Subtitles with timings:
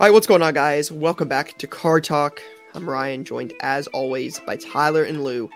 [0.00, 0.90] All right, what's going on, guys?
[0.90, 2.40] Welcome back to Card Talk.
[2.72, 5.50] I'm Ryan, joined as always by Tyler and Lou.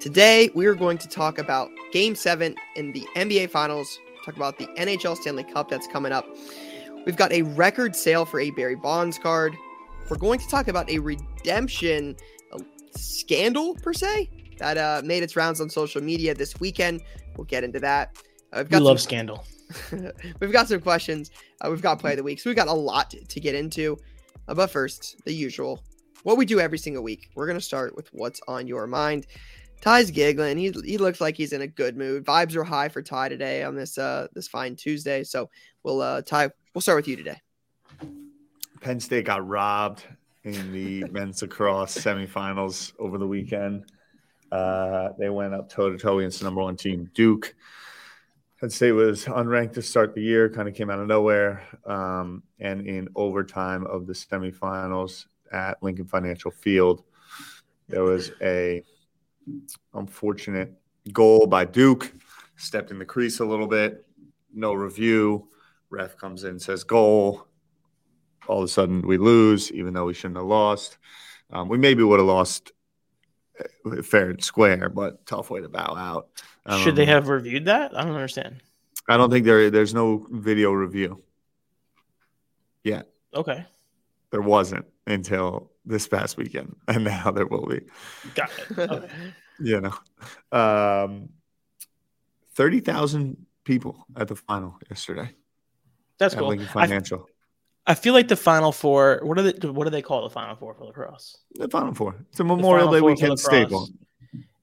[0.00, 4.58] Today, we are going to talk about Game 7 in the NBA Finals, talk about
[4.58, 6.26] the NHL Stanley Cup that's coming up.
[7.04, 9.54] We've got a record sale for a Barry Bonds card.
[10.10, 12.16] We're going to talk about a redemption
[12.90, 14.28] scandal, per se,
[14.58, 17.02] that uh, made its rounds on social media this weekend.
[17.36, 18.16] We'll get into that.
[18.52, 19.44] Uh, we love scandal.
[20.40, 21.30] we've got some questions.
[21.60, 23.98] Uh, we've got play of the week, so we've got a lot to get into.
[24.48, 25.82] Uh, but first, the usual,
[26.22, 27.30] what we do every single week.
[27.34, 29.26] We're gonna start with what's on your mind.
[29.80, 30.56] Ty's giggling.
[30.56, 32.24] He he looks like he's in a good mood.
[32.24, 35.24] Vibes are high for Ty today on this uh this fine Tuesday.
[35.24, 35.50] So
[35.82, 37.40] we'll uh Ty, we'll start with you today.
[38.80, 40.04] Penn State got robbed
[40.44, 43.84] in the men's lacrosse semifinals over the weekend.
[44.52, 47.54] Uh, they went up toe to toe against the number one team, Duke.
[48.60, 51.62] Penn it was unranked to start the year, kind of came out of nowhere.
[51.84, 57.02] Um, and in overtime of the semifinals at Lincoln Financial Field,
[57.88, 58.82] there was a
[59.92, 60.72] unfortunate
[61.12, 62.14] goal by Duke.
[62.56, 64.06] Stepped in the crease a little bit,
[64.54, 65.48] no review.
[65.90, 67.46] Ref comes in, says goal.
[68.48, 70.96] All of a sudden, we lose, even though we shouldn't have lost.
[71.50, 72.72] Um, we maybe would have lost
[73.60, 76.28] uh, fair and square, but tough way to bow out.
[76.66, 77.96] Um, Should they have reviewed that?
[77.96, 78.60] I don't understand.
[79.08, 81.22] I don't think there there's no video review
[82.82, 83.08] yet.
[83.34, 83.64] Okay.
[84.30, 87.82] There wasn't until this past weekend, and now there will be.
[88.34, 88.78] Got it.
[88.78, 89.08] Okay.
[89.60, 89.94] you know,
[90.58, 91.28] um,
[92.54, 95.30] thirty thousand people at the final yesterday.
[96.18, 96.48] That's cool.
[96.48, 97.26] Lincoln Financial.
[97.86, 99.20] I, I, feel like the Final Four.
[99.22, 99.68] What are they?
[99.68, 101.36] What do they call the Final Four for lacrosse?
[101.54, 102.16] The Final Four.
[102.30, 103.88] It's a Memorial Day weekend staple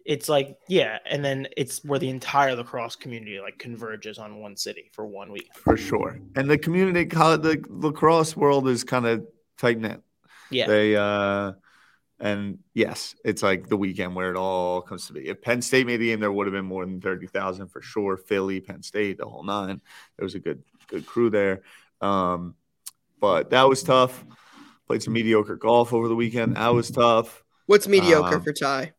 [0.06, 4.56] it's like yeah and then it's where the entire lacrosse community like converges on one
[4.56, 5.50] city for one week.
[5.56, 6.20] For sure.
[6.36, 9.26] And the community the lacrosse world is kind of
[9.58, 10.02] tight knit.
[10.50, 10.68] Yeah.
[10.68, 11.54] They uh
[12.20, 15.28] and yes it's like the weekend where it all comes to be.
[15.28, 18.18] If penn state made the game there would have been more than 30000 for sure.
[18.18, 19.82] Philly penn state the whole nine.
[20.18, 21.62] There was a good good crew there.
[22.02, 22.56] Um
[23.20, 24.24] but that was tough.
[24.88, 26.58] Played some mediocre golf over the weekend.
[26.58, 27.42] That was tough.
[27.68, 28.92] What's mediocre um, for ty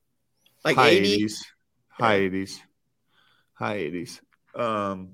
[0.65, 1.25] like high 80?
[1.25, 1.45] 80s,
[1.89, 2.61] high 80s,
[3.55, 4.21] high 80s.
[4.55, 5.11] Um,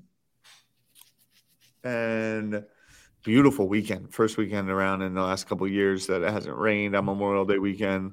[1.82, 2.64] and
[3.22, 4.12] beautiful weekend.
[4.12, 7.58] First weekend around in the last couple years that it hasn't rained on Memorial Day
[7.58, 8.12] weekend.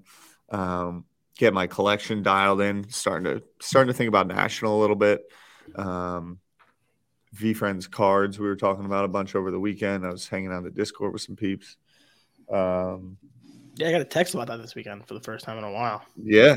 [0.50, 1.06] Um,
[1.38, 2.90] get my collection dialed in.
[2.90, 5.22] Starting to starting to think about national a little bit.
[5.76, 6.40] Um,
[7.36, 10.06] VeeFriends cards we were talking about a bunch over the weekend.
[10.06, 11.76] I was hanging on the Discord with some peeps.
[12.52, 13.18] Um,
[13.76, 15.72] yeah, I got a text about that this weekend for the first time in a
[15.72, 16.04] while.
[16.16, 16.56] Yeah,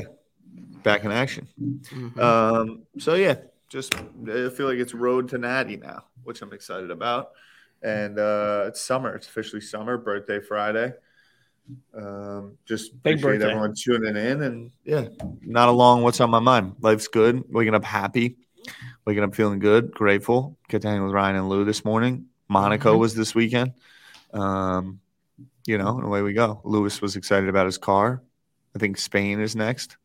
[0.83, 1.47] back in action.
[1.59, 2.19] Mm-hmm.
[2.19, 3.35] Um, so yeah,
[3.69, 7.31] just I feel like it's road to Natty now, which I'm excited about.
[7.83, 9.15] And uh, it's summer.
[9.15, 9.97] It's officially summer.
[9.97, 10.93] Birthday Friday.
[11.95, 13.51] Um, just Big appreciate birthday.
[13.51, 15.07] everyone tuning in, and yeah,
[15.41, 16.03] not a long.
[16.03, 16.75] What's on my mind?
[16.81, 17.43] Life's good.
[17.49, 18.37] Waking up happy.
[19.05, 20.57] Waking up feeling good, grateful.
[20.69, 22.27] Get to hang with Ryan and Lou this morning.
[22.47, 22.99] Monaco mm-hmm.
[22.99, 23.73] was this weekend.
[24.33, 24.99] Um,
[25.65, 26.61] you know, and away we go.
[26.63, 28.21] Lewis was excited about his car.
[28.75, 29.97] I think Spain is next.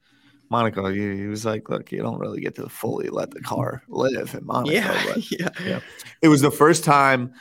[0.48, 3.82] Monaco, he, he, was like, "Look, you don't really get to fully let the car
[3.88, 5.48] live in Monaco." Yeah, but, yeah.
[5.64, 5.80] yeah.
[6.22, 7.34] It was the first time,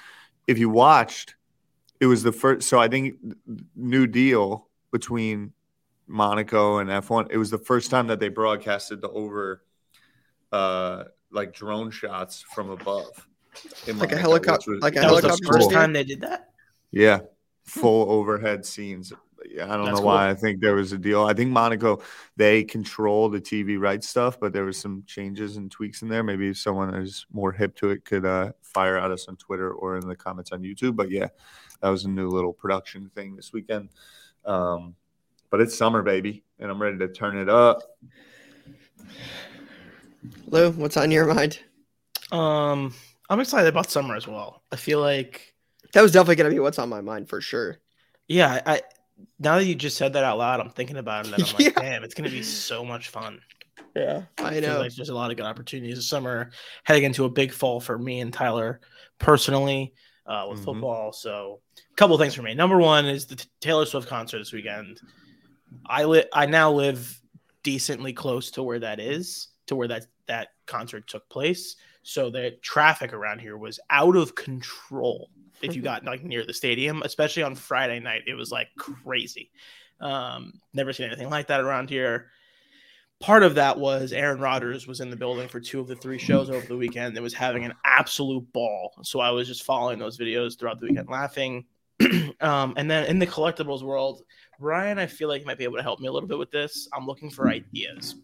[0.47, 1.35] if you watched,
[1.99, 2.67] it was the first.
[2.67, 3.15] So I think
[3.75, 5.53] New Deal between
[6.07, 7.27] Monaco and F1.
[7.31, 9.63] It was the first time that they broadcasted the over,
[10.51, 13.27] uh, like drone shots from above,
[13.87, 14.77] like Monaco, a helicopter.
[14.79, 15.45] Like a helicopter.
[15.45, 16.49] first time they did that.
[16.91, 17.19] Yeah,
[17.65, 19.13] full overhead scenes
[19.53, 20.29] I don't That's know why.
[20.29, 21.23] I think there was a deal.
[21.25, 22.01] I think Monaco
[22.35, 26.23] they control the TV rights stuff, but there was some changes and tweaks in there.
[26.23, 29.97] Maybe someone is more hip to it could uh, fire at us on Twitter or
[29.97, 30.95] in the comments on YouTube.
[30.95, 31.27] But yeah,
[31.81, 33.89] that was a new little production thing this weekend.
[34.45, 34.95] Um,
[35.49, 37.81] but it's summer, baby, and I'm ready to turn it up.
[40.47, 41.59] Lou, what's on your mind?
[42.31, 42.93] Um,
[43.29, 44.63] I'm excited about summer as well.
[44.71, 45.53] I feel like
[45.93, 47.79] that was definitely going to be what's on my mind for sure.
[48.27, 48.81] Yeah, I
[49.39, 51.59] now that you just said that out loud, I'm thinking about it and I'm like,
[51.75, 51.81] yeah.
[51.81, 53.39] damn, it's gonna be so much fun.
[53.95, 54.79] Yeah, I, I know.
[54.79, 56.51] Like there's a lot of good opportunities this summer,
[56.83, 58.81] heading into a big fall for me and Tyler
[59.19, 59.93] personally
[60.25, 60.65] uh, with mm-hmm.
[60.65, 61.13] football.
[61.13, 62.53] So, a couple things for me.
[62.53, 64.99] Number one is the Taylor Swift concert this weekend.
[65.85, 66.25] I live.
[66.33, 67.21] I now live
[67.63, 71.75] decently close to where that is, to where that that concert took place.
[72.07, 75.31] So the traffic around here was out of control
[75.63, 78.21] if you got like near the stadium, especially on Friday night.
[78.27, 79.49] It was like crazy.
[79.99, 82.29] Um, never seen anything like that around here.
[83.19, 86.19] Part of that was Aaron Rodgers was in the building for two of the three
[86.19, 88.93] shows over the weekend and was having an absolute ball.
[89.01, 91.65] So I was just following those videos throughout the weekend, laughing.
[92.39, 94.21] um, and then in the collectibles world,
[94.59, 96.51] Ryan, I feel like you might be able to help me a little bit with
[96.51, 96.87] this.
[96.93, 98.15] I'm looking for ideas.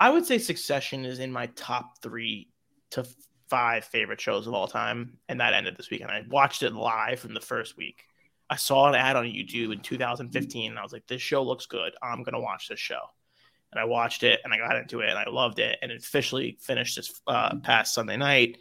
[0.00, 2.48] I would say Succession is in my top three
[2.96, 3.06] to
[3.48, 6.10] five favorite shows of all time, and that ended this weekend.
[6.10, 8.04] I watched it live from the first week.
[8.48, 11.66] I saw an ad on YouTube in 2015, and I was like, "This show looks
[11.66, 11.94] good.
[12.02, 13.00] I'm gonna watch this show."
[13.72, 16.00] And I watched it, and I got into it, and I loved it, and it
[16.00, 18.58] officially finished this uh, past Sunday night.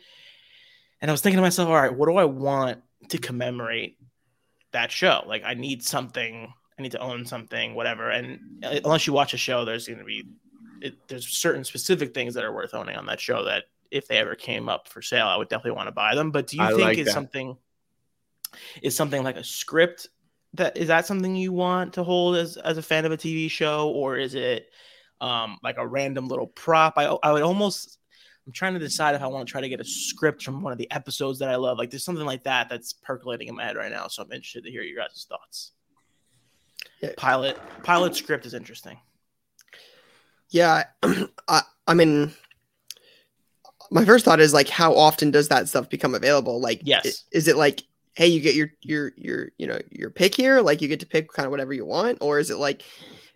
[1.02, 3.98] And I was thinking to myself, "All right, what do I want to commemorate
[4.72, 5.24] that show?
[5.26, 6.54] Like, I need something.
[6.78, 10.04] I need to own something, whatever." And uh, unless you watch a show, there's to
[10.04, 10.26] be
[10.82, 13.66] it, there's certain specific things that are worth owning on that show that
[13.96, 16.32] if they ever came up for sale, I would definitely want to buy them.
[16.32, 17.14] But do you I think like is that.
[17.14, 17.58] something
[18.82, 20.08] is something like a script
[20.54, 23.50] that is that something you want to hold as as a fan of a TV
[23.50, 24.70] show, or is it
[25.22, 26.96] um like a random little prop?
[26.98, 27.98] I I would almost
[28.46, 30.74] I'm trying to decide if I want to try to get a script from one
[30.74, 31.78] of the episodes that I love.
[31.78, 34.08] Like there's something like that that's percolating in my head right now.
[34.08, 35.72] So I'm interested to hear your guys' thoughts.
[37.02, 37.12] Yeah.
[37.16, 39.00] Pilot pilot script is interesting.
[40.50, 40.84] Yeah,
[41.48, 42.34] I, I mean,
[43.92, 46.60] my first thought is like, how often does that stuff become available?
[46.60, 47.06] Like, Yes.
[47.06, 47.84] i- is it like,
[48.14, 51.06] hey, you get your your your you know your pick here, like you get to
[51.06, 52.84] pick kind of whatever you want, or is it like,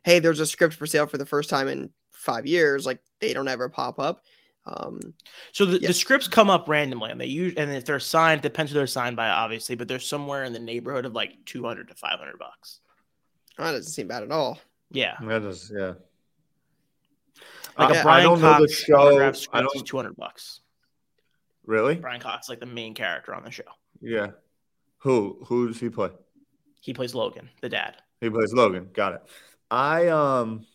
[0.04, 3.34] hey, there's a script for sale for the first time in five years, like they
[3.34, 4.24] don't ever pop up.
[4.66, 5.00] Um,
[5.54, 5.88] So the, Yeah.
[5.88, 8.88] the scripts come up randomly, and they use and if they're signed, depends who they're
[8.88, 12.20] signed by, obviously, but they're somewhere in the neighborhood of like two hundred to five
[12.20, 12.80] hundred bucks.
[13.58, 14.60] that doesn't seem bad at all.
[14.92, 15.94] Yeah, That is, yeah.
[17.78, 19.50] Like I- a I Brian don't know the Cox show.
[19.54, 20.62] I don't- two hundred bucks.
[21.66, 21.96] Really?
[21.96, 23.64] Brian Cox, like the main character on the show,
[24.02, 24.32] Yeah.
[25.00, 25.40] Who?
[25.46, 26.10] Who does he play?
[26.82, 27.98] he plays Logan, the dad.
[28.22, 28.90] He plays Logan.
[28.94, 29.22] Got it.
[29.70, 30.66] I um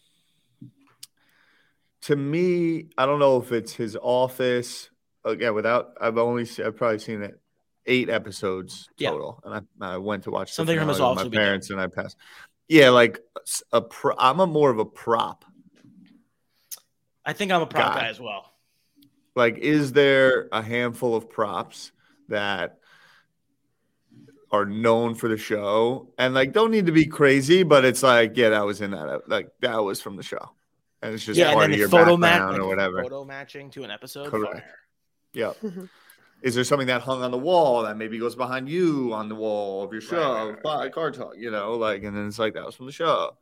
[2.03, 4.91] to me, I don't know if it's his office.
[5.25, 7.41] Again, without I've only se- I've probably seen it
[7.87, 9.11] eight episodes Yeah.
[9.11, 11.45] total, and I, I went to watch Something from his office with would be my
[11.45, 12.17] parents, and I passed.
[12.69, 13.21] Yeah, like
[13.73, 15.45] a pro, I'm a more of a prop.
[17.27, 18.01] I think I'm a prop Guy.
[18.03, 18.53] guy as well.
[19.35, 21.91] Like, is there a handful of props
[22.29, 22.79] that
[24.51, 28.37] are known for the show and like don't need to be crazy, but it's like,
[28.37, 30.51] yeah, that was in that, like that was from the show,
[31.03, 33.03] and it's just yeah, and part then of your photo background match or whatever.
[33.03, 34.29] photo matching to an episode.
[34.31, 34.53] Correct.
[34.55, 34.75] fire.
[35.33, 35.57] Yep.
[36.43, 39.35] Is there something that hung on the wall that maybe goes behind you on the
[39.35, 40.35] wall of your show?
[40.35, 40.93] right, right, by right.
[40.93, 43.37] card talk, you know, like, and then it's like that was from the show.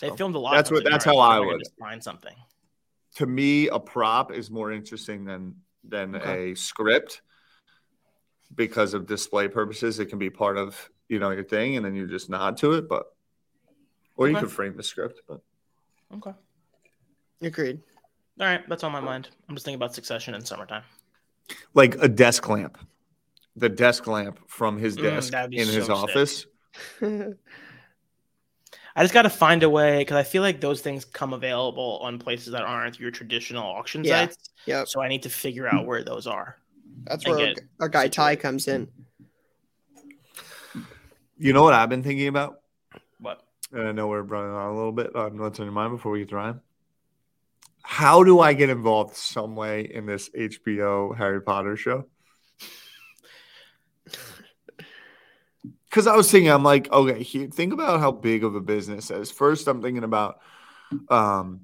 [0.00, 0.54] They So, filmed a lot.
[0.54, 1.58] that's of what- that's in how ours, I so would.
[1.58, 2.34] just find something.
[3.16, 6.52] To me, a prop is more interesting than than Okay.
[6.52, 7.22] a script
[8.54, 9.98] because of display purposes.
[9.98, 12.72] It can be part of you know your thing, and then you just nod to
[12.72, 12.88] it.
[12.88, 13.04] But
[14.16, 14.40] or you Okay.
[14.44, 15.20] could frame the script.
[15.28, 15.40] But
[16.14, 16.32] Okay.
[17.42, 17.80] Agreed.
[18.38, 19.28] All right, that's on my mind.
[19.48, 20.82] I'm just thinking about Succession in summertime.
[21.74, 22.78] like a desk lamp,
[23.56, 25.90] the desk lamp from his Mm, desk that'd be in his sick.
[25.90, 26.46] office.
[29.00, 31.98] I just got to find a way because I feel like those things come available
[32.02, 34.26] on places that aren't your traditional auction Yeah.
[34.26, 34.50] sites.
[34.66, 36.58] yep, So I need to figure out where those are.
[37.04, 38.88] that's where our, our guy Ty comes in.
[41.38, 42.60] You know what I've been thinking about?
[43.20, 43.42] What?
[43.72, 45.14] And I know we're running on a little bit.
[45.14, 46.60] What's on your mind before we get to Ryan?
[47.80, 52.04] How do I get involved some way in this HBO Harry Potter show?
[55.90, 59.10] Because I was thinking, I'm like, okay, here, think about how big of a business
[59.10, 59.30] is.
[59.30, 60.38] First, I'm thinking about
[61.08, 61.62] um,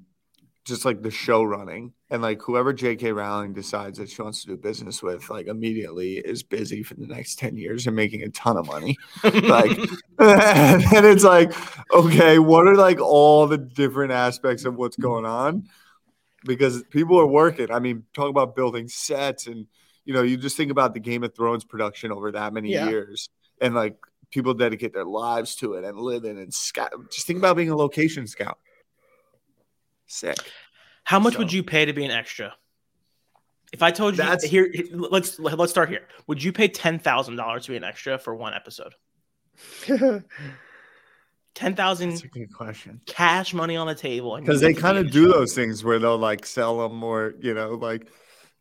[0.65, 3.11] just like the show running and like whoever J.K.
[3.13, 7.07] Rowling decides that she wants to do business with, like immediately is busy for the
[7.07, 9.71] next 10 years and making a ton of money like
[10.19, 11.53] and it's like
[11.93, 15.67] okay what are like all the different aspects of what's going on
[16.45, 19.67] because people are working i mean talk about building sets and
[20.05, 22.89] you know you just think about the game of thrones production over that many Yeah.
[22.89, 23.29] years
[23.61, 23.95] and like
[24.31, 27.69] people dedicate their lives to it and live in and scout just think about being
[27.69, 28.57] a location scout
[30.05, 30.37] sick
[31.03, 32.53] How much So- would you pay to be an extra?
[33.73, 36.07] If I told you That's- here, let's let's start here.
[36.27, 38.93] Would you pay ten thousand dollars to be an extra for one episode?
[41.55, 45.53] Ten thousand good question cash money on the table, because they kind of do those
[45.53, 48.07] things where they'll like sell them or you know like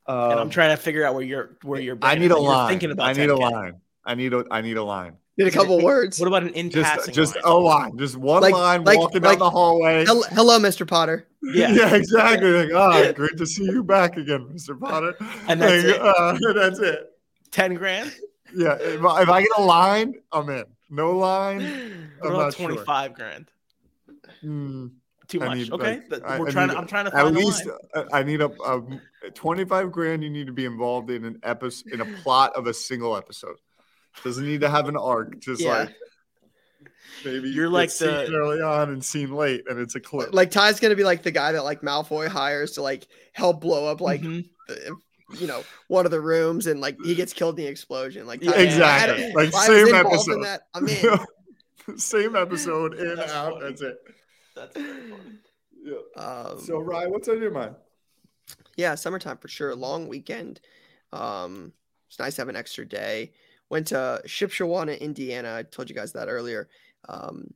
[0.07, 1.99] um, And I'm trying to figure out where you're where you're.
[2.01, 2.69] I need a line.
[2.71, 3.53] Thinking about I need a 10K.
[3.53, 3.81] line.
[4.05, 5.19] I need a I need a line.
[5.39, 6.19] Did a couple words.
[6.19, 7.13] What about an in Just passing?
[7.15, 7.43] just line?
[7.45, 7.99] a line.
[7.99, 10.05] Just one Like- line like- walking like- down the hallway.
[10.07, 10.87] Hel- Hello, Mr.
[10.87, 11.27] Potter.
[11.43, 11.95] Yeah.
[11.95, 12.51] exactly.
[12.51, 14.79] Like, oh, great to see you back again, Mr.
[14.81, 15.15] Potter.
[15.47, 16.01] And that's Like, it.
[16.01, 17.13] uh, that's it.
[17.53, 18.13] ten grand.
[18.55, 18.77] Yeah.
[18.81, 20.65] If I, if I get a line, I'm in.
[20.91, 21.61] No line.
[22.19, 22.67] What I'm about not sure.
[22.69, 23.47] twenty five grand?
[24.41, 24.87] Hmm,
[25.29, 25.59] Too much.
[25.59, 26.67] need, okay, like, I- we're I trying.
[26.69, 27.77] need to, I'm trying to At find a least line.
[27.95, 30.23] uh, I need a, a 25 grand.
[30.25, 33.57] You need to be involved in an episode in a plot of a single episode.
[34.25, 35.39] Doesn't need to have an arc.
[35.41, 35.79] Just Yeah.
[35.79, 35.95] like
[37.25, 40.33] maybe You're like it's seen the- early on and seen late, and it's a clip.
[40.33, 43.87] Like Ty's gonna be like the guy that like Malfoy hires to like help blow
[43.87, 44.49] up like Mhm.
[44.69, 44.97] the-
[45.41, 48.27] you know one of the rooms and like he gets killed in the explosion.
[48.27, 49.25] Like Yeah, exactly.
[49.27, 50.45] I- Like, I same episode.
[50.45, 50.87] That, I'm
[51.89, 51.99] in.
[51.99, 53.53] Same episode in That's out.
[53.55, 53.65] funny.
[53.65, 53.97] That's it.
[54.57, 55.39] That's very funny.
[55.85, 56.23] Yeah.
[56.23, 57.77] Um, So Ryan, what's on your mind?
[58.77, 59.75] yeah, summertime for sure.
[59.75, 60.61] Long weekend.
[61.13, 61.73] Um,
[62.09, 63.33] it's nice to have an extra day.
[63.69, 65.55] Went to Shipshewana, Indiana.
[65.57, 66.69] I told you guys that earlier.
[67.09, 67.53] Um,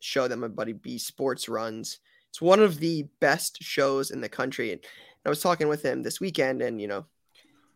[0.00, 1.98] show that my buddy B Sports runs.
[2.30, 4.72] It's one of the best shows in the country.
[4.72, 4.80] And
[5.24, 7.06] I was talking with him this weekend, and you know,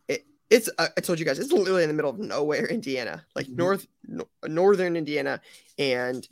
[0.07, 3.25] it it's uh, I told you guys it's literally in the middle of nowhere, Indiana,
[3.35, 3.55] like Mhm.
[3.55, 5.41] north no, northern Indiana,
[5.79, 6.27] and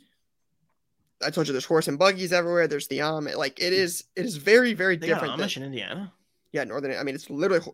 [1.24, 2.68] I told you there's horse and buggies everywhere.
[2.68, 3.34] There's the Amish.
[3.36, 5.36] Like it is, it is very, very They different.
[5.36, 6.12] than- in Indiana.
[6.52, 6.96] yeah, northern.
[6.96, 7.64] I mean, it's literally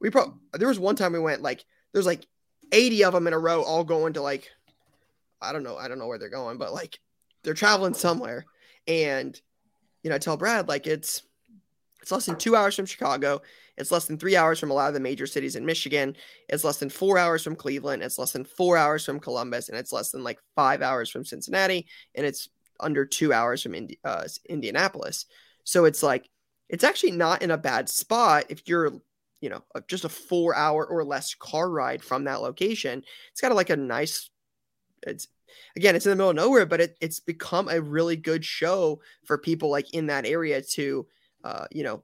[0.00, 2.26] we probably there was one time we went like there's like
[2.72, 4.50] 80 of them in a row, all going to like
[5.40, 6.98] I don't know, I don't know where they're going, but like
[7.42, 8.44] they're traveling somewhere.
[8.86, 9.38] And
[10.02, 11.22] you know, I tell Brad like it's
[12.00, 13.42] it's less than two hours from Chicago.
[13.76, 16.16] It's less than three hours from a lot of the major cities in Michigan.
[16.48, 18.02] It's less than four hours from Cleveland.
[18.02, 21.24] It's less than four hours from Columbus, and it's less than like five hours from
[21.24, 22.48] Cincinnati, and it's
[22.80, 25.26] under two hours from Indi- uh, Indianapolis.
[25.64, 26.28] So it's like
[26.68, 28.92] it's actually not in a bad spot if you're
[29.42, 33.40] you know a- just a four hour or less car ride from that location it's
[33.40, 34.30] got a, like a nice
[35.02, 35.28] it's
[35.76, 39.00] again it's in the middle of nowhere but it, it's become a really good show
[39.24, 41.06] for people like in that area to
[41.44, 42.02] uh you know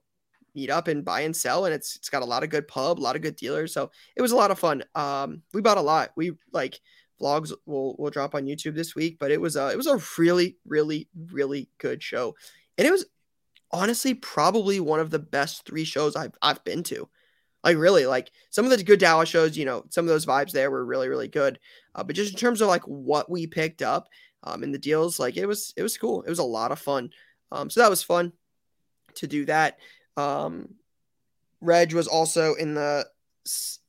[0.53, 2.99] meet up and buy and sell and it's it's got a lot of good pub
[2.99, 5.77] a lot of good dealers so it was a lot of fun um we bought
[5.77, 6.79] a lot we like
[7.21, 10.01] vlogs will will drop on youtube this week but it was uh it was a
[10.17, 12.35] really really really good show
[12.77, 13.05] and it was
[13.71, 17.07] honestly probably one of the best three shows I've I've been to.
[17.63, 20.51] Like really, like some of the good Dallas shows, you know, some of those vibes
[20.51, 21.59] there were really really good.
[21.95, 24.07] Uh, but just in terms of like what we picked up
[24.43, 26.21] um, in the deals, like it was it was cool.
[26.23, 27.09] It was a lot of fun.
[27.51, 28.31] Um, so that was fun
[29.15, 29.77] to do that.
[30.17, 30.75] Um,
[31.61, 33.05] Reg was also in the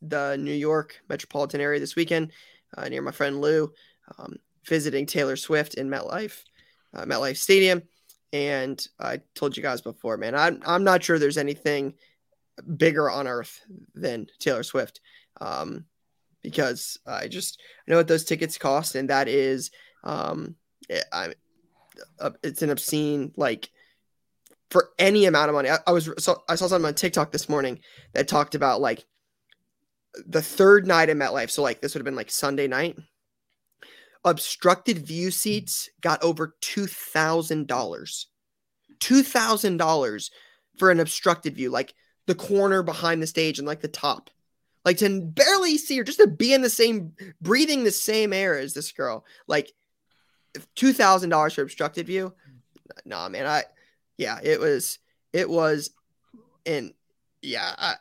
[0.02, 2.32] the New York metropolitan area this weekend
[2.76, 3.72] uh, near my friend Lou,
[4.18, 4.36] um,
[4.66, 6.44] visiting Taylor Swift in MetLife,
[6.94, 7.82] uh, MetLife Stadium.
[8.32, 11.94] And I told you guys before, man, I'm I'm not sure there's anything
[12.62, 13.60] bigger on earth
[13.94, 15.00] than Taylor Swift.
[15.40, 15.84] Um,
[16.42, 19.70] because I just I know what those tickets cost, and that is
[20.04, 20.56] um
[20.88, 21.34] it, I
[22.18, 23.70] uh, it's an obscene like
[24.70, 25.68] for any amount of money.
[25.70, 27.80] I, I was so I saw something on TikTok this morning
[28.12, 29.04] that talked about like
[30.26, 31.50] the third night in MetLife.
[31.50, 32.96] So like this would have been like Sunday night.
[34.24, 38.26] Obstructed view seats got over two thousand dollars.
[38.98, 40.30] Two thousand dollars
[40.78, 41.94] for an obstructed view, like
[42.26, 44.30] the corner behind the stage and like the top.
[44.84, 48.58] Like to barely see her, just to be in the same breathing the same air
[48.58, 49.24] as this girl.
[49.46, 49.72] Like
[50.74, 52.32] two thousand dollars for obstructed view.
[53.04, 53.46] Nah, man.
[53.46, 53.64] I
[54.16, 54.98] yeah, it was
[55.32, 55.90] it was
[56.66, 56.92] and
[57.42, 57.94] yeah, I,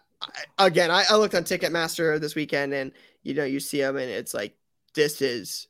[0.58, 2.92] I, again, I, I looked on Ticketmaster this weekend, and
[3.24, 4.56] you know, you see them, and it's like
[4.94, 5.68] this is.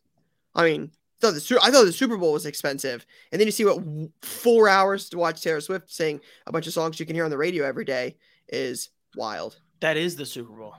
[0.56, 0.92] I mean,
[1.22, 3.84] thought the I thought the Super Bowl was expensive, and then you see what
[4.22, 7.32] four hours to watch Taylor Swift sing a bunch of songs you can hear on
[7.32, 8.16] the radio every day
[8.50, 9.60] is wild.
[9.80, 10.76] That is the Super Bowl.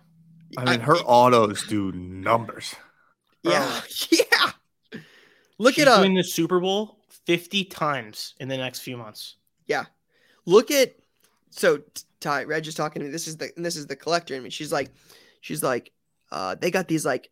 [0.59, 2.75] I mean, her autos do numbers.
[3.43, 4.51] yeah, yeah.
[5.59, 9.37] Look She's at uh, doing the Super Bowl 50 times in the next few months.
[9.67, 9.85] Yeah,
[10.47, 10.95] look at
[11.51, 11.83] so
[12.21, 13.13] Ty Reg is talking to me.
[13.13, 14.51] This is the this is the collector in me.
[14.51, 14.91] She's like,
[15.41, 15.93] she's like,
[16.33, 17.31] uh, they got these like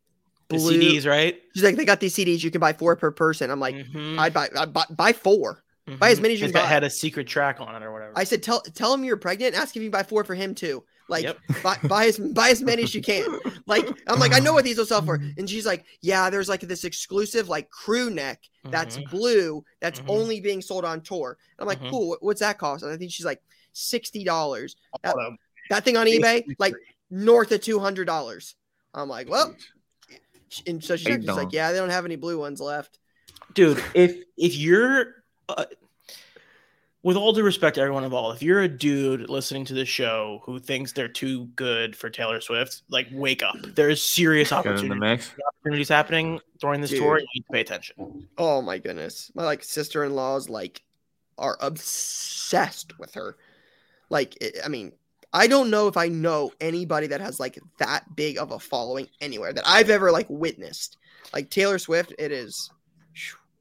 [0.48, 0.56] The.
[0.56, 1.40] CDs, right?
[1.54, 2.42] She's like, they got these CDs.
[2.44, 3.50] You can buy four per person.
[3.50, 5.64] I'm like, Mhm, I'd buy, I'd buy, buy four.
[5.96, 6.68] Buy as many as you can got- buy.
[6.68, 8.12] had a secret track on it or whatever.
[8.16, 9.54] I said, tell tell him you're pregnant.
[9.54, 10.84] Ask if you buy four for him too.
[11.10, 11.38] Like Yep.
[11.62, 13.38] buy, buy as buy as many as you can.
[13.66, 16.48] Like I'm like I know what these will sell for, and she's like, yeah, there's
[16.48, 19.10] like this exclusive like crew neck that's Mhm.
[19.10, 20.08] blue that's Mhm.
[20.08, 21.38] only being sold on tour.
[21.58, 21.90] And I'm like, Mhm.
[21.90, 22.16] cool.
[22.20, 22.82] What's that cost?
[22.82, 23.40] And I think she's like
[23.72, 24.76] sixty dollars.
[25.02, 25.16] That,
[25.70, 26.74] that thing on eBay like
[27.10, 28.54] north of two hundred dollars.
[28.92, 29.54] I'm like, well,
[30.66, 31.52] and so she's like, she's like, don't.
[31.54, 32.98] yeah, they don't have any blue ones left.
[33.54, 35.17] dude if if you're
[35.48, 35.64] uh,
[37.02, 40.40] with all due respect to everyone involved if you're a dude listening to this show
[40.44, 44.64] who thinks they're too good for taylor swift like wake up there's serious Get in
[44.64, 45.30] the opportunity, mix.
[45.48, 47.00] opportunities happening during this Dude.
[47.00, 49.30] tour you need to pay attention Oh my goodness.
[49.34, 50.82] My like sister-in-laws like
[51.38, 53.36] are obsessed with her.
[54.10, 54.92] Like it, I mean,
[55.32, 59.08] I don't know if I know anybody that has like that big of a following
[59.20, 60.98] anywhere that I've ever like witnessed.
[61.32, 62.70] Like Taylor Swift, it is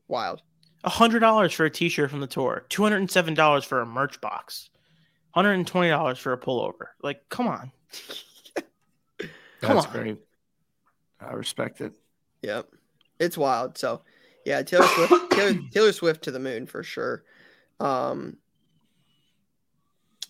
[0.08, 0.41] wild.
[0.86, 4.69] $100 for a t-shirt from the tour $207 for a merch box
[5.36, 7.72] $120 for a pullover like come on
[9.62, 9.91] Come That's on.
[9.93, 10.17] great.
[11.19, 11.93] I respect it.
[12.43, 12.67] Yep,
[13.19, 13.75] it's wild.
[13.75, 14.01] So,
[14.46, 17.24] yeah, Taylor Swift, Taylor, Taylor Swift to the moon for sure.
[17.79, 18.38] Um,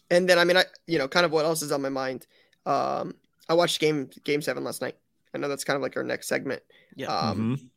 [0.09, 2.25] and then I mean, I you know, kind of what else is on my mind.
[2.65, 3.15] Um,
[3.49, 4.95] I watched game game seven last night.
[5.33, 6.61] I know that's kind of like our next segment.
[6.95, 7.07] Yeah.
[7.07, 7.69] Um, Mhm.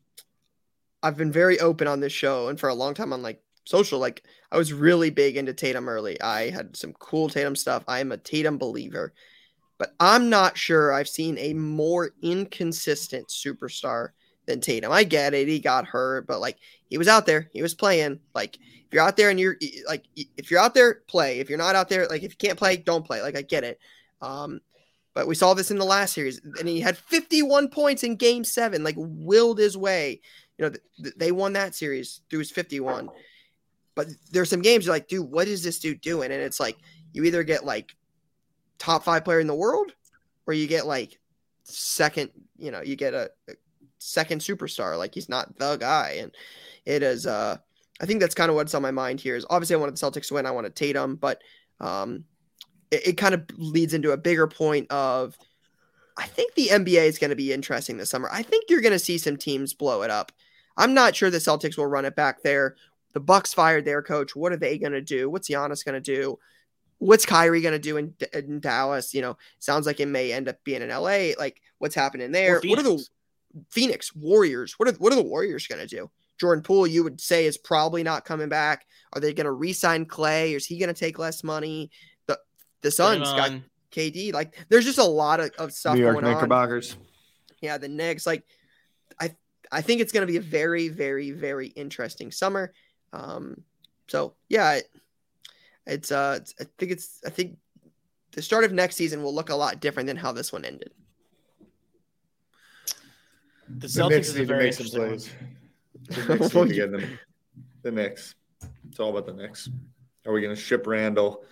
[1.03, 3.99] I've been very open on this show and for a long time on like social.
[3.99, 6.19] Like I was really big into Tatum early.
[6.21, 7.83] I had some cool Tatum stuff.
[7.87, 9.13] I am a Tatum believer,
[9.77, 14.09] but I'm not sure I've seen a more inconsistent superstar
[14.45, 14.91] than Tatum.
[14.91, 15.47] I get it.
[15.47, 16.57] He got hurt, but like
[16.89, 18.19] he was out there, he was playing.
[18.35, 21.39] Like if you're out there and you're like, if you're out there, play.
[21.39, 23.21] If you're not out there, like if you can't play, don't play.
[23.21, 23.79] Like I get it.
[24.21, 24.59] Um,
[25.13, 28.43] but we saw this in the last series, and he had 51 points in Game
[28.43, 28.83] Seven.
[28.83, 30.21] Like willed his way.
[30.61, 33.09] You know, th- th- they won that series through his 51.
[33.95, 36.31] But there's some games you're like, dude, what is this dude doing?
[36.31, 36.77] And it's like
[37.13, 37.95] you either get like
[38.77, 39.91] top five player in the world,
[40.45, 41.19] or you get like
[41.63, 42.29] second.
[42.57, 43.53] You know, you get a, a
[43.97, 44.99] second superstar.
[44.99, 46.31] Like he's not the guy, and
[46.85, 47.25] it is.
[47.25, 47.57] uh
[47.99, 49.35] I think that's kind of what's on my mind here.
[49.35, 50.45] Is obviously I wanted the Celtics to win.
[50.45, 51.41] I wanted Tatum, but
[51.79, 52.25] um,
[52.91, 55.37] it, it kind of leads into a bigger point of
[56.17, 58.29] I think the NBA is going to be interesting this summer.
[58.31, 60.31] I think you're going to see some teams blow it up.
[60.77, 62.75] I'm not sure the Celtics will run it back there.
[63.13, 64.35] The Bucks fired their coach.
[64.35, 65.29] What are they going to do?
[65.29, 66.39] What's Giannis going to do?
[66.99, 69.13] What's Kyrie going to do in, in Dallas?
[69.13, 71.31] You know, sounds like it may end up being in LA.
[71.37, 72.61] Like, what's happening there?
[72.63, 73.09] What are the Phoenix.
[73.69, 74.75] Phoenix Warriors?
[74.77, 76.09] What are what are the Warriors going to do?
[76.39, 78.87] Jordan Poole, you would say, is probably not coming back.
[79.13, 80.55] Are they going to re-sign Klay?
[80.55, 81.91] Is he going to take less money?
[82.27, 82.39] The
[82.81, 83.51] the Suns got
[83.91, 84.33] KD.
[84.33, 86.33] Like, there's just a lot of, of stuff New York going on.
[86.33, 86.95] Knickerbockers.
[87.61, 88.25] Yeah, the Knicks.
[88.25, 88.43] Like,
[89.71, 92.71] I I think it's going to be a very, very, very interesting summer.
[93.13, 93.63] Um,
[94.07, 94.89] so yeah, it,
[95.85, 97.57] it's uh, it's, I think it's I think
[98.31, 100.91] the start of next season will look a lot different than how this one ended.
[103.69, 105.29] The The Celtics Knicks is a very some interesting plays.
[106.09, 107.19] The Knicks need to get them.
[107.83, 108.35] The Knicks.
[108.89, 109.69] It's all about the Knicks.
[110.25, 111.43] Are we going to ship Randall?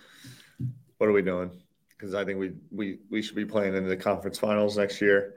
[0.98, 1.50] What are we doing?
[1.90, 5.34] Because I think we we we should be playing in the conference finals next year.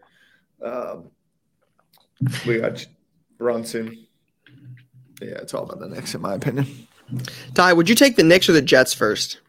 [0.61, 1.09] Um,
[2.45, 2.85] we got
[3.37, 4.05] Brunson.
[5.21, 6.67] Yeah, it's all about the Knicks, in my opinion.
[7.53, 9.39] Ty, would you take the Knicks or the Jets first?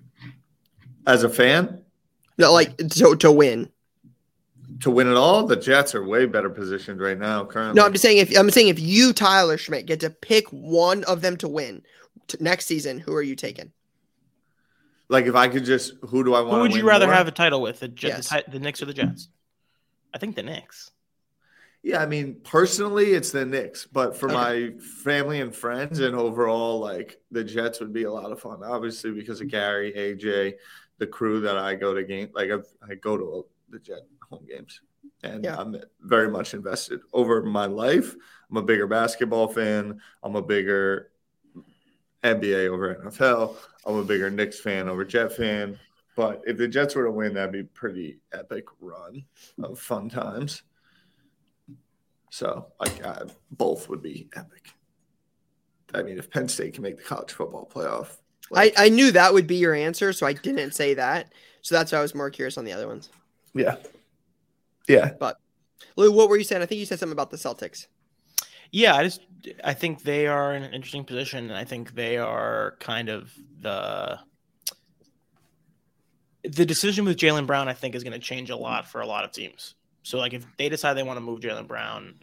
[1.07, 1.83] As a fan,
[2.39, 3.71] No, like to to win.
[4.81, 7.45] to win it all, the Jets are way better positioned right now.
[7.45, 10.49] Currently, No, I'm just saying if I'm saying if you Tyler Schmidt get to pick
[10.49, 11.83] one of them to win
[12.29, 13.73] t- next season, who are you taking?
[15.11, 16.55] like if I could just, who do I want?
[16.55, 17.15] Who would win you rather more?
[17.15, 17.81] have a title with?
[17.81, 18.29] The, Jet, Yes.
[18.31, 19.29] the, Ti- the Knicks or the Jets?
[20.15, 20.91] I think the Knicks.
[21.85, 24.35] Yeah, I mean, personally, it's the Knicks, but for Okay.
[24.35, 28.65] my family and friends and overall, like the Jets would be a lot of fun.
[28.65, 29.57] Obviously, because of mm-hmm.
[29.57, 30.55] Gary, AJ,
[30.97, 34.47] the crew that I go to game, like I've, I go to the Jet home
[34.49, 34.81] games,
[35.23, 35.59] and Yeah.
[35.59, 37.01] I'm very much invested.
[37.13, 38.17] Over my life,
[38.51, 40.01] I'm a bigger basketball fan.
[40.23, 41.11] I'm a bigger
[42.23, 43.57] NBA over NFL.
[43.85, 45.79] I'm a bigger Knicks fan over Jet fan.
[46.17, 49.27] But if the Jets were to win, that'd be pretty epic run
[49.63, 50.63] of fun times.
[52.35, 54.73] So like uh, both would be epic.
[55.95, 58.17] I mean, if Penn State can make the college football playoff,
[58.53, 61.33] I, I knew that would be your answer, so I didn't say that.
[61.63, 63.09] So that's why I was more curious on the other ones.
[63.55, 63.77] yeah,
[64.89, 65.39] yeah, But
[65.95, 66.61] Lou, what were you saying?
[66.61, 67.87] I think you said something about the Celtics.
[68.73, 69.21] Yeah, I just
[69.63, 73.33] I think they are in an interesting position, and I think they are kind of
[73.61, 74.19] the
[76.43, 77.69] the decision with Jaylen Brown.
[77.69, 79.77] I think is going to change a lot for a lot of teams.
[80.05, 82.15] So, like, if they decide they want to move Jaylen Brown,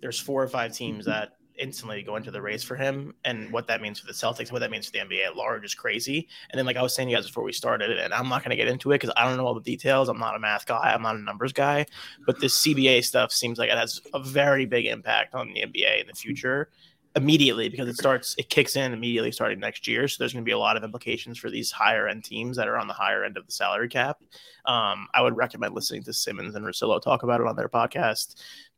[0.00, 1.10] there's four or five teams mm-hmm.
[1.10, 4.52] that instantly go into the race for him, and what that means for the Celtics,
[4.52, 6.28] what that means for the NBA at large is crazy.
[6.50, 8.44] And then, like I was saying to you guys before we started, and I'm not
[8.44, 10.08] going to get into it because I don't know all the details.
[10.08, 10.92] I'm not a math guy.
[10.94, 11.86] I'm not a numbers guy
[12.26, 16.00] but this CBA stuff seems like it has a very big impact on the NBA
[16.00, 16.16] in the mm-hmm.
[16.16, 16.68] future
[17.16, 20.06] immediately because it starts it kicks in immediately starting next year.
[20.06, 22.68] So there's going to be a lot of implications for these higher end teams that
[22.68, 24.18] are on the higher end of the salary cap.
[24.64, 28.36] Um, i would recommend listening to simmons and Russillo talk about it on their podcast.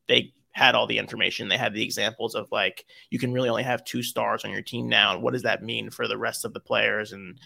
[0.09, 1.49] They had all the information.
[1.49, 4.63] They had the examples of like you can really only have two stars on your
[4.63, 5.15] team now.
[5.15, 7.13] And what does that mean for the rest of the players?
[7.13, 7.39] And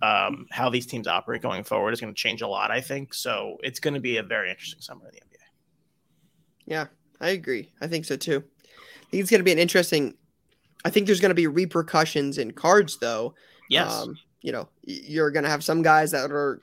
[0.00, 3.12] um, how these teams operate going forward is going to change a lot i think.
[3.12, 5.40] So it's going to be a very interesting summer in the nba
[6.64, 6.86] Yeah,
[7.20, 7.70] I agree.
[7.80, 8.42] I think so too.
[9.12, 10.14] It's going to be an interesting.
[10.84, 13.34] I think there's going to be repercussions in cards, though.
[13.68, 16.60] yes Um, you know, you're going to have some guys that are,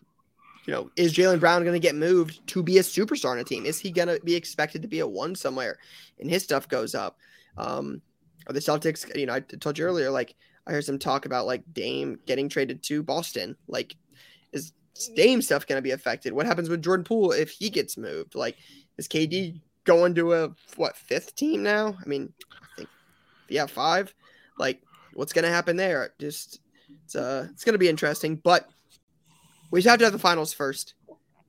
[0.66, 3.44] you know, is Jaylen Brown going to get moved to be a superstar on a
[3.44, 3.66] team?
[3.66, 5.78] Is he going to be expected to be a one somewhere?
[6.20, 7.18] And his stuff goes up.
[7.58, 8.02] Um,
[8.48, 10.36] are the Celtics, you know, I told you earlier, like,
[10.68, 13.56] I heard some talk about like Dame getting traded to Boston.
[13.68, 13.96] Like,
[14.52, 14.74] is
[15.16, 16.34] Dame stuff going to be affected?
[16.34, 18.36] What happens with Jordan Poole if he gets moved?
[18.36, 18.58] Like,
[18.98, 21.98] is KD going to a what fifth team now.
[22.00, 22.90] I mean, I think
[23.50, 24.14] yeah, five.
[24.58, 24.82] Like,
[25.14, 26.14] what's gonna happen there?
[26.20, 26.60] Just
[27.06, 28.36] it's uh, it's gonna be interesting.
[28.36, 28.68] But
[29.72, 30.94] we just have to have the finals first.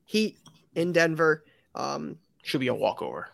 [0.04, 0.36] Heat
[0.74, 1.44] in Denver.
[1.74, 3.28] Um, Should be a walkover.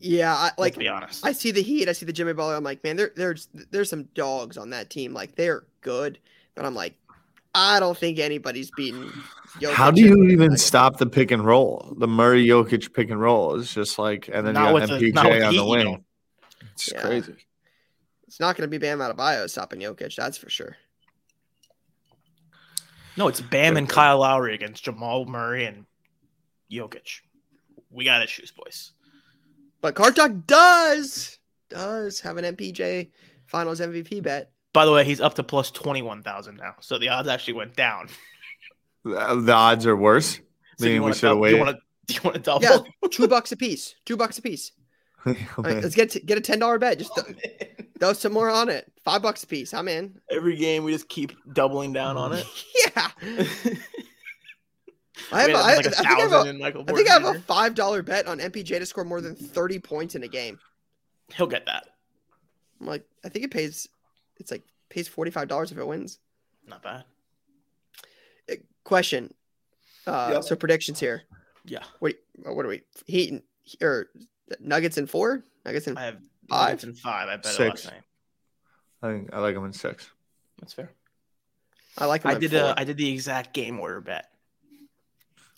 [0.00, 1.24] yeah, I, Like, like to be honest.
[1.24, 1.88] I see the Heat.
[1.88, 2.54] I see the Jimmy Butler.
[2.56, 5.12] I'm like, man, there, there's there's some dogs on that team.
[5.14, 6.18] Like they're good,
[6.54, 6.94] but I'm like,
[7.54, 9.10] I don't think anybody's beaten.
[9.60, 11.94] Jokic How do you even like, stop the pick and roll?
[11.98, 14.98] The Murray Jokic pick and roll is just like, and then Not you with got
[15.00, 16.04] the- not with MPJ the on the Heat, you wing.
[16.64, 16.72] Don't.
[16.72, 17.00] It's Yeah.
[17.00, 17.34] crazy.
[18.26, 20.16] It's not going to be Bam Adebayo stopping Jokic.
[20.16, 20.76] That's for sure.
[23.16, 25.86] No, it's Bam and Kyle Lowry against Jamal Murray and
[26.70, 27.20] Jokic.
[27.90, 28.92] We got issues, boys.
[29.80, 33.10] But Card Talk does does have an MPJ
[33.46, 34.50] Finals MVP bet.
[34.72, 37.54] By the way, he's up to plus twenty one thousand now, so the odds actually
[37.54, 38.08] went down.
[39.04, 40.40] The, the odds are worse.
[40.78, 41.60] So Meaning we wanna should have Do you waited.
[41.60, 41.82] want to?
[42.06, 42.62] Do you want to double?
[42.64, 42.78] Yeah,
[43.10, 43.94] two bucks a piece.
[44.04, 44.72] Two bucks a piece.
[45.26, 46.98] All right, let's get to, get a ten dollar bet.
[46.98, 48.90] Just th- throw some more on it.
[49.04, 49.72] Five bucks a piece.
[49.72, 50.20] I'm in.
[50.30, 52.46] Every game, we just keep doubling down on it.
[52.96, 53.08] Yeah,
[55.32, 55.50] I have.
[55.50, 56.96] A, had I, like a I think I have thousand a, in Michael I Porter
[57.04, 60.14] think I have a five dollar bet on MPJ to score more than thirty points
[60.14, 60.58] in a game.
[61.34, 61.86] He'll get that.
[62.80, 63.88] I'm like, I think it pays.
[64.38, 66.18] It's like pays forty five dollars if it wins.
[66.66, 67.04] Not bad.
[68.50, 69.32] Uh, Question.
[70.06, 70.44] Uh, Yep.
[70.44, 71.22] So predictions here.
[71.64, 72.14] Yeah, What?
[72.42, 72.82] What are we?
[73.06, 73.42] Heat and-
[73.80, 74.08] or
[74.60, 75.42] Nuggets in four?
[75.64, 76.68] Nuggets in I have Five?
[76.68, 77.28] Nuggets and five.
[77.28, 77.84] I bet Six.
[77.84, 78.02] last night.
[79.02, 80.10] I think I like them in six.
[80.60, 80.90] That's fair.
[81.98, 82.32] I like them.
[82.32, 82.50] I in did.
[82.50, 82.60] four.
[82.60, 84.30] Uh, I did the exact game order bet.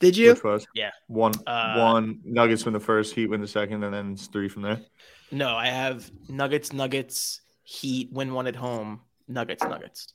[0.00, 0.30] did you?
[0.34, 0.90] Which was Yeah.
[1.08, 4.48] one Uh, one Nuggets win the first, Heat win the second, and then it's three
[4.48, 4.80] from there.
[5.32, 9.00] No, I have Nuggets, Nuggets, Heat, win one at home.
[9.26, 10.12] Nuggets, Nuggets.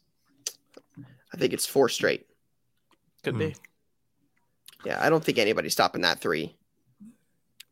[1.33, 2.27] I think it's four straight.
[3.23, 3.39] Could Hmm.
[3.39, 3.55] be.
[4.85, 6.55] Yeah, I don't think anybody's stopping that three.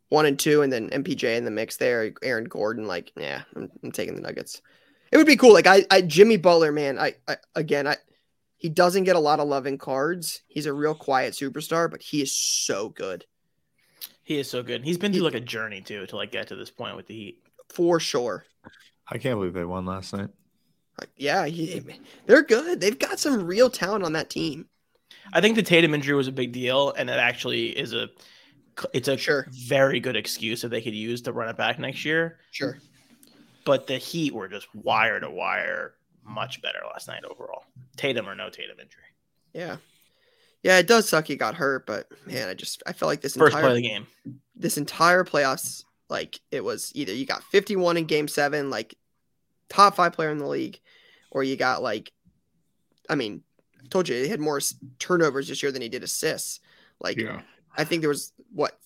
[0.10, 2.12] One and two, and then MPJ in the mix there.
[2.24, 4.62] Aaron Gordon, like, yeah, I'm, I'm taking the Nuggets.
[5.12, 5.54] It would be cool.
[5.54, 6.98] Like, I, I Jimmy Butler, man.
[7.00, 7.98] I, I again, I
[8.58, 10.42] he doesn't get a lot of love in cards.
[10.48, 13.26] He's a real quiet superstar, but he is so good
[14.24, 14.84] He is so good.
[14.84, 17.16] He's been through like a journey too to like get to this point with the
[17.16, 17.44] Heat.
[17.70, 18.46] for sure.
[19.08, 20.30] I can't believe they won last night.
[21.00, 21.82] Like, yeah, he,
[22.26, 22.82] they're good.
[22.82, 24.68] They've got some real talent on that team.
[25.32, 28.10] I think the Tatum injury was a big deal, and it actually is a
[28.94, 29.48] it's a Sure.
[29.52, 32.40] very good excuse that they could use to run it back next year.
[32.52, 32.78] Sure.
[33.66, 37.64] But the Heat were just wire to wire much better last night overall.
[37.98, 39.04] Tatum or no Tatum injury.
[39.54, 39.78] Yeah.
[40.64, 43.36] Yeah, it does suck he got hurt, but man, I just I felt like this
[43.36, 44.08] First entire play of the game.
[44.56, 48.96] this entire playoffs, like it was either you got 51 in game seven, like
[49.70, 50.80] top five player in the league,
[51.32, 52.12] or you got like,
[53.10, 53.42] I mean,
[53.82, 54.60] I told you he had more
[55.00, 56.60] turnovers this year than he did assists.
[57.00, 57.18] Like,
[57.78, 58.78] I think there was what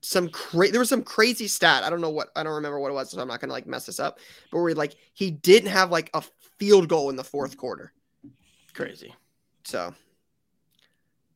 [0.00, 1.84] some crazy there was some crazy stat.
[1.84, 3.66] I don't know what I don't remember what it was, so I'm not gonna like
[3.66, 4.18] mess this up.
[4.50, 6.22] But where like he didn't have like a
[6.58, 7.92] field goal in the fourth quarter.
[8.74, 9.14] Crazy.
[9.64, 9.92] So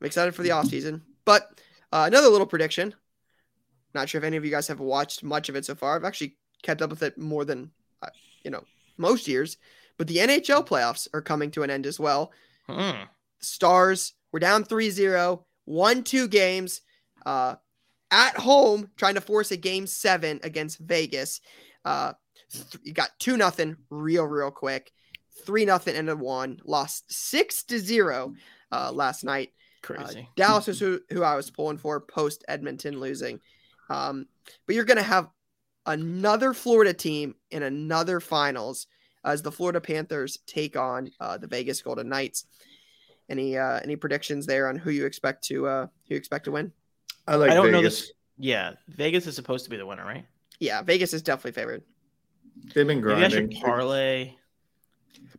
[0.01, 1.01] I'm excited for the offseason.
[1.25, 1.61] But
[1.93, 2.95] uh, another little prediction.
[3.95, 5.97] Not sure if any of you guys have watched much of it so far.
[5.97, 7.71] I've actually kept up with it more than,
[8.03, 8.09] uh,
[8.43, 8.65] you know,
[8.97, 9.59] most years.
[9.99, 12.33] But the NHL playoffs are coming to an end as well.
[12.69, 13.03] Hmm.
[13.41, 16.83] Stars were down 3 0, won two games
[17.27, 17.57] uh,
[18.11, 21.41] at home, trying to force a game seven against Vegas.
[21.85, 22.13] Uh,
[22.53, 24.93] th- you got 2 nothing real, real quick.
[25.45, 26.61] 3 nothing and a 1.
[26.65, 28.35] Lost 6 to 0
[28.71, 29.51] uh, last night.
[29.83, 30.29] Uh, Crazy.
[30.37, 33.41] Dallas is who, who I was pulling for post Edmonton losing.
[33.91, 34.27] Um,
[34.67, 35.29] but you're going to have
[35.87, 38.87] another Florida team in another finals
[39.25, 42.47] as the Florida Panthers take on uh, the Vegas Golden Knights.
[43.29, 46.51] Any uh, any predictions there on who you expect to uh, who you expect to
[46.51, 46.73] win?
[47.27, 48.13] I like I don't know this.
[48.39, 50.27] Yeah, Vegas is supposed to be the winner, right?
[50.59, 51.83] Yeah, Vegas is definitely favored.
[52.75, 53.51] They've been Maybe I grinding.
[53.51, 54.35] should parlay.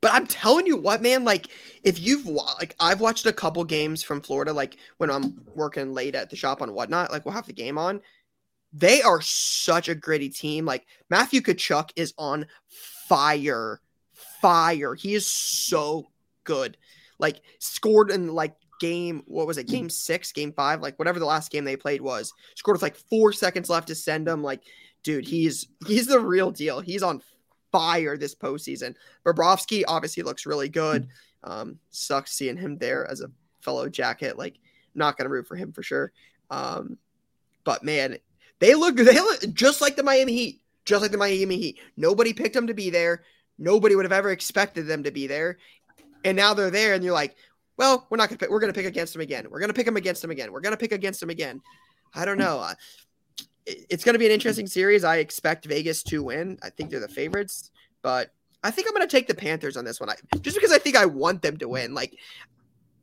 [0.01, 1.47] But I'm telling you what, man, like
[1.83, 5.93] if you've wa- like I've watched a couple games from Florida, like when I'm working
[5.93, 8.01] late at the shop on whatnot, like we'll have the game on.
[8.71, 10.65] They are such a gritty team.
[10.65, 12.47] Like Matthew Tkachuk is on
[13.07, 13.81] fire,
[14.41, 14.95] fire.
[14.95, 16.09] He is so
[16.43, 16.77] good.
[17.23, 21.25] Like scored in like game, what was it, game six, game five, like whatever the
[21.25, 22.33] last game they played was.
[22.55, 24.43] Scored with like four seconds left to send them.
[24.43, 24.61] Like,
[25.03, 26.81] dude, he's he's the real deal.
[26.81, 27.21] He's on
[27.71, 28.95] fire this postseason.
[29.25, 31.07] Bobrovsky obviously looks really good.
[31.45, 33.31] Um, sucks seeing him there as a
[33.61, 34.37] fellow jacket.
[34.37, 34.59] Like,
[34.93, 36.11] not gonna root for him for sure.
[36.49, 36.97] Um,
[37.63, 38.17] but man,
[38.59, 41.79] they look they look just like the Miami Heat, just like the Miami Heat.
[41.95, 43.23] Nobody picked them to be there.
[43.57, 45.57] Nobody would have ever expected them to be there,
[46.23, 47.35] and now they're there, and you're like,
[47.77, 48.49] well, we're not gonna pick.
[48.49, 49.47] We're gonna pick against them again.
[49.49, 50.51] We're gonna pick them against them again.
[50.51, 51.61] We're gonna pick against them again.
[52.13, 52.59] I don't know.
[52.59, 52.75] I-
[53.65, 55.05] it's going to be an interesting series.
[55.05, 56.59] I expect Vegas to win.
[56.61, 59.85] I think they're the favorites, but I think I'm going to take the Panthers on
[59.85, 60.09] this one.
[60.09, 61.93] I, just because I think I want them to win.
[61.93, 62.13] Like,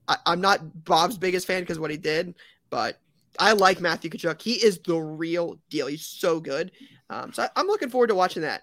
[0.07, 2.35] I, I'm not Bob's biggest fan because what he did,
[2.69, 2.99] but
[3.39, 4.43] I like Matthew Tkachuk.
[4.43, 5.87] He is the real deal.
[5.87, 6.73] He's so good.
[7.09, 8.61] Um, so I, I'm looking forward to watching that.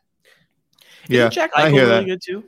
[1.08, 2.06] Yeah, Jack I Eichel hear really that.
[2.06, 2.44] good too.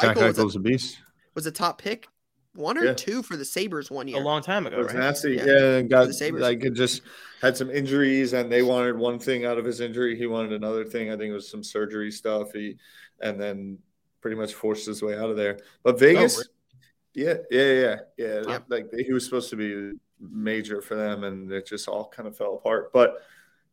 [0.00, 0.98] Jack Eichel was a, Eichel's a beast.
[1.34, 2.08] was a top pick,
[2.54, 2.94] one or Yeah.
[2.94, 4.18] two for the Sabres one year.
[4.18, 4.96] A long time ago, It was right?
[4.96, 5.34] nasty.
[5.36, 5.44] Yeah.
[5.46, 6.40] Yeah, and got the Sabres.
[6.42, 7.02] like it just
[7.40, 10.16] had some injuries, and they wanted one thing out of his injury.
[10.16, 11.10] He wanted another thing.
[11.10, 12.52] I think it was some surgery stuff.
[12.52, 12.76] He
[13.20, 13.78] and then
[14.20, 15.58] pretty much forced his way out of there.
[15.82, 16.48] But oh, Vegas,
[17.14, 18.42] yeah, yeah, yeah, yeah.
[18.48, 18.64] Yep.
[18.68, 22.36] Like he was supposed to be major for them, and it just all kind of
[22.36, 22.92] fell apart.
[22.92, 23.22] But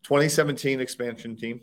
[0.04, 1.62] 2017 expansion team,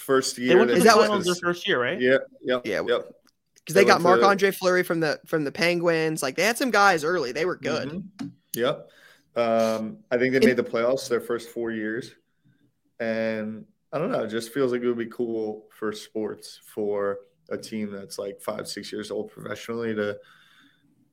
[0.00, 0.48] first year.
[0.48, 2.00] They went to Is the that what- finals their first year, right?
[2.00, 3.10] Yeah, yeah, Yeah, yep.
[3.54, 6.22] because they They got went Marc Andre Fleury from the from the Penguins.
[6.22, 7.32] Like they had some guys early.
[7.32, 7.88] They were good.
[7.88, 8.30] Mhm.
[8.54, 8.90] Yep.
[9.36, 12.12] Um, I think they made the playoffs their first four years,
[12.98, 14.24] and I don't know.
[14.24, 18.40] It just feels like it would be cool for sports for a team that's like
[18.40, 20.18] five, six years old professionally to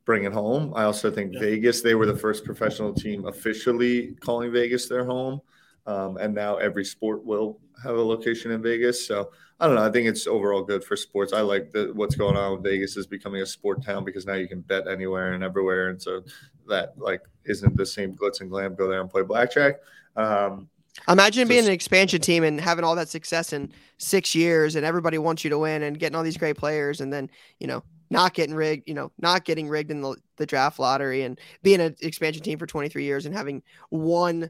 [0.05, 0.73] bring it home.
[0.75, 1.39] I also think Yeah.
[1.41, 1.81] Vegas.
[1.81, 5.41] They were the first professional team officially calling Vegas their home,
[5.87, 9.07] um, and now every sport will have a location in Vegas.
[9.07, 9.85] So I don't know.
[9.85, 11.33] I think it's overall good for sports.
[11.33, 14.33] I like the, what's going on with Vegas is becoming a sport town because now
[14.33, 16.21] you can bet anywhere and everywhere, and so
[16.67, 18.75] that like isn't the same glitz and glam.
[18.75, 19.77] Go there and play blackjack.
[20.15, 20.69] Um,
[21.07, 25.17] Imagine being an expansion team and having all that success in six years, and everybody
[25.17, 28.33] wants you to win, and getting all these great players, and then you know not
[28.33, 31.95] getting rigged, you know, not getting rigged in the, the draft lottery, and being an
[32.01, 34.49] expansion team for 23 years and having one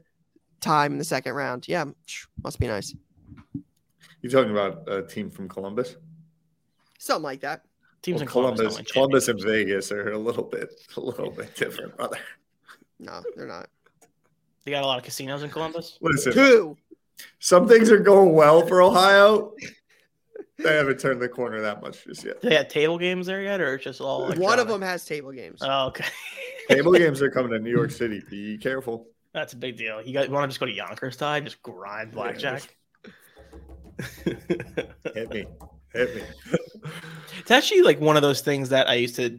[0.60, 1.68] time in the second round.
[1.68, 1.84] Yeah,
[2.42, 2.94] must be nice.
[4.22, 5.96] you're talking about a team from Columbus.
[6.98, 7.62] Something like that.
[8.02, 9.42] Teams Well, in Columbus, Columbus, don't Columbus and.
[9.42, 12.18] Vegas are a little bit, a little bit different, brother.
[12.98, 13.68] No, they're not.
[14.64, 15.98] They got a lot of casinos in Columbus.
[16.00, 16.76] Listen, Two.
[17.38, 19.54] some things are going well for Ohio.
[20.58, 22.40] They haven't turned the corner that much just yet.
[22.40, 25.30] They had table games there yet, or it's just all One of them has table
[25.30, 25.60] games.
[25.62, 26.04] Oh, okay.
[26.68, 28.22] Table games are coming to New York City.
[28.28, 29.06] Be careful.
[29.34, 30.02] That's a big deal.
[30.02, 32.76] You guys want to just go to Yonkers time, just grind Yeah, blackjack.
[34.24, 35.46] Hit me,
[35.92, 36.22] hit me.
[37.40, 39.38] It's actually like one of those things that I used to.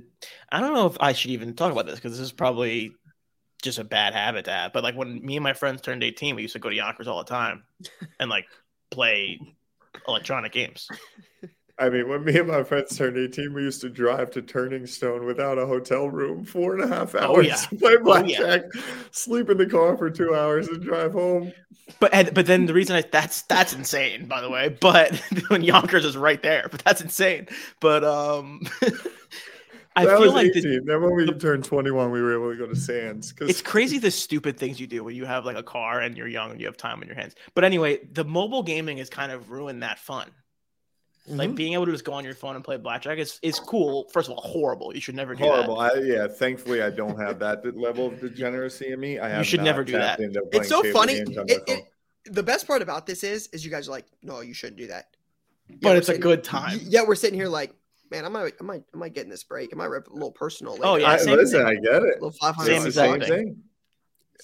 [0.52, 2.92] I don't know if I should even talk about this because this is probably
[3.62, 4.74] just a bad habit to have.
[4.74, 7.08] But like when me and my friends turned 18, we used to go to Yonkers
[7.08, 7.64] all the time
[8.20, 8.46] and like
[8.90, 9.40] play
[10.08, 10.88] electronic games.
[11.80, 14.86] I mean, when me and my friends turned 18, we used to drive to Turning
[14.86, 17.56] Stone without a hotel room, four and a half hours Oh, yeah.
[17.80, 17.98] play yeah.
[18.04, 18.62] blackjack,
[19.12, 21.54] sleep in the car for two hours, and drive home.
[22.00, 24.70] But and, but then the reason I that's that's insane, by the way.
[24.80, 25.16] But
[25.48, 27.48] when Yonkers is right there, but that's insane.
[27.80, 28.62] But um,
[29.96, 30.62] I that feel like 18.
[30.62, 33.34] the, then when we turned 21, we were able to go to Sands.
[33.42, 36.28] it's crazy the stupid things you do when you have like a car and you're
[36.28, 37.36] young and you have time on your hands.
[37.56, 40.30] But anyway, the mobile gaming has kind of ruined that fun.
[41.28, 41.56] Like Mhm.
[41.56, 44.10] being able to just go on your phone and play blackjack is is cool.
[44.12, 44.96] First of all, horrible.
[44.96, 45.78] You should never do horrible.
[45.80, 45.96] that.
[45.96, 49.20] I, yeah, thankfully, I don't have that level of degeneracy in me.
[49.20, 50.20] I have should never do that.
[50.20, 51.16] It's so funny.
[51.18, 51.84] games on my It, it,
[52.34, 54.88] the best part about this is, is you guys are like, no, you shouldn't do
[54.88, 55.16] that.
[55.82, 56.80] But we're it's a good time.
[56.84, 57.76] Yeah, we're sitting here like,
[58.10, 59.70] man, I might, I might, I might get in this break.
[59.72, 60.74] I might rip a little personal.
[60.74, 60.86] Later.
[60.86, 61.68] Oh, yeah, I, same listen, thing.
[61.68, 62.18] I get it.
[62.20, 62.74] a little five Same hundred.
[62.76, 63.46] It's the exact same thing.
[63.46, 63.64] thing.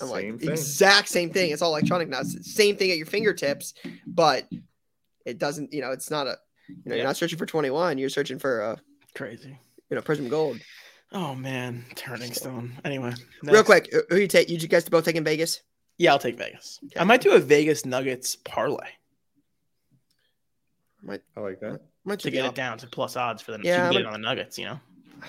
[0.01, 0.49] I'm like Same thing.
[0.51, 1.51] exact same thing.
[1.51, 2.19] It's all electronic now.
[2.19, 3.73] It's the same thing at your fingertips,
[4.05, 4.47] but
[5.25, 5.73] it doesn't.
[5.73, 6.37] You know, it's not a.
[6.67, 6.95] You know, Yeah.
[6.95, 7.97] you're not searching for 21.
[7.97, 8.75] You're searching for uh,
[9.15, 9.57] Crazy.
[9.89, 10.59] you know, Prizm Gold.
[11.11, 12.73] Oh man, turning stone.
[12.83, 14.49] Anyway, Real quick, who- who you take?
[14.49, 15.61] You guys to both taking Vegas?
[15.97, 16.79] Yeah, I'll take Vegas.
[16.85, 16.99] Okay.
[16.99, 18.89] I might do a Vegas Nuggets parlay
[21.01, 21.79] Might I like that.
[22.03, 23.61] Might to take get the it down to plus odds for them.
[23.63, 24.57] Yeah, Yeah, get a- it on the Nuggets.
[24.57, 24.79] You know.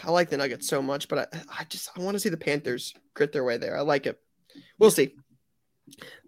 [0.04, 2.36] I like the Nuggets so much, but I, I just I want to see the
[2.36, 3.76] Panthers grit their way there.
[3.76, 4.18] I like it.
[4.78, 5.14] We'll see.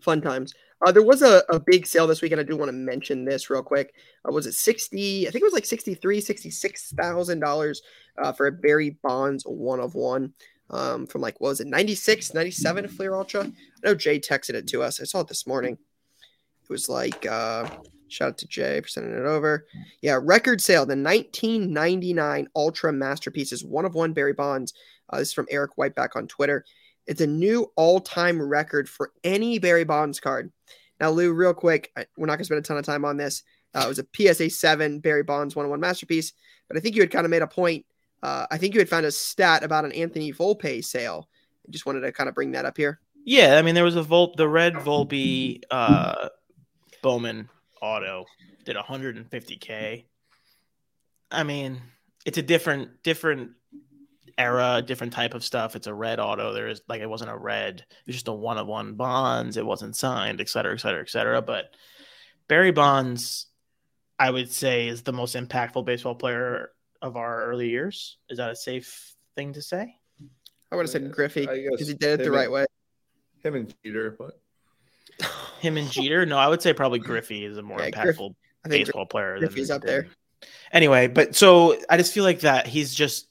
[0.01, 0.55] Fun times.
[0.87, 2.41] Uh, there was a, a big sale this weekend.
[2.41, 3.95] I do want to mention this real quick.
[4.27, 5.27] Uh, was it 60?
[5.27, 7.83] I think it was like 63, 66,000 dollars
[8.19, 10.33] uh, for a Barry Bonds one of one
[10.71, 13.45] um, from like, what was it, 96, 97 Fleer Ultra?
[13.45, 13.53] I
[13.85, 15.01] know Jay texted it to us.
[15.01, 15.75] I saw it this morning.
[15.75, 17.69] It was like, uh,
[18.09, 19.67] shout out to Jay for sending it over.
[20.03, 20.85] Yeah, record sale.
[20.85, 24.75] The 1999 Ultra Masterpieces, one of one Barry Bonds.
[25.11, 26.65] Uh, this is from Eric Whiteback on Twitter.
[27.09, 30.53] It's a new all-time record for any Barry Bonds card.
[31.01, 33.43] Now, Lou, real quick, we're not going to spend a ton of time on this.
[33.75, 36.33] Uh, it was a PSA 7 Barry Bonds one of one masterpiece,
[36.69, 37.87] but I think you had kind of made a point.
[38.23, 41.29] Uh, I think you had found a stat about an Anthony Volpe sale.
[41.67, 43.01] I just wanted to kind of bring that up here.
[43.25, 46.31] Yeah, I mean there was a Volpe, the red Volpe uh
[47.03, 47.49] Bowman
[47.83, 48.25] auto
[48.65, 50.05] did 150k.
[51.31, 51.81] I mean,
[52.25, 53.51] it's a different different
[54.39, 55.77] era, different type of stuff.
[55.77, 56.53] It's a red auto.
[56.53, 57.81] There is like it wasn't a red.
[57.81, 59.57] It was just a one of one bonds.
[59.57, 61.43] It wasn't signed, et cetera, et cetera, et cetera.
[61.43, 61.75] But
[62.49, 63.47] Barry Bonds,
[64.19, 66.71] I would say, is the most impactful baseball player
[67.03, 68.17] of our early years.
[68.31, 69.95] Is that a safe thing to say?
[70.71, 72.67] I would have said Griffey because he did it the right and- way.
[73.43, 74.41] Him and Jeter, but
[75.61, 76.27] Him and Jeter?
[76.27, 79.39] No, I would say probably Griffey is a more Yeah, impactful I think baseball player.
[79.39, 80.03] Griffey's than, up there.
[80.03, 80.11] than-
[80.73, 83.28] Anyway, but so I just feel like that he's just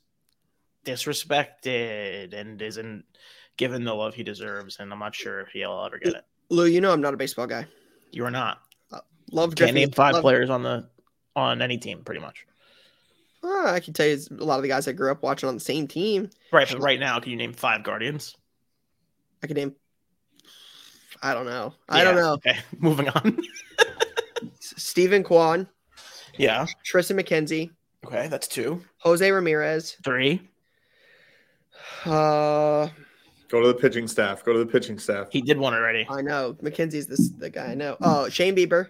[0.87, 3.03] disrespected and isn't
[3.57, 6.25] given the love he deserves, and I'm not sure if he'll ever get it.
[6.49, 7.65] Lou, you know I'm not a baseball guy.
[8.11, 8.59] You are not.
[9.31, 10.87] Love Can't name five Love- players on the
[11.35, 12.45] on any team, pretty much.
[13.43, 15.55] Ah, I can tell you a lot of the guys I grew up watching on
[15.55, 16.29] the same team.
[16.51, 18.35] Right, but right now, can you name five Guardians?
[19.43, 19.75] I can name.
[21.21, 21.73] I don't know.
[21.89, 22.33] I don't know.
[22.33, 23.39] Okay, moving on.
[24.59, 25.67] Steven Kwan,
[26.37, 26.65] yeah.
[26.89, 27.71] Triston McKenzie,
[28.05, 28.81] Okay, that's two.
[28.99, 29.97] Jose Ramirez.
[30.03, 30.41] Three.
[32.05, 32.87] Uh,
[33.49, 34.43] go to the pitching staff.
[34.43, 35.27] Go to the pitching staff.
[35.31, 36.05] He did one already.
[36.09, 37.97] I know McKenzie's this the guy I know.
[38.01, 38.89] Oh, Shane Bieber.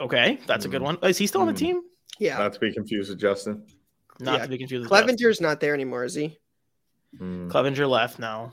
[0.00, 0.84] Okay, that's a good Mm.
[0.84, 0.98] one.
[1.02, 1.58] Is he still on the Mm.
[1.58, 1.82] team?
[2.20, 3.64] Yeah, Not to be confused with Justin.
[4.20, 4.42] Not Yeah.
[4.44, 4.82] to be confused.
[4.82, 5.06] with Jeff.
[5.06, 6.38] Clevinger's not there anymore, is he?
[7.20, 8.52] Mm, Clevenger left now.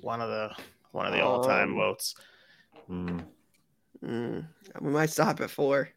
[0.00, 0.50] One of the
[0.92, 2.14] one of the all time Um, votes.
[2.90, 3.24] mm.
[4.04, 4.46] Mm,
[4.80, 5.90] we might stop at four.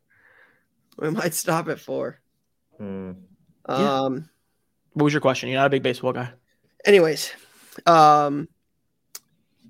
[0.98, 2.20] We might stop at four.
[2.80, 3.16] Mm.
[3.70, 3.94] Yeah.
[4.02, 4.30] Um.
[4.94, 5.50] What was your question?
[5.50, 6.34] You're not a big baseball guy.
[6.86, 7.32] Anyways,
[7.86, 8.48] um,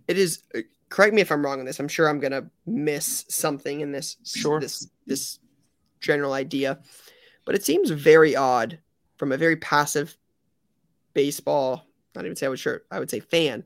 [0.08, 0.44] it is.
[0.90, 1.80] Correct me if I'm wrong on this.
[1.80, 4.18] I'm sure I'm gonna miss something in this.
[4.26, 4.60] Sure.
[4.60, 5.40] This this
[6.00, 6.80] general idea,
[7.46, 8.80] but it seems very odd
[9.18, 10.18] from a very passive
[11.14, 11.86] baseball.
[12.16, 13.64] Not even say I would sure I would say fan,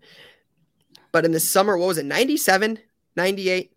[1.11, 2.05] but in the summer, what was it?
[2.05, 2.79] 97,
[3.15, 3.71] 98.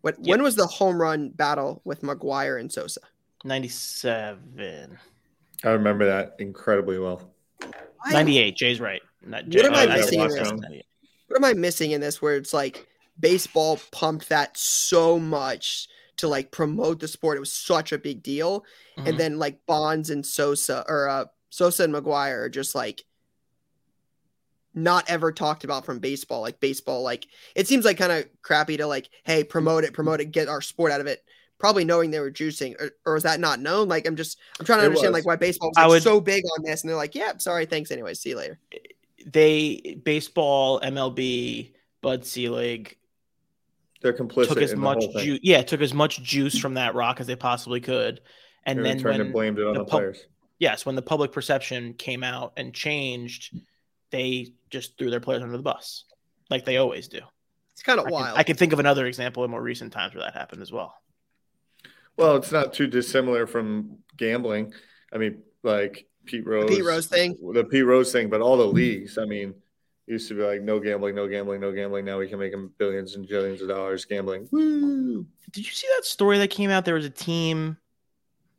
[0.00, 0.26] When Yep.
[0.26, 3.00] when was the home run battle with McGwire and Sosa?
[3.44, 4.98] 97.
[5.62, 7.30] I remember that incredibly well.
[8.10, 8.56] 98.
[8.56, 9.02] Jay's right.
[9.26, 10.52] Not, What am I Oh, missing in this?
[11.28, 12.86] What am I missing in this where it's like
[13.18, 17.36] baseball pumped that so much to like promote the sport.
[17.36, 18.64] It was such a big deal.
[18.98, 19.08] Mhm.
[19.08, 23.04] And then like Bonds and Sosa or uh Sosa and McGwire are just like
[24.74, 26.40] not ever talked about from baseball.
[26.40, 30.20] Like baseball, like it seems like kind of crappy to like, hey, promote it, promote
[30.20, 31.24] it, get our sport out of it.
[31.58, 33.88] Probably knowing they were juicing, or, or is that not known?
[33.88, 35.20] Like I'm just I'm trying to It understand was.
[35.20, 37.32] like why baseball was I like, would- so big on this, and they're like, yeah,
[37.38, 38.58] sorry, thanks anyway, see you later.
[39.24, 42.98] They baseball, MLB, Bud Selig
[44.00, 45.24] They're complicit took as in the much whole thing.
[45.24, 45.40] juice.
[45.42, 48.20] Yeah, took as much juice from that rock as they possibly could.
[48.64, 50.26] And And then then turned when and blamed it on the the, pub- players.
[50.58, 53.54] yes, when the public perception came out and changed,
[54.10, 56.04] they just threw their players under the bus,
[56.50, 57.20] like they always do.
[57.72, 58.38] It's kind I of can, wild.
[58.38, 60.94] I can think of another example in more recent times where that happened as well.
[62.16, 64.72] Well, it's not too dissimilar from gambling.
[65.12, 67.36] I mean, like Pete Rose, Pete Rose thing.
[67.52, 69.18] the Pete Rose thing, but all the leagues.
[69.18, 69.54] I mean,
[70.06, 72.04] used to be like no gambling, no gambling, no gambling.
[72.04, 74.48] Now we can make them billions and billions of dollars gambling.
[74.52, 75.26] Woo!
[75.52, 76.84] Did you see that story that came out?
[76.84, 77.76] There was a team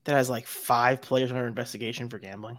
[0.05, 2.57] that has like five players under investigation for gambling.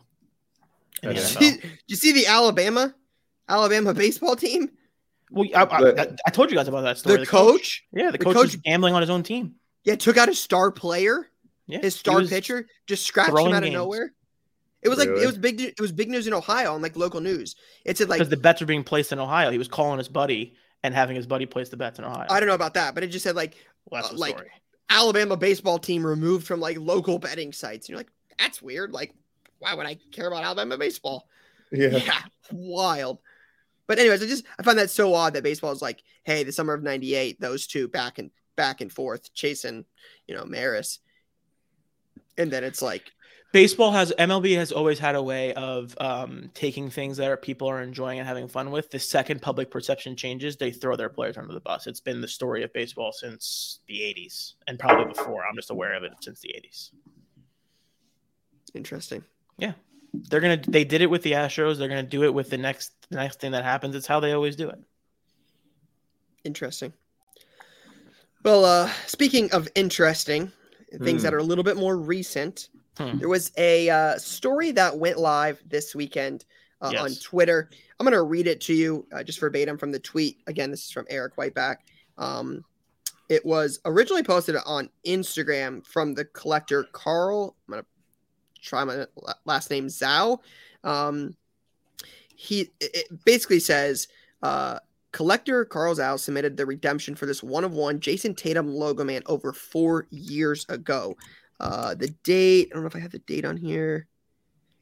[1.03, 1.39] in didn't NFL.
[1.41, 2.95] Did, did you see the Alabama,
[3.49, 4.71] Alabama baseball team?
[5.31, 7.19] Well, I, I, The- I told you guys about that story.
[7.19, 9.55] The, coach, yeah, the, the coach, coach- was gambling on his own team.
[9.85, 11.29] yeah, took out a star player,
[11.67, 13.75] Yeah, his star pitcher, just scratched him throwing out of games.
[13.75, 14.13] nowhere.
[14.87, 15.25] It was like Really?
[15.25, 15.61] it was big.
[15.61, 17.57] It was big news in Ohio on like local news.
[17.85, 19.51] It said like because the bets were being placed in Ohio.
[19.51, 22.27] He was calling his buddy and having his buddy place the bets in Ohio.
[22.31, 23.57] I don't know about that, but it just said like
[23.91, 24.51] well, that's uh, like- story.
[24.89, 27.87] Alabama baseball team removed from like local betting sites.
[27.87, 28.93] And you're like, that's weird.
[28.93, 29.13] Like,
[29.59, 31.27] why would I care about Alabama baseball?
[31.73, 31.89] Yeah.
[32.07, 32.21] Yeah,
[32.53, 33.19] wild.
[33.89, 36.53] But anyways, I just I find that so odd that baseball is like, hey, the
[36.53, 39.85] summer of '98, those two back and back and forth chasing,
[40.29, 41.01] you know, Maris,
[42.39, 43.13] and then it's like,
[43.57, 47.67] Baseball has MLB has always had a way of um, taking things that are, people
[47.71, 48.91] are enjoying and having fun with.
[48.91, 51.87] The second public perception changes, they throw their players under the bus.
[51.87, 55.47] It's been the story of baseball since the '80s and probably before.
[55.47, 56.91] I'm just aware of it since the '80s.
[58.75, 59.25] interesting.
[59.57, 59.73] Yeah,
[60.13, 60.61] they're gonna.
[60.69, 61.79] They did it with the Astros.
[61.79, 63.95] They're gonna do it with the next the next thing that happens.
[63.97, 64.79] It's how they always do it.
[66.45, 66.93] Interesting.
[68.45, 70.53] Well, uh, speaking of interesting
[71.03, 71.25] things Hmm.
[71.25, 72.69] that are a little bit more recent,
[72.99, 73.19] Hmm.
[73.19, 76.45] there was a uh, story that went live this weekend
[76.81, 77.71] uh, on Twitter.
[77.99, 80.39] I'm going to read it to you uh, just verbatim from the tweet.
[80.47, 81.85] Again, this is from Eric Whiteback.
[82.19, 82.65] Um,
[83.29, 87.57] it was originally posted on Instagram from the collector Carl.
[87.67, 89.07] I'm going to try my
[89.45, 90.39] last name Zhao.
[90.85, 91.37] Um,
[92.37, 94.09] he it it basically says
[94.43, 94.79] uh,
[95.13, 99.23] collector Carl Zhao submitted the redemption for this one of one Jayson Tatum logo man
[99.27, 101.17] over four years ago.
[101.59, 104.07] Uh, the date, I don't know if I have the date on here.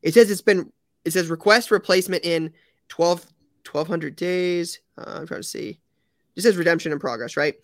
[0.03, 0.72] It says it's been
[1.05, 2.53] it says request replacement in
[2.89, 3.27] 12
[3.70, 4.81] 1200 days.
[4.99, 5.81] Uh, I'm trying to see.
[6.37, 7.55] It says redemption in progress, right?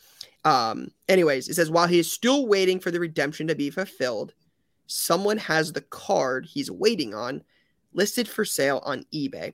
[0.44, 4.32] Um, anyways, it says while he is still waiting for the redemption to be fulfilled,
[4.86, 7.42] someone has the card he's waiting on
[7.92, 9.52] listed for sale on eBay.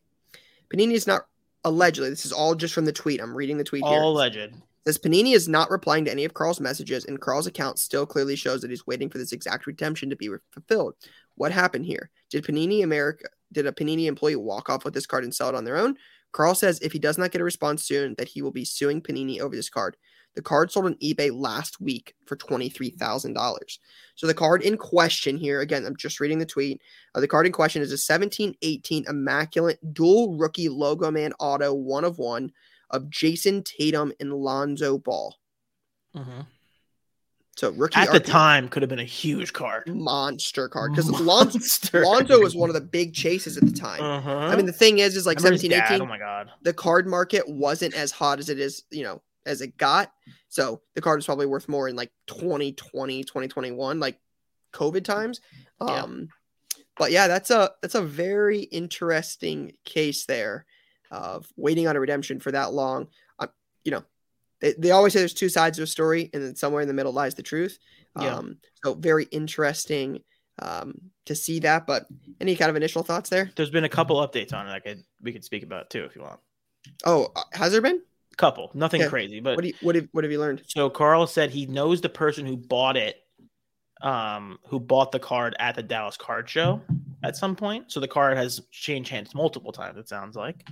[0.73, 1.27] Panini is not
[1.65, 3.21] allegedly, this is all just from the tweet.
[3.21, 4.03] I'm reading the tweet All here.
[4.03, 4.55] alleged.
[4.87, 8.37] Says Panini is not replying to any of Carl's messages, and Carl's account still clearly
[8.37, 10.95] shows that he's waiting for this exact redemption to be fulfilled.
[11.35, 12.11] What happened here?
[12.31, 15.55] Did Panini America did a Panini employee walk off with this card and sell it
[15.57, 15.97] on their own?
[16.31, 19.03] Carl says if he does not get a response soon, that he will be suing
[19.03, 19.97] Panini over this card.
[20.37, 23.79] The card sold on eBay last week for $23,000.
[24.15, 26.81] So the card in question here, again, I'm just reading the tweet.
[27.15, 32.05] Uh, the card in question is a 1718 Immaculate Dual Rookie Logo Man Auto one
[32.05, 32.53] of one
[32.91, 35.37] of Jayson Tatum and Lonzo Ball.
[36.15, 36.47] Mhm.
[37.57, 39.89] So rookie At the arc- time, could have been a huge card.
[39.89, 41.59] monster card because Lonzo,
[42.03, 44.03] Lonzo was one of the big chases at the time.
[44.03, 44.31] Uh-huh.
[44.37, 45.87] I mean, the thing is, is like Remember his 17, dad?
[45.95, 46.51] 18, Oh my god.
[46.63, 50.13] the card market wasn't as hot as it is, you know, as it got.
[50.49, 54.19] So the card was probably worth more in like 2020, 2021, like
[54.75, 55.41] COVID times.
[55.81, 56.03] Yeah.
[56.03, 56.29] Um,
[56.99, 60.67] but yeah, that's a that's a very interesting case there
[61.11, 63.09] of waiting on a redemption for that long.
[63.39, 63.47] Uh,
[63.85, 64.03] you know,
[64.61, 66.95] they, they always say there's two sides of a story, and then somewhere in the
[66.95, 67.79] middle lies the truth.
[68.21, 68.37] Yeah.
[68.37, 70.23] Um, so very interesting
[70.63, 70.95] um,
[71.27, 71.87] to see that.
[71.87, 72.07] But
[72.41, 73.51] any kind of initial thoughts there?
[73.57, 74.73] There's been a couple updates on it.
[74.73, 76.41] I could we could speak about too if you want.
[77.05, 78.01] Oh, uh, has there been?
[78.37, 79.09] Couple, nothing Yeah.
[79.09, 80.63] crazy, but What do you, what have what have you learned?
[80.67, 83.17] So Carl said he knows the person who bought it,
[84.03, 86.83] um, who bought the card at the Dallas Card Show
[87.23, 87.91] at some point.
[87.91, 89.97] So the card has changed hands multiple times.
[89.97, 90.69] It sounds like.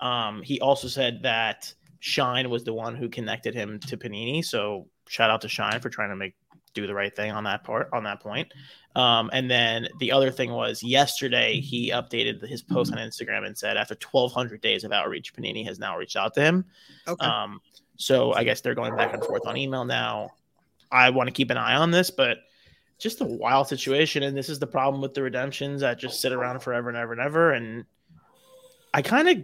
[0.00, 4.44] Um, he also said that Shine was the one who connected him to Panini.
[4.44, 6.34] So shout out to Shine for trying to make
[6.74, 8.52] do the right thing on that part on that point.
[8.94, 13.56] Um, and then the other thing was yesterday he updated his post on Instagram and
[13.56, 16.64] said after 1,200 days of outreach, Panini has now reached out to him.
[17.06, 17.24] Okay.
[17.24, 17.60] Um,
[17.96, 20.30] so I guess they're going back and forth on email now.
[20.90, 22.38] I want to keep an eye on this, but
[22.98, 24.22] just a wild situation.
[24.22, 27.12] And this is the problem with the redemptions that just sit around forever and ever
[27.12, 27.52] and ever.
[27.52, 27.84] And
[28.94, 29.36] I kind of,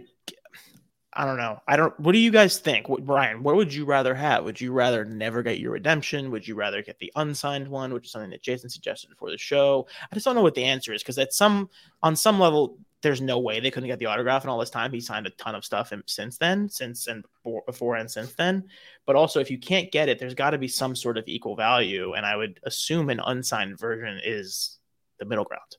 [1.17, 1.61] I don't know.
[1.65, 2.89] I don't, what do you guys think?
[2.89, 4.43] What, Brian, what would you rather have?
[4.43, 6.29] Would you rather never get your redemption?
[6.31, 9.37] Would you rather get the unsigned one, which is something that Jason suggested for the
[9.37, 9.87] show?
[10.11, 11.69] I just don't know what the answer is because at some,
[12.03, 14.91] on some level, there's no way they couldn't get the autograph in all this time.
[14.91, 18.33] He signed a ton of stuff in, since then, since and before, before and since
[18.33, 18.67] then.
[19.05, 21.55] But also, if you can't get it, there's got to be some sort of equal
[21.55, 22.13] value.
[22.13, 24.79] And I would assume an unsigned version is
[25.19, 25.77] the middle ground.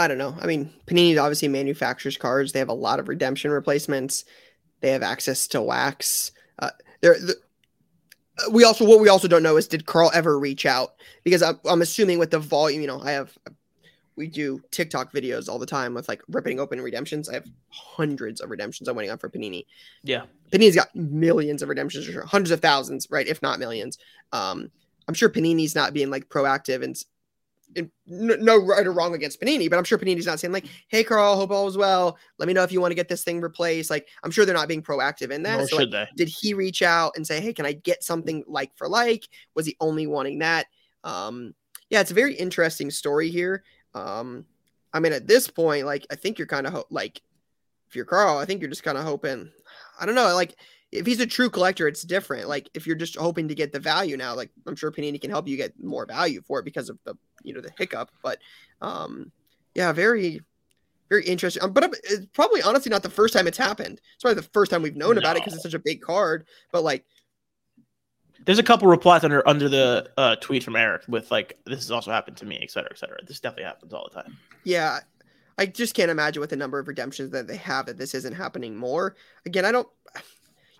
[0.00, 0.36] I don't know.
[0.40, 2.52] I mean, Panini obviously manufactures cards.
[2.52, 4.24] They have a lot of redemption replacements.
[4.80, 6.32] They have access to wax.
[6.58, 6.70] Uh,
[7.00, 7.36] they're, the,
[8.38, 10.94] uh, we also what we also don't know is did Carl ever reach out?
[11.22, 13.36] Because I'm, I'm assuming with the volume, you know, I have
[14.16, 17.28] we do TikTok videos all the time with like ripping open redemptions.
[17.28, 19.64] I have hundreds of redemptions I'm waiting on for Panini.
[20.02, 20.24] Yeah.
[20.52, 23.26] Panini's got millions of redemptions, or hundreds of thousands, right?
[23.26, 23.98] If not millions.
[24.32, 24.70] Um,
[25.08, 27.02] I'm sure Panini's not being like proactive and,
[27.76, 31.04] and no, right or wrong against Panini, but I'm sure Panini's not saying like, "Hey,
[31.04, 32.18] Carl, hope all is well.
[32.38, 34.54] Let me know if you want to get this thing replaced." Like, I'm sure they're
[34.54, 35.58] not being proactive in that.
[35.58, 36.08] Nor So, like, they.
[36.16, 39.66] did he reach out and say, "Hey, can I get something like for like?" Was
[39.66, 40.66] he only wanting that?
[41.04, 41.54] Um,
[41.88, 43.62] yeah, it's a very interesting story here.
[43.94, 44.46] Um,
[44.92, 47.20] I mean, at this point, like, I think you're kind of ho- like,
[47.88, 49.50] if you're Carl, I think you're just kind of hoping.
[50.00, 50.56] I don't know, like,
[50.92, 52.48] if he's a true collector, it's different.
[52.48, 55.30] Like, if you're just hoping to get the value now, like, I'm sure Panini can
[55.30, 58.10] help you get more value for it because of the, you know, the hiccup.
[58.22, 58.38] But,
[58.80, 59.30] um,
[59.74, 60.40] yeah, very,
[61.08, 61.62] very interesting.
[61.62, 64.00] Um, but it's probably honestly not the first time it's happened.
[64.14, 66.46] It's probably the first time we've known about it because it's such a big card.
[66.72, 67.04] But like,
[68.44, 71.90] There's a couple replies under under the uh, tweet from Eric with like, "This has
[71.90, 73.18] also happened to me," et cetera, et cetera.
[73.24, 74.38] This definitely happens all the time.
[74.64, 75.00] Yeah,
[75.58, 78.34] I just can't imagine with the number of redemptions that they have that this isn't
[78.34, 79.14] happening more.
[79.44, 79.88] Again, I don't.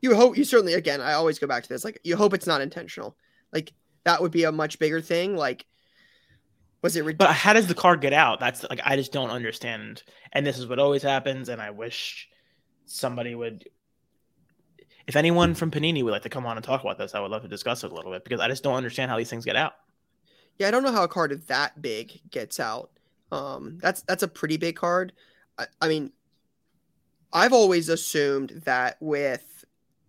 [0.02, 0.74] You hope you certainly.
[0.74, 1.84] Again, I always go back to this.
[1.84, 3.16] Like, you hope it's not intentional.
[3.52, 3.72] Like
[4.04, 5.36] that would be a much bigger thing.
[5.36, 5.66] Like,
[6.82, 7.04] was it?
[7.04, 8.40] Red- But how does the card get out?
[8.40, 10.02] That's like I just don't understand.
[10.32, 11.48] And this is what always happens.
[11.48, 12.28] And I wish
[12.86, 13.64] somebody would.
[15.06, 17.30] If anyone from Panini would like to come on and talk about this, I would
[17.30, 19.44] love to discuss it a little bit because I just don't understand how these things
[19.44, 19.72] get out.
[20.58, 22.90] yeah, I don't know how a card that big gets out.
[23.32, 25.12] Um, that's that's a pretty big card.
[25.58, 26.12] I, I mean,
[27.32, 29.44] I've always assumed that with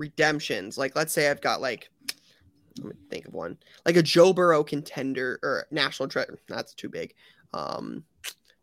[0.01, 1.89] redemptions, like let's say I've got like
[2.79, 6.39] let me think of one like a Joe Burrow contender or national treasure.
[6.47, 7.13] That's too big.
[7.53, 8.03] Um,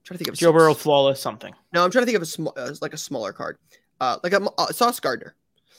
[0.04, 1.54] trying to think of Joe some- Burrow flawless something.
[1.72, 3.58] No, I'm trying to think of a small, uh, like a smaller card,
[4.00, 5.34] uh, like a, a Sauce Gardner,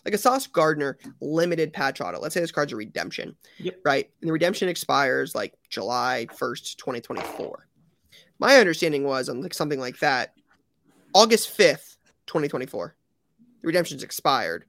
[0.05, 2.19] like a Sauce Gardner limited patch auto.
[2.19, 3.79] Let's say this card's a redemption, Yep.
[3.83, 4.09] right?
[4.21, 7.67] And the redemption expires like July 1st, 2024.
[8.39, 10.33] my understanding was on like something like that,
[11.15, 11.97] August 5th,
[12.27, 12.95] 2024,
[13.61, 14.65] the redemptions expired.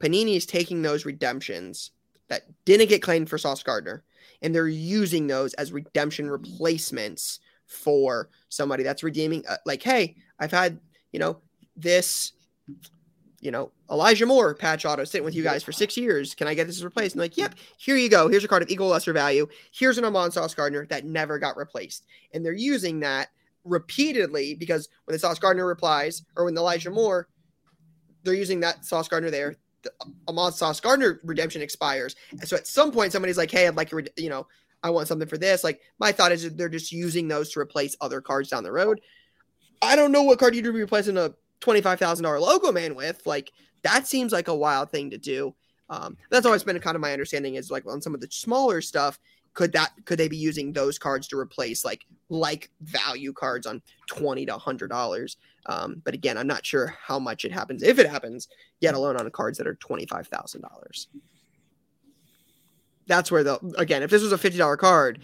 [0.00, 1.92] Panini is taking those redemptions
[2.28, 4.02] that didn't get claimed for Sauce Gardner,
[4.40, 9.44] and they're using those as redemption replacements for somebody that's redeeming.
[9.46, 10.80] Uh, like, hey, I've had
[11.12, 11.40] you know
[11.76, 12.32] this,
[13.40, 16.34] you know Elijah Moore patch auto sitting with you guys for six years.
[16.34, 17.14] Can I get this replaced?
[17.14, 18.28] And like, yep, here you go.
[18.28, 19.46] Here's a card of equal lesser value.
[19.72, 23.28] Here's an Ahmad Sauce Gardner that never got replaced, and they're using that
[23.64, 27.28] repeatedly because when the Sauce Gardner replies or when Elijah Moore,
[28.22, 29.92] they're using that Sauce Gardner there the
[30.28, 32.16] Ahmad Sauce Gardner redemption expires.
[32.32, 34.46] And so at some point, somebody's like, "Hey, I'd like a, you know,
[34.82, 37.96] I want something for this." Like my thought is they're just using those to replace
[38.00, 39.00] other cards down the road.
[39.82, 42.94] I don't know what card you'd be replacing a twenty five thousand dollar logo man
[42.94, 43.26] with.
[43.26, 43.52] Like
[43.82, 45.54] that seems like a wild thing to do.
[45.88, 48.80] Um, that's always been kind of my understanding is like on some of the smaller
[48.80, 49.18] stuff,
[49.54, 53.82] could that could they be using those cards to replace like like value cards on
[54.06, 57.98] 20 to 100 dollars um, but again i'm not sure how much it happens if
[57.98, 58.48] it happens
[58.80, 61.06] yet alone on cards that are $25000
[63.06, 65.20] that's where the again if this was a $50 card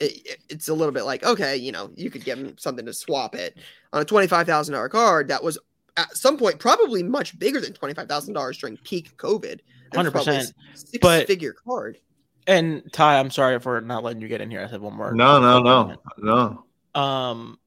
[0.00, 2.92] it, it's a little bit like okay you know you could give them something to
[2.92, 3.58] swap it
[3.92, 5.58] on a $25000 card that was
[5.96, 9.60] at some point probably much bigger than $25000 during peak covid
[9.92, 11.98] 100% six but figure card
[12.46, 14.62] and Ty, I'm sorry for not letting you get in here.
[14.62, 15.12] I said one more.
[15.12, 17.00] No, no, no, no.
[17.00, 17.58] Um,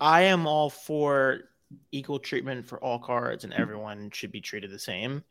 [0.00, 1.40] I am all for
[1.92, 5.22] equal treatment for all cards, and everyone should be treated the same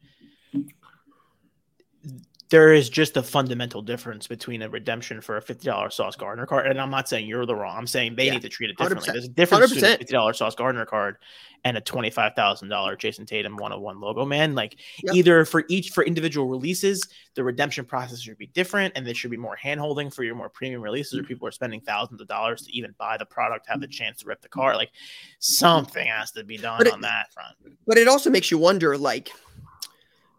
[2.50, 6.48] there is just a fundamental difference between a redemption for a fifty dollars Sauce Gardner
[6.48, 7.78] card, and I'm not saying you're the wrong.
[7.78, 9.10] I'm saying they yeah, need to treat it differently.
[9.10, 9.14] 100%.
[9.14, 9.76] There's a difference 100%.
[9.76, 11.18] between a fifty dollars Sauce Gardner card
[11.64, 14.56] and a twenty five thousand dollar Jayson Tatum one hundred one logo man.
[14.56, 15.14] Like yep.
[15.14, 19.32] either for each for individual releases, the redemption process should be different, and there should
[19.32, 21.28] be more handholding for your more premium releases, where mm-hmm.
[21.28, 23.92] people are spending thousands of dollars to even buy the product, have the mm-hmm.
[23.92, 24.76] chance to rip the card.
[24.76, 24.92] Like
[25.38, 27.56] something has to be done on that front.
[27.86, 29.30] But it also makes you wonder, like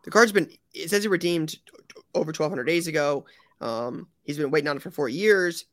[0.02, 1.56] the card's been it says it redeemed
[2.14, 3.24] over 1200 days ago.
[3.60, 5.66] Um, he's been waiting on it for four years.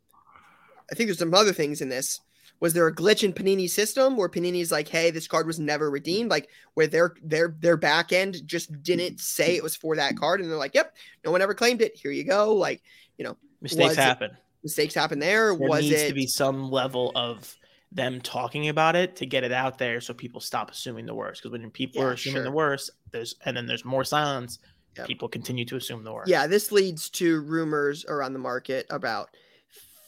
[0.91, 2.21] I think there's some other things in this.
[2.59, 5.91] Was there a glitch in Panini's system where Panini's like, "Hey, this card was never
[5.91, 10.17] redeemed," like where their their their back end just didn't say it was for that
[10.17, 11.95] card, and they're like, "Yep, no one ever claimed it.
[11.95, 12.81] Here you go." Like,
[13.19, 14.31] you know, mistakes happen.
[14.31, 15.55] It, mistakes happen there.
[15.55, 17.55] There was needs it to be some level of
[17.91, 21.41] them talking about it to get it out there so people stop assuming the worst?
[21.41, 22.43] Because when people yeah, are assuming sure.
[22.43, 24.59] the worst, there's and then there's more silence
[25.05, 26.29] People continue to assume the worst.
[26.29, 29.29] Yeah, this leads to rumors around the market about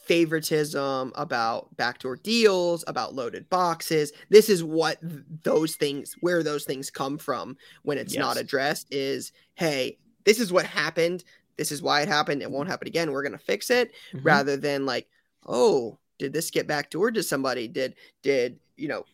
[0.04, 4.12] favoritism, about backdoor deals, about loaded boxes.
[4.28, 4.98] This is what
[5.44, 8.20] those things, where those things come from when it's yes.
[8.20, 11.22] not addressed is, hey, this is what happened.
[11.56, 12.42] This is why it happened.
[12.42, 13.12] It won't happen again.
[13.12, 14.26] We're going to fix it mm-hmm.
[14.26, 15.06] rather than like,
[15.46, 17.68] oh, did this get backdoored to somebody?
[17.68, 19.04] Did, did, you know,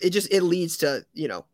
[0.00, 1.44] it just, it leads to, you know,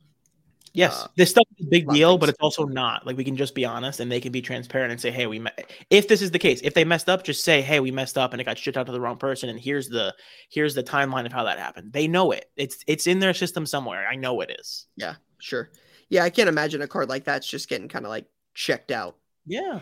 [0.75, 3.07] Yes, uh, this stuff is a big deal, but it's also not.
[3.07, 5.39] Like we can just be honest and they can be transparent and say, "Hey, we
[5.39, 5.51] me-.
[5.89, 8.33] if this is the case, if they messed up, just say, "Hey, we messed up
[8.33, 10.13] and it got shipped out to the wrong person and here's the
[10.51, 12.51] here's the timeline of how that happened." They know it.
[12.57, 14.09] It's it's in their system somewhere.
[14.09, 14.87] I know it is.
[14.97, 15.71] Yeah, sure.
[16.09, 19.17] Yeah, I can't imagine a card like that's just getting kind of like checked out.
[19.47, 19.79] Yeah.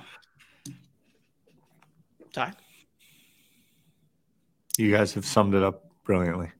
[2.34, 2.52] Ty.
[4.76, 6.50] You guys have summed it up brilliantly.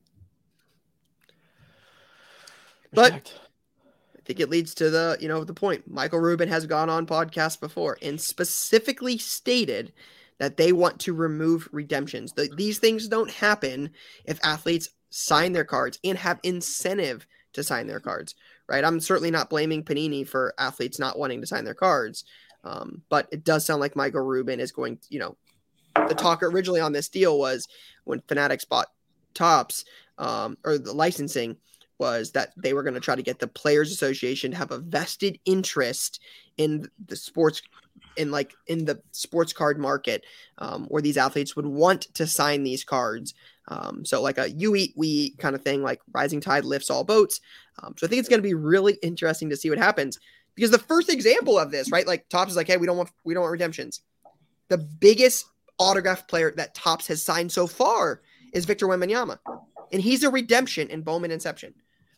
[2.93, 3.21] But I
[4.25, 5.89] think it leads to the, you know, the point.
[5.89, 9.91] Michael Rubin has gone on podcast before and specifically stated
[10.39, 12.33] that they want to remove redemptions.
[12.33, 13.91] The, these things don't happen
[14.25, 18.35] if athletes sign their cards and have incentive to sign their cards,
[18.67, 18.83] right?
[18.83, 22.23] I'm certainly not blaming Panini for athletes not wanting to sign their cards,
[22.63, 25.35] um, but it does sound like Michael Rubin is going, you know,
[26.07, 27.67] the talk originally on this deal was
[28.05, 28.87] when Fanatics bought
[29.35, 29.85] Topps
[30.17, 31.57] um, or the licensing–
[32.03, 34.77] was that they were going to try to get the players association to have a
[34.77, 36.19] vested interest
[36.57, 37.61] in the sports
[38.17, 40.25] in like in the sports card market
[40.57, 43.33] um, where these athletes would want to sign these cards.
[43.69, 46.89] Um, so like a you eat we eat kind of thing like rising tide lifts
[46.89, 47.39] all boats.
[47.81, 50.19] Um, so i think it's going to be really interesting to see what happens.
[50.55, 53.11] Because the first example of this right like Topps is like hey we don't want
[53.23, 54.01] we don't want redemptions.
[54.67, 55.45] The biggest
[55.79, 58.21] autograph player that Topps has signed so far
[58.53, 59.39] is victor Wembanyama.
[59.91, 61.73] And he's a redemption in Bowman Inception.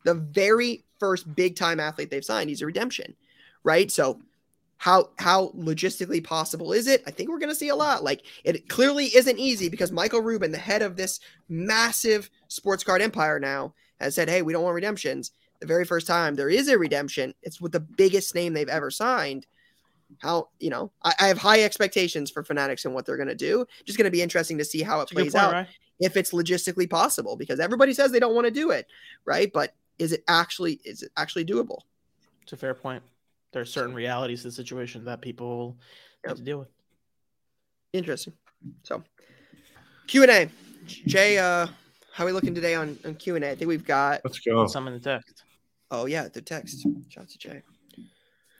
[0.05, 3.15] The very first big time athlete they've signed, he's a redemption,
[3.63, 3.91] right?
[3.91, 4.21] So
[4.77, 7.03] how how logistically possible is it?
[7.07, 8.03] I think we're going to see a lot.
[8.03, 13.01] Like it clearly isn't easy because Michael Rubin, the head of this massive sports card
[13.01, 16.67] empire now, has said, "Hey, we don't want redemptions." The very first time there is
[16.67, 19.47] a redemption, it's with the biggest name they've ever signed.
[20.19, 20.91] How you know?
[21.03, 23.65] I, I have high expectations for Fanatics and what they're going to do.
[23.85, 25.53] Just going to be interesting to see how it plays point, out.
[25.53, 25.67] Right?
[25.99, 28.87] if it's logistically possible because everybody says they don't want to do it,
[29.23, 29.51] right?
[29.53, 31.79] But is it actually is it actually doable?
[32.43, 33.03] It's a fair point.
[33.51, 35.77] There are certain realities to the situation that people
[36.23, 36.29] Yep.
[36.29, 36.69] have to deal with.
[37.93, 38.33] Interesting.
[38.83, 39.03] So
[40.07, 40.49] Q and A,
[40.85, 41.37] Jay.
[41.37, 41.67] Uh,
[42.13, 43.51] how are we looking today on on Q and A?
[43.51, 44.21] I think we've got.
[44.23, 44.67] Let's go.
[44.67, 45.43] Some in the text
[45.91, 46.85] Oh yeah, the text.
[47.09, 47.61] Shout to Jay.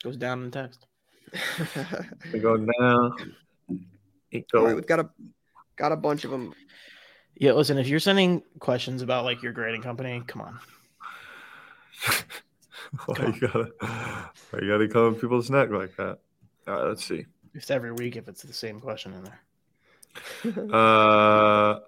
[0.03, 0.85] goes down in the text.
[2.31, 3.35] We go down.
[4.31, 4.75] It All right, go.
[4.75, 5.09] we've got a
[5.75, 6.53] got a bunch of them.
[7.35, 10.59] Yeah, listen, if you're sending questions about like your grading company, come on.
[13.05, 13.71] Why you gotta,
[14.49, 16.19] why you gotta come people's neck like that?
[16.67, 17.25] All right, let's see.
[17.53, 19.39] It's every week if it's the same question in there.
[20.73, 21.79] Uh,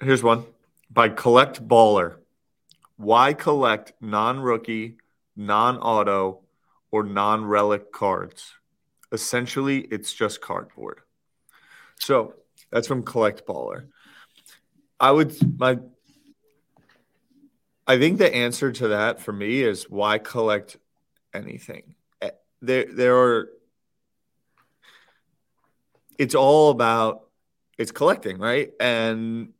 [0.00, 0.44] here's one
[0.90, 2.16] by Collect Baller.
[2.96, 4.98] Why collect non-rookie,
[5.34, 6.42] non-auto,
[6.90, 8.52] or non-relic cards?
[9.10, 11.00] Essentially, it's just cardboard.
[11.98, 12.34] So
[12.70, 13.86] that's from Collect Baller.
[15.00, 15.78] I would my.
[17.86, 20.76] I think the answer to that for me is why collect
[21.34, 21.94] anything.
[22.20, 22.30] Eh,
[22.62, 23.50] There, there are
[26.18, 27.28] it's all about
[27.78, 28.70] it's collecting, right?
[28.78, 29.54] And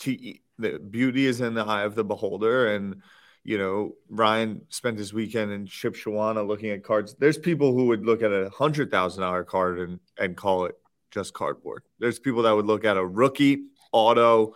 [0.00, 2.74] to, the beauty is in the eye of the beholder.
[2.74, 3.02] And
[3.44, 7.16] you know, Ryan spent his weekend in Shipshewana looking at cards.
[7.18, 10.74] There's people who would look at a hundred thousand dollar card and and call it
[11.10, 11.82] just cardboard.
[11.98, 14.54] There's people that would look at a rookie auto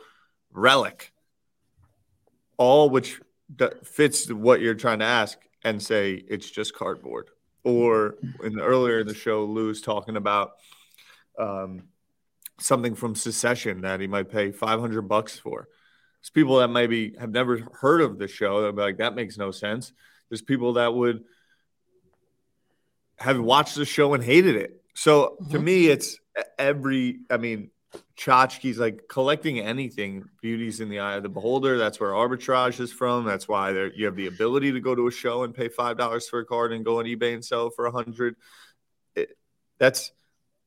[0.52, 1.12] relic,
[2.56, 3.20] all which
[3.84, 7.28] fits what you're trying to ask, and say it's just cardboard.
[7.64, 10.52] Or in the, earlier in the show, Lou's talking about
[11.38, 11.82] um,
[12.60, 15.68] something from Succession that he might pay 500 bucks for.
[16.20, 18.62] There's people that maybe have never heard of the show.
[18.62, 19.92] They'll be like, that makes no sense.
[20.28, 21.24] There's people that would
[23.18, 24.82] have watched the show and hated it.
[24.94, 25.64] So to Mhm.
[25.64, 26.18] me, it's
[26.58, 27.70] every, I mean,
[28.16, 31.78] tchotchkes like collecting anything, beauty's in the eye of the beholder.
[31.78, 33.24] That's where arbitrage is from.
[33.24, 36.28] That's why there, you have the ability to go to a show and pay $5
[36.28, 38.36] for a card and go on eBay and sell for a hundred.
[39.78, 40.12] That's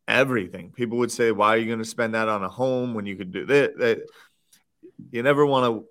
[0.07, 0.71] everything.
[0.71, 3.15] People would say, "Why are you going to spend that on a home when you
[3.15, 4.01] could do that?" that
[5.11, 5.87] you never want to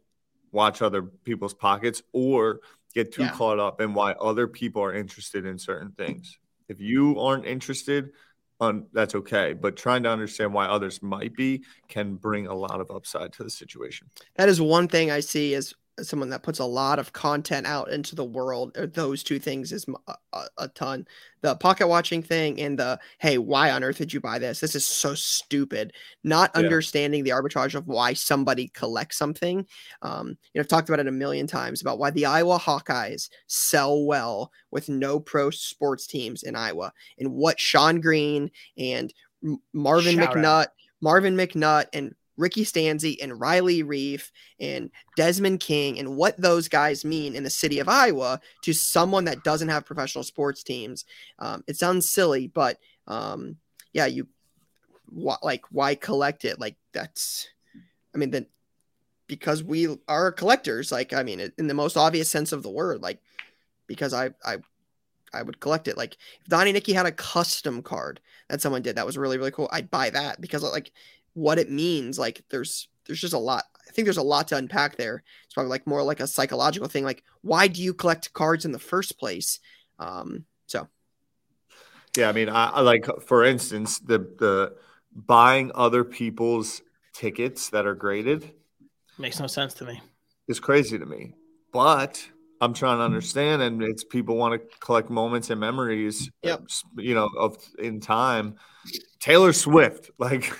[0.52, 2.60] watch other people's pockets or
[2.94, 3.32] get too Yeah.
[3.32, 6.38] caught up in why other people are interested in certain things.
[6.68, 8.12] If you aren't interested,
[8.60, 9.52] on that's okay.
[9.52, 13.44] But trying to understand why others might be can bring a lot of upside to
[13.44, 14.10] the situation.
[14.36, 15.74] That is one thing I see as
[16.06, 18.76] someone that puts a lot of content out into the world.
[18.76, 21.06] Or those two things is uh, uh, a ton.
[21.40, 24.60] The pocket watching thing and the hey, why on earth did you buy this?
[24.60, 25.92] This is so stupid.
[26.24, 26.62] Not Yeah.
[26.62, 29.66] understanding the arbitrage of why somebody collects something.
[30.02, 33.28] Um, you know, I've talked about it a million times about why the Iowa Hawkeyes
[33.46, 39.12] sell well with no pro sports teams in Iowa, and what Shonn Greene and
[39.72, 40.36] Marvin Shout out.
[40.36, 40.66] McNutt,
[41.00, 47.04] Marvin McNutt, and Ricky Stanzi and Riley Reiff and Desmond King and what those guys
[47.04, 51.04] mean in the city of Iowa to someone that doesn't have professional sports teams.
[51.38, 53.56] Um, it sounds silly, but um,
[53.92, 54.28] yeah, you
[55.12, 56.58] wh- like why collect it?
[56.58, 57.48] Like that's,
[58.14, 58.46] I mean, then
[59.26, 60.90] because we are collectors.
[60.90, 63.20] Like I mean, in the most obvious sense of the word, like
[63.86, 64.58] because I I
[65.32, 65.96] I would collect it.
[65.96, 69.50] Like if Donnie Nicky had a custom card that someone did that was really really
[69.50, 70.92] cool, I'd buy that because like
[71.34, 72.18] what it means.
[72.18, 73.64] Like there's there's just a lot.
[73.88, 75.22] I think there's a lot to unpack there.
[75.44, 77.04] It's probably like more like a psychological thing.
[77.04, 79.60] Like why do you collect cards in the first place?
[79.98, 80.88] Um, so
[82.16, 84.76] Yeah, I mean, I, I like for instance the the
[85.14, 88.52] buying other people's tickets that are graded
[89.18, 90.00] Makes no sense to me.
[90.48, 91.34] is crazy to me.
[91.72, 92.28] But
[92.60, 96.30] I'm trying to understand, and it's people want to collect moments and memories.
[96.42, 96.60] Yep.
[96.62, 98.56] uh, You know, of in time.
[99.20, 100.52] Taylor Swift, like,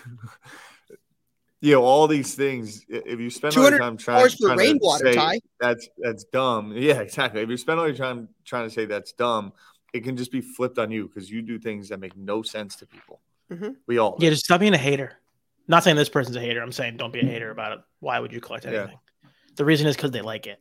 [1.60, 2.84] you know, all these things.
[2.88, 5.40] If you spend all your time trying, for trying to rainwater, say Ty.
[5.60, 6.72] that's that's dumb.
[6.76, 7.40] Yeah, exactly.
[7.42, 9.52] If you spend all your time trying to say that's dumb,
[9.92, 12.76] it can just be flipped on you because you do things that make no sense
[12.76, 13.20] to people.
[13.50, 13.76] Mhm.
[13.86, 14.16] We all.
[14.20, 15.14] Yeah, just stop being a hater.
[15.66, 16.62] Not saying this person's a hater.
[16.62, 17.78] I'm saying don't be a hater about it.
[18.00, 18.70] Why would you collect Yeah.
[18.82, 18.98] anything?
[19.56, 20.60] The reason is because they like it.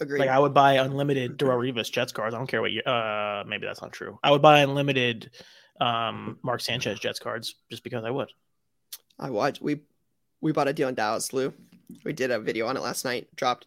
[0.00, 0.20] Agreed.
[0.20, 2.34] Like I would buy unlimited Darrelle Revis Jets cards.
[2.34, 2.82] I don't care what you.
[2.82, 4.18] Uh, maybe that's not true.
[4.22, 5.30] I would buy unlimited
[5.80, 8.28] um, Mark Sanchez Jets cards just because I would.
[9.18, 9.60] I watched.
[9.60, 9.80] We
[10.40, 11.52] we bought a deal in Dallas, Lou.
[12.04, 13.28] We did a video on it last night.
[13.34, 13.66] Dropped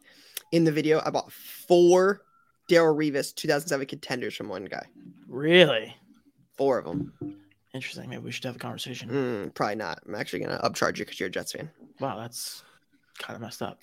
[0.51, 1.01] in the video.
[1.05, 2.21] I bought four
[2.69, 4.85] Darrelle Revis 2007 contenders from one guy.
[5.27, 5.95] Really
[6.57, 7.11] Four of them.
[7.73, 8.09] interesting.
[8.09, 9.09] Maybe we should have a conversation.
[9.09, 9.99] Mm, probably not.
[10.07, 11.69] I'm actually gonna upcharge you because you're a Jets fan.
[11.99, 12.63] Wow, that's
[13.21, 13.81] kind of messed up.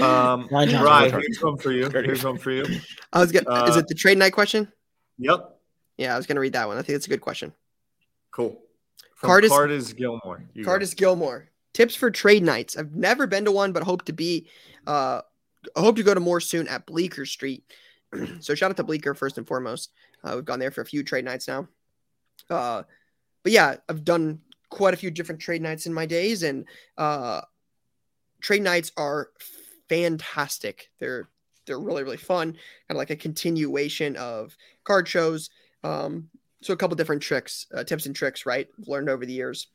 [0.00, 1.88] Um, Ryan, here's one for you.
[1.90, 2.64] Here's one for you.
[3.12, 3.64] I was gonna.
[3.64, 4.72] is Uh, it the trade night question?
[5.18, 5.58] Yep.
[5.98, 6.76] Yeah, I was gonna read that one.
[6.78, 7.52] I think it's a good question.
[8.30, 8.60] Cool.
[9.16, 10.42] From Cardis- Cardis Gilmore.
[10.54, 10.70] You go.
[10.70, 11.48] Cardis Gilmore.
[11.72, 12.76] Tips for trade nights.
[12.76, 14.48] I've never been to one, but hope to be.
[14.86, 15.20] Uh,
[15.76, 17.64] I hope to go to more soon at Bleecker Street.
[18.40, 19.90] so shout out to Bleecker first and foremost.
[20.22, 21.66] Uh, we've gone there for a few trade nights now.
[22.50, 22.82] Uh,
[23.42, 24.40] but yeah, I've done
[24.70, 26.66] quite a few different trade nights in my days, and
[26.98, 27.40] uh,
[28.44, 29.30] trade nights are
[29.88, 30.90] fantastic.
[31.00, 31.28] They're
[31.66, 35.48] they're really really fun, kind of like a continuation of card shows.
[35.82, 36.28] Um,
[36.62, 38.68] so a couple different tricks, uh, tips and tricks, right?
[38.86, 39.68] Learned over the years.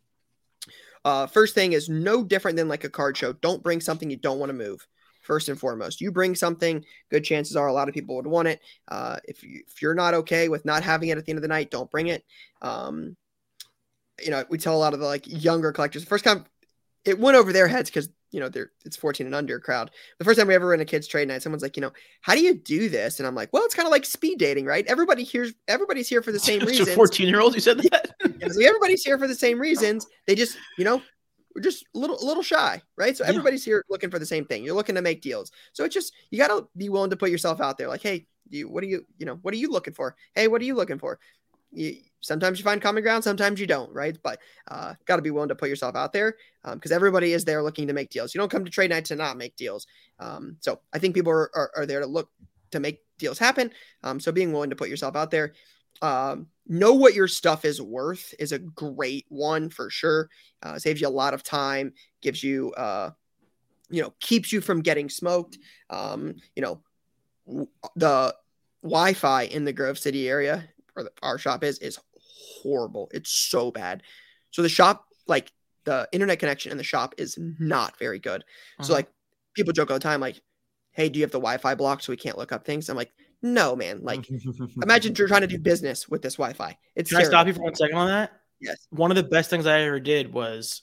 [1.03, 3.33] Uh, first thing is no different than like a card show.
[3.33, 4.87] Don't bring something you don't want to move.
[5.21, 6.83] First and foremost, you bring something.
[7.09, 8.61] Good chances are a lot of people would want it.
[8.87, 11.43] Uh, if you if you're not okay with not having it at the end of
[11.43, 12.23] the night, don't bring it.
[12.61, 13.15] Um,
[14.23, 16.03] you know, we tell a lot of the like younger collectors.
[16.03, 16.45] The first time
[17.05, 19.91] it went over their heads because you know they're it's 14 and under crowd.
[20.17, 22.35] The first time we ever went a kids trade night, someone's like, you know, how
[22.35, 23.19] do you do this?
[23.19, 24.85] And I'm like, well, it's kind of like speed dating, right?
[24.87, 26.93] Everybody here's everybody's here for the same reasons.
[26.95, 28.11] 14 year old, you said that?
[28.51, 30.07] So everybody's here for the same reasons.
[30.25, 31.01] They just, you know,
[31.55, 33.15] we're just a little, a little shy, right?
[33.17, 33.29] So Yeah.
[33.29, 34.63] everybody's here looking for the same thing.
[34.63, 35.51] You're looking to make deals.
[35.73, 37.87] So it's just you got to be willing to put yourself out there.
[37.87, 40.15] Like, hey, you, what are you, you know, what are you looking for?
[40.35, 41.19] Hey, what are you looking for?
[41.71, 44.17] You, sometimes you find common ground, sometimes you don't, right?
[44.21, 44.39] But
[44.69, 46.35] uh, got to be willing to put yourself out there
[46.73, 48.33] because everybody is there looking to make deals.
[48.33, 49.87] You don't come to trade night to not make deals.
[50.19, 52.29] Um, so I think people are, are, are there to look
[52.71, 53.71] to make deals happen.
[54.03, 55.53] Um, so being willing to put yourself out there
[56.01, 60.29] um, know what your stuff is worth is a great one for sure.
[60.63, 63.11] Uh, saves you a lot of time, gives you, uh,
[63.89, 65.57] you know, keeps you from getting smoked.
[65.89, 66.81] Um, you know,
[67.95, 68.35] the
[68.83, 70.63] Wi-Fi in the Grove City area
[70.99, 71.97] where the, our shop is is
[72.61, 73.09] horrible.
[73.13, 74.03] It's so bad.
[74.51, 75.51] So the shop, like
[75.85, 78.43] the internet connection in the shop, is not very good.
[78.81, 78.95] So Mhm.
[78.97, 79.09] like
[79.53, 80.41] people joke all the time, like,
[80.91, 83.13] "Hey, do you have the Wi-Fi blocked so we can't look up things?" I'm like,
[83.41, 84.01] "No, man.
[84.03, 84.27] Like,
[84.83, 86.77] imagine you're trying to do business with this Wi-Fi.
[86.95, 88.41] It's Can I stop you for one second on that?
[88.59, 88.87] Yes.
[88.89, 90.81] One of the best things I ever did was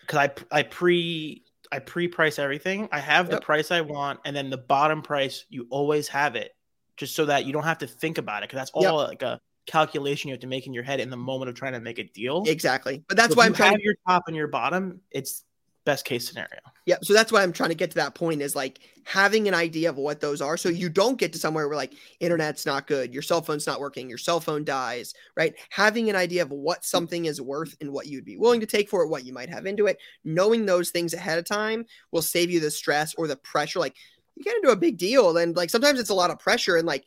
[0.00, 2.88] because I I pre I pre-price everything.
[2.90, 6.52] I have the price I want, and then the bottom price you always have it,
[6.96, 8.48] just so that you don't have to think about it.
[8.48, 9.08] Because that's all Yep.
[9.08, 9.38] like a
[9.68, 11.98] calculation you have to make in your head in the moment of trying to make
[11.98, 12.42] a deal.
[12.46, 13.04] Exactly.
[13.06, 15.00] But that's So why I'm trying have to your top and your bottom.
[15.12, 15.44] It's
[15.84, 16.60] best case scenario.
[16.84, 19.54] Yeah, so that's why I'm trying to get to that point is like having an
[19.54, 22.86] idea of what those are so you don't get to somewhere where like internet's not
[22.86, 25.54] good, your cell phone's not working, your cell phone dies, right?
[25.70, 28.90] Having an idea of what something is worth and what you'd be willing to take
[28.90, 32.20] for it, what you might have into it, knowing those things ahead of time will
[32.20, 33.94] save you the stress or the pressure like
[34.36, 36.86] you get into a big deal and like sometimes it's a lot of pressure and
[36.86, 37.06] like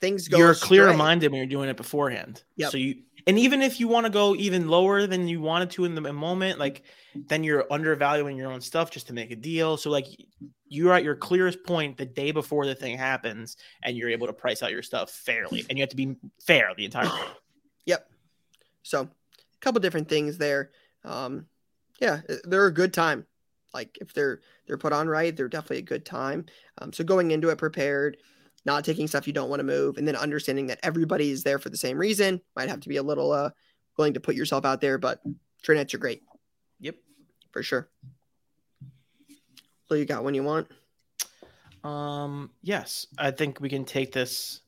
[0.00, 2.42] things go you're clear minded when you're doing it beforehand.
[2.56, 2.68] Yeah.
[2.68, 2.96] So you
[3.26, 6.12] and even if you want to go even lower than you wanted to in the
[6.12, 6.82] moment, like
[7.14, 9.76] then you're undervaluing your own stuff just to make a deal.
[9.76, 10.06] So like
[10.66, 14.32] you're at your clearest point the day before the thing happens, and you're able to
[14.32, 17.26] price out your stuff fairly, and you have to be fair the entire time.
[17.86, 18.06] Yep.
[18.82, 19.08] So, a
[19.62, 20.72] couple different things there.
[21.04, 21.46] Um,
[22.02, 23.24] yeah, uh, they're a good time.
[23.72, 26.44] Like if they're they're put on right, they're definitely a good time.
[26.78, 28.18] Um, so going into it prepared,
[28.64, 31.58] not taking stuff you don't want to move, and then understanding that everybody is there
[31.58, 32.40] for the same reason.
[32.56, 33.50] Might have to be a little uh
[33.96, 35.20] willing to put yourself out there, but
[35.62, 36.22] trade nights are great
[36.80, 36.96] Yep.
[37.52, 37.88] for sure.
[39.88, 40.68] So you got one you want?
[41.84, 42.50] Um.
[42.62, 44.60] Yes, I think we can take this.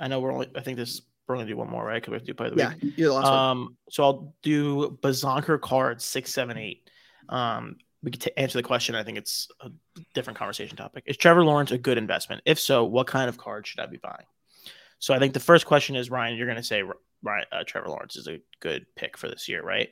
[0.00, 0.50] I know we're only.
[0.56, 1.02] I think this.
[1.28, 2.02] We're gonna do one more, right?
[2.02, 2.94] Because we have to do play of the Yeah, week.
[2.96, 3.34] you're the last one.
[3.34, 6.90] Um, so I'll do Bazonker cards six, seven, eight.
[7.28, 8.94] Um, we could t- answer the question.
[8.94, 9.70] I think it's a
[10.14, 11.04] different conversation topic.
[11.06, 12.42] Is Trevor Lawrence a good investment?
[12.44, 14.26] If so, what kind of card should I be buying?
[14.98, 16.36] So I think the first question is Ryan.
[16.36, 16.82] You're going to say
[17.22, 19.90] Ryan, uh, Trevor Lawrence is a good pick for this year, right?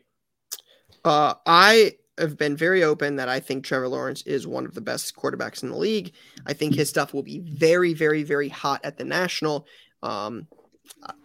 [1.05, 4.81] Uh, I have been very open that I think Trevor Lawrence is one of the
[4.81, 6.13] best quarterbacks in the league.
[6.47, 9.67] I think his stuff will be very, very, very hot at the national.
[10.03, 10.47] Um,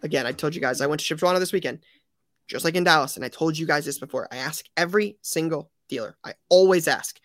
[0.04, 1.80] again, I told you guys I went to Shipshewana this weekend,
[2.48, 4.28] just like in Dallas, and I told you guys this before.
[4.32, 6.18] I ask every single dealer.
[6.24, 7.20] I always ask,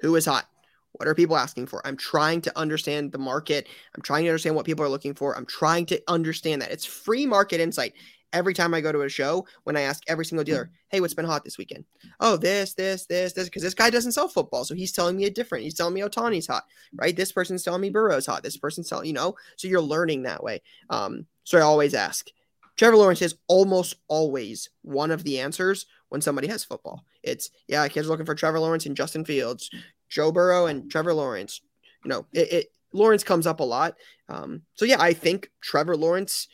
[0.00, 0.46] who is hot?
[0.92, 1.86] What are people asking for?
[1.86, 3.68] I'm trying to understand the market.
[3.94, 5.36] I'm trying to understand what people are looking for.
[5.36, 6.70] I'm trying to understand that.
[6.70, 7.92] It's free market insight
[8.32, 11.14] every time I go to a show when I ask every single dealer, hey, what's
[11.14, 11.84] been hot this weekend?
[12.20, 14.64] Oh, this, this, this, this, because this guy doesn't sell football.
[14.64, 15.64] So he's telling me a different.
[15.64, 16.64] He's telling me Ohtani's hot,
[16.94, 17.16] right?
[17.16, 18.42] This person's telling me Burrow's hot.
[18.42, 20.62] This person's telling, you know, so you're learning that way.
[20.90, 22.28] Um, so I always ask.
[22.76, 27.04] Trevor Lawrence is almost always one of the answers when somebody has football.
[27.22, 29.70] It's, yeah, kids are looking for Trevor Lawrence and Justin Fields,
[30.08, 31.60] Joe Burrow and Trevor Lawrence.
[32.04, 33.94] You know, it, it Lawrence comes up a lot.
[34.28, 36.48] Um, so yeah, I think Trevor Lawrence,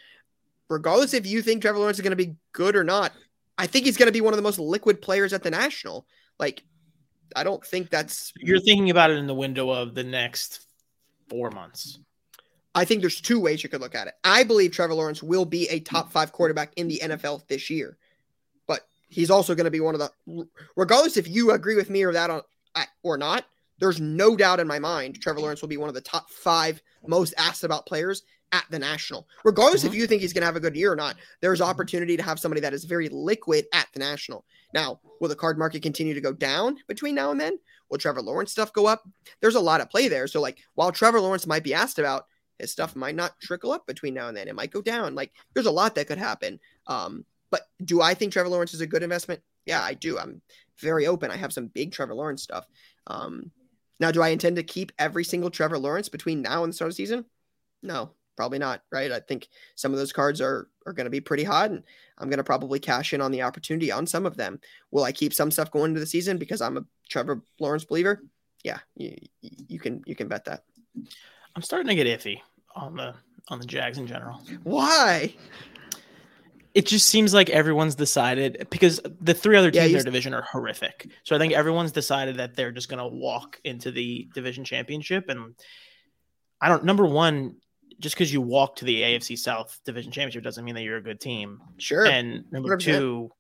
[0.69, 3.13] regardless if you think Trevor Lawrence is going to be good or not,
[3.59, 6.07] I think he's going to be one of the most liquid players at the national.
[6.39, 6.65] Like,
[7.37, 8.33] I don't think that's.
[8.37, 10.67] You're thinking about it in the window of the next
[11.29, 11.99] four months.
[12.75, 14.15] I think there's two ways you could look at it.
[14.25, 17.99] I believe Trevor Lawrence will be a top five quarterback in the NFL this year,
[19.13, 20.47] he's also going to be one of the,
[20.77, 22.43] regardless if you agree with me or that on,
[23.03, 23.45] or not,
[23.79, 26.81] there's no doubt in my mind Trevor Lawrence will be one of the top five
[27.07, 29.27] most asked about players at the national.
[29.45, 29.93] Regardless mm-hmm.
[29.93, 32.23] if you think he's going to have a good year or not, there's opportunity to
[32.23, 34.45] have somebody that is very liquid at the national.
[34.73, 37.59] Now, will the card market continue to go down between now and then?
[37.91, 39.03] Will Trevor Lawrence stuff go up?
[39.41, 40.27] There's a lot of play there.
[40.27, 42.27] So, like, while Trevor Lawrence might be asked about,
[42.59, 44.49] his stuff might not trickle up between now and then.
[44.49, 45.15] It might go down.
[45.15, 46.61] Like, there's a lot that could happen.
[46.87, 49.43] Um, but do I think Trevor Lawrence is a good investment?
[49.67, 50.19] Yeah, I do.
[50.19, 50.41] I'm
[50.81, 51.31] very open.
[51.31, 52.67] I have some big Trevor Lawrence stuff.
[53.07, 53.53] Um,
[54.01, 56.89] now, do I intend to keep every single Trevor Lawrence between now and the start
[56.89, 57.27] of the season?
[57.83, 58.83] No, probably not.
[58.91, 59.13] Right?
[59.13, 61.85] I think some of those cards are are going to be pretty hot, and
[62.19, 64.59] I'm going to probably cash in on the opportunity on some of them.
[64.91, 68.25] Will I keep some stuff going into the season because I'm a Trevor Lawrence believer?
[68.65, 70.65] Yeah, you, you can you can bet that.
[71.55, 72.41] I'm starting to get iffy
[72.75, 73.15] on the
[73.49, 74.41] on the Jags in general.
[74.63, 75.35] Why?
[76.75, 80.33] It just seems like everyone's decided because the three other teams yeah, in their division
[80.33, 81.11] are horrific.
[81.25, 85.29] So I think everyone's decided that they're just going to walk into the division championship.
[85.29, 85.55] And
[86.61, 87.57] I don't, number one,
[88.01, 91.03] just because you walk to the AFC South division championship doesn't mean that you're a
[91.03, 91.61] good team.
[91.77, 92.07] Sure.
[92.07, 92.81] And number 100%.
[92.81, 93.31] two,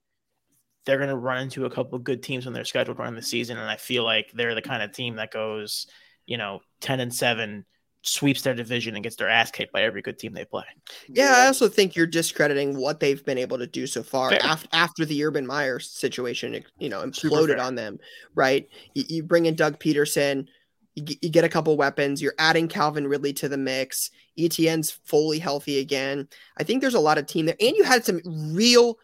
[0.84, 3.22] they're going to run into a couple of good teams when they're scheduled during the
[3.22, 3.56] season.
[3.56, 5.86] And I feel like they're the kind of team that goes,
[6.26, 7.64] you know, 10 and seven,
[8.02, 10.64] sweeps their division and gets their ass kicked by every good team they play.
[11.08, 14.68] Yeah, I also think you're discrediting what they've been able to do so far after,
[14.72, 17.98] after the Urban Meyer situation, you know, imploded on them,
[18.34, 18.68] right?
[18.94, 20.48] You, you, bring in Doug Pederson,
[20.96, 24.10] you, you, get a couple weapons, you're adding Calvin Ridley to the mix.
[24.38, 26.28] ETN's fully healthy again.
[26.58, 28.20] I think there's a lot of team there, and you had some
[28.52, 28.98] real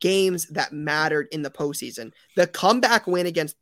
[0.00, 2.12] games that mattered in the postseason.
[2.36, 3.56] The comeback win against,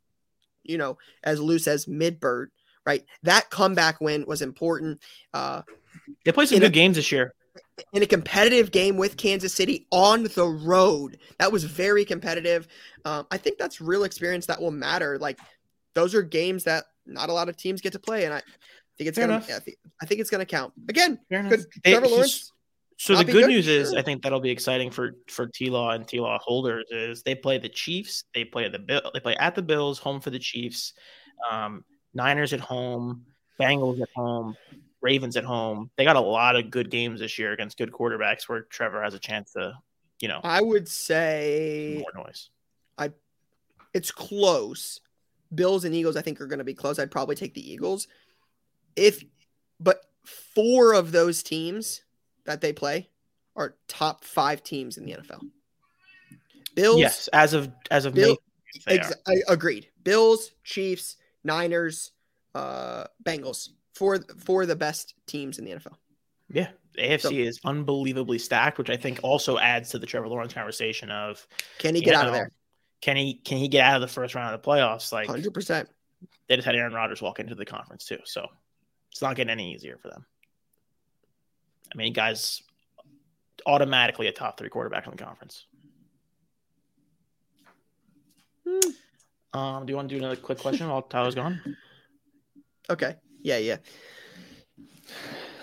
[0.63, 2.47] you know, as Lou says, Midbird
[2.85, 3.03] right?
[3.23, 5.01] That comeback win was important.
[5.33, 5.61] Uh,
[6.25, 7.33] they played some good a, games this year.
[7.93, 12.67] In a competitive game with Kansas City on the road, that was very competitive.
[13.05, 15.17] Um, I think that's real experience that will matter.
[15.17, 15.39] Like
[15.93, 18.41] those are games that not a lot of teams get to play, and I
[18.97, 19.39] think it's Fair gonna.
[19.39, 21.19] I think, I think, it's gonna count again.
[21.29, 22.51] Good, Trevor Lawrence.
[22.97, 25.91] So the good, good, news is, I think that'll be exciting for for T Law
[25.91, 26.85] and T Law holders.
[26.91, 30.21] Is they play the Chiefs, they play the Bill, they play at the Bills, home
[30.21, 30.93] for the Chiefs.
[31.51, 31.83] Um,
[32.13, 33.25] Niners at home,
[33.59, 34.55] Bengals at home,
[35.01, 35.89] Ravens at home.
[35.97, 39.13] They got a lot of good games this year against good quarterbacks where Trevor has
[39.13, 39.73] a chance to,
[40.19, 40.41] you know.
[40.43, 42.49] I would say more noise.
[42.97, 43.11] I
[43.93, 44.99] it's close.
[45.53, 46.99] Bills and Eagles I think are going to be close.
[46.99, 48.07] I'd probably take the Eagles.
[48.95, 49.23] If
[49.79, 52.01] but four of those teams
[52.45, 53.09] that they play
[53.55, 55.41] are top 5 teams in the NFL.
[56.75, 58.37] Bills Yes, as of as of Bill,
[58.87, 59.13] May, ex-
[59.49, 59.89] agreed.
[60.03, 62.11] Bills, Chiefs, Niners,
[62.55, 65.95] uh, Bengals for for the best teams in the NFL.
[66.49, 70.27] Yeah, the AFC so, is unbelievably stacked, which I think also adds to the Trevor
[70.27, 71.45] Lawrence conversation of
[71.79, 72.51] can he get out of there?
[73.01, 75.11] Can he can he get out of the first round of the playoffs?
[75.11, 75.89] Like hundred percent.
[76.47, 78.47] They just had Aaron Rodgers walk into the conference too, so
[79.11, 80.25] it's not getting any easier for them.
[81.93, 82.61] I mean, guys,
[83.65, 85.65] automatically a top three quarterback in the conference.
[88.67, 88.91] Hmm.
[89.53, 91.61] Um, do you want to do another quick question while Tyler's gone?
[92.89, 93.15] Okay.
[93.41, 93.77] Yeah, yeah.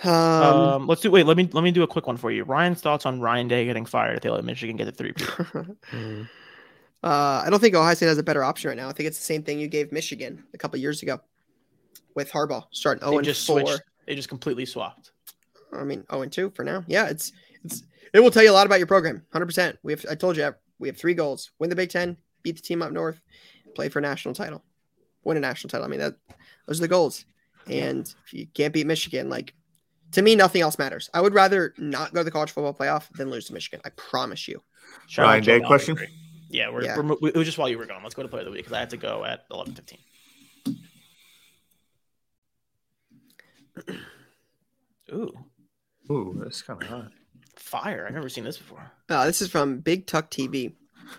[0.04, 1.10] Um, um, let's do.
[1.10, 2.44] Wait, let me let me do a quick one for you.
[2.44, 5.12] Ryan's thoughts on Ryan Day getting fired if they let Michigan get the three.
[5.12, 6.22] mm-hmm.
[7.02, 8.88] uh, I don't think Ohio State has a better option right now.
[8.88, 11.20] I think it's the same thing you gave Michigan a couple years ago
[12.14, 13.60] with Harbaugh starting zero oh and just four.
[13.60, 13.82] Switched.
[14.06, 15.12] They just completely swapped.
[15.72, 16.84] I mean, zero and two for now.
[16.86, 17.32] Yeah, it's
[17.64, 17.82] it's
[18.14, 19.24] it will tell you a lot about your program.
[19.32, 19.78] Hundred percent.
[19.82, 20.06] We have.
[20.08, 22.92] I told you we have three goals: win the Big Ten, beat the team up
[22.92, 23.20] north,
[23.78, 24.64] play for a national title,
[25.22, 25.86] win a national title.
[25.86, 26.16] I mean, that
[26.66, 27.24] those are the goals.
[27.68, 29.54] And if you can't beat Michigan, like
[30.12, 31.08] to me, nothing else matters.
[31.14, 33.80] I would rather not go to the college football playoff than lose to Michigan.
[33.84, 34.60] I promise you.
[35.16, 35.96] Ryan Day question.
[36.50, 36.98] Yeah, we're, yeah.
[36.98, 38.02] We're, it was just while you were gone.
[38.02, 40.00] Let's go to play of the week because I had to go at eleven fifteen.
[45.12, 45.32] Ooh.
[46.10, 47.12] Ooh, that's kind of hot.
[47.54, 48.06] Fire.
[48.08, 48.90] I've never seen this before.
[49.08, 50.72] Uh, this is from Big Tuck TV.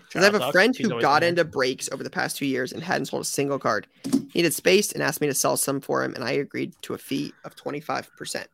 [0.08, 2.82] Because I have a friend who got into breaks over the past two years and
[2.82, 3.86] hadn't sold a single card.
[4.04, 6.94] He needed space and asked me to sell some for him, and I agreed to
[6.94, 8.46] a fee of 25%.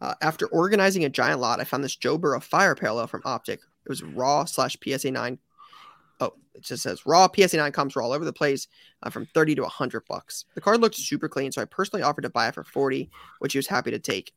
[0.00, 3.60] Uh, after organizing a giant lot, I found this Joe Burrow fire parallel from Optic.
[3.84, 5.38] It was raw slash PSA 9.
[6.20, 8.68] Oh, it just says raw PSA 9 comes all over the place
[9.02, 10.44] uh, from 30 to 100 bucks.
[10.54, 13.52] The card looked super clean, so I personally offered to buy it for 40, which
[13.52, 14.32] he was happy to take.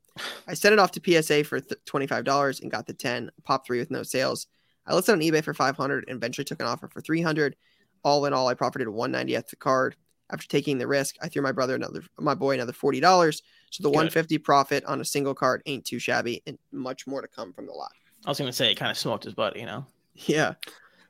[0.47, 3.79] I sent it off to PSA for th- $25 and got the 10, pop three
[3.79, 4.47] with no sales.
[4.91, 7.55] I listed on eBay for 500 and eventually took an offer for 300.
[8.03, 9.95] All in all, I profited 190 at the card.
[10.33, 13.41] After taking the risk, I threw my brother another, my boy another forty dollars.
[13.69, 13.95] So the Good.
[13.97, 17.65] 150 profit on a single card ain't too shabby, and much more to come from
[17.67, 17.91] the lot.
[18.25, 19.85] I was gonna say it kind of smoked his butt, you know.
[20.15, 20.53] Yeah.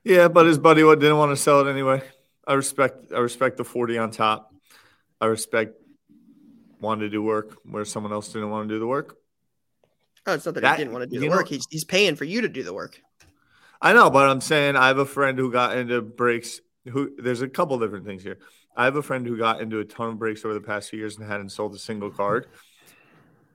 [0.02, 2.02] Yeah, but his buddy wa- didn't want to sell it anyway.
[2.48, 4.52] I respect I respect the 40 on top.
[5.20, 5.76] I respect
[6.80, 9.18] wanted to do work where someone else didn't want to do the work.
[10.26, 11.46] Oh, it's not that, That- he didn't want to do you the know- work.
[11.48, 13.00] He's, he's paying for you to do the work.
[13.82, 16.60] I know, but I'm saying I have a friend who got into breaks.
[16.88, 18.38] Who there's a couple different things here.
[18.76, 20.98] I have a friend who got into a ton of breaks over the past few
[20.98, 22.46] years and hadn't sold a single card.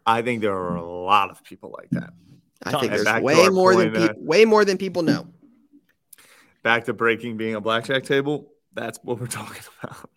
[0.06, 2.12] I think there are a lot of people like that.
[2.64, 5.28] I think And there's way more than point, uh, people way more than people know.
[6.64, 8.52] Back to breaking being a blackjack table.
[8.74, 10.10] That's what we're talking about.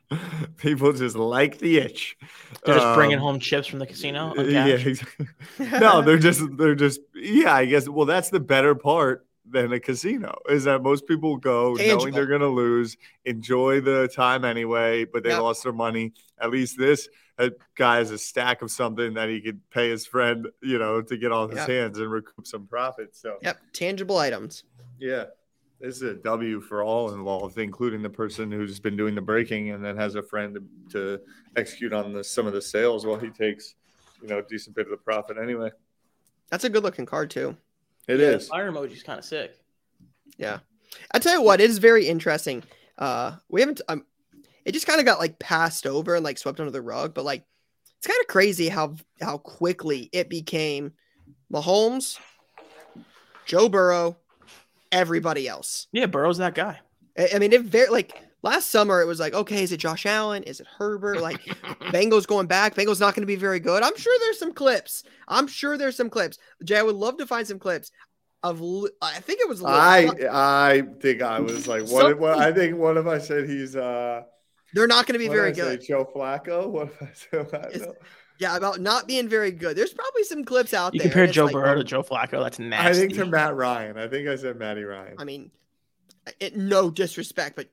[0.57, 2.17] people just like the itch.
[2.65, 4.35] They're just bringing Um, home chips from the casino.
[4.37, 5.27] Yeah, exactly.
[5.59, 7.55] no, they're just they're just yeah.
[7.55, 11.75] I guess well, that's the better part than a casino is that most people go
[11.75, 15.41] knowing they're gonna lose, enjoy the time anyway, but they Yep.
[15.43, 16.13] lost their money.
[16.41, 20.07] At least this uh, guy has a stack of something that he could pay his
[20.07, 23.17] friend, you know, to get off his hands and recoup some profit.
[23.17, 24.65] So Yep, tangible items.
[24.99, 25.25] yeah.
[25.81, 29.71] This is a W for all involved, including the person who's been doing the breaking
[29.71, 31.23] and then has a friend to, to
[31.57, 33.77] execute on the, some of the sales while he takes,
[34.21, 35.71] you know, a decent bit of the profit anyway.
[36.51, 37.57] That's a good looking card too.
[38.11, 38.45] It Yeah, is.
[38.45, 39.57] the Fire emoji's kind of sick.
[40.37, 40.59] Yeah,
[41.13, 42.63] I tell you what, it is very interesting.
[42.99, 43.81] Uh, we haven't.
[43.89, 44.05] Um,
[44.65, 47.25] it just kind of got like passed over and like swept under the rug, but
[47.25, 47.45] like
[47.99, 50.93] it's kind of crazy how how quickly it became
[51.53, 52.19] Mahomes,
[53.47, 54.17] Joe Burrow,
[54.93, 55.87] everybody else.
[55.93, 56.81] Yeah, Burrow's that guy.
[57.19, 60.07] I, I mean, it very like last summer it was like, okay, is it Josh
[60.07, 60.43] Allen?
[60.45, 61.21] Is it Herbert?
[61.21, 61.41] Like
[61.93, 62.75] Bengals going back.
[62.75, 63.83] Bengals not going to be very good.
[63.83, 65.05] I'm sure there's some clips.
[65.29, 66.39] I'm sure there's some clips.
[66.65, 67.91] Jay, I would love to find some clips
[68.43, 68.63] of.
[69.03, 69.61] I think it was.
[69.63, 72.03] Li- I I think I was like, what?
[72.03, 74.23] Something- what I think one of I said he's uh,
[74.75, 75.87] They're not going to be what very did I say, good.
[75.87, 76.69] Joe Flacco.
[76.71, 77.39] What if I say
[77.77, 77.95] It's- Flacco?
[78.39, 79.77] Yeah, about not being very good.
[79.77, 81.11] There's probably some clips out You there.
[81.11, 82.43] compare Joe like- Burrow to Joe Flacco.
[82.43, 82.89] That's nasty.
[82.89, 83.99] I think to Matt Ryan.
[83.99, 85.17] I think I said Matty Ryan.
[85.19, 85.51] I mean,
[86.41, 87.69] it, no disrespect, but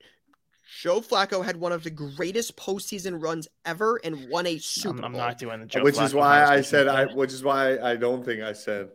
[0.82, 5.06] Joe Flacco had one of the greatest postseason runs ever and won a Super I'm,
[5.06, 5.22] I'm Bowl.
[5.22, 7.06] not doing the Joe which is why I said I.
[7.06, 8.90] Which is why I don't think I said.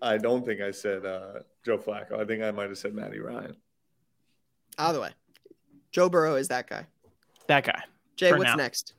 [0.00, 2.20] I don't think I said uh, Joe Flacco.
[2.20, 3.56] I think I might have said Matty Ryan.
[4.78, 5.10] Either way,
[5.92, 6.86] Joe Burrow is that guy.
[7.48, 7.82] that guy.
[8.16, 8.54] Jay, what's now.
[8.56, 8.94] next?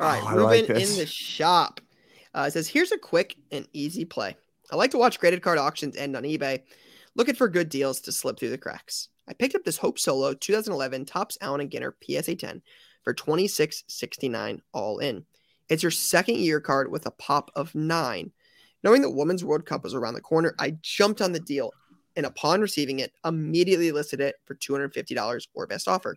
[0.00, 1.80] All right, Oh, I Ruben like in the shop.
[2.34, 4.36] Uh, it says, "Here's a quick and easy play.
[4.74, 6.60] I like to watch graded card auctions end on eBay,
[7.14, 9.08] looking for good deals to slip through the cracks.
[9.28, 12.60] I picked up this Hope Solo 2011 Topps Allen and Ginter PSA 10
[13.04, 15.24] for 26.69 all in.
[15.68, 18.32] It's your second year card with a pop of nine.
[18.82, 21.70] Knowing the Women's World Cup was around the corner, I jumped on the deal
[22.16, 26.16] and upon receiving it, immediately listed it for $250 or best offer.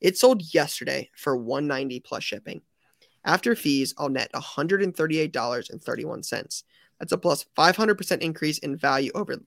[0.00, 2.62] It sold yesterday for 190 plus shipping.
[3.26, 6.62] After fees, I'll net $138.31.
[7.02, 9.42] That's a plus 500% increase in value over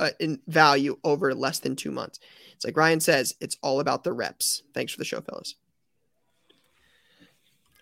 [0.00, 2.18] uh, in value over less than 2 months.
[2.56, 4.64] It's like Ryan says, it's all about the reps.
[4.74, 5.54] Thanks for the show, fellas.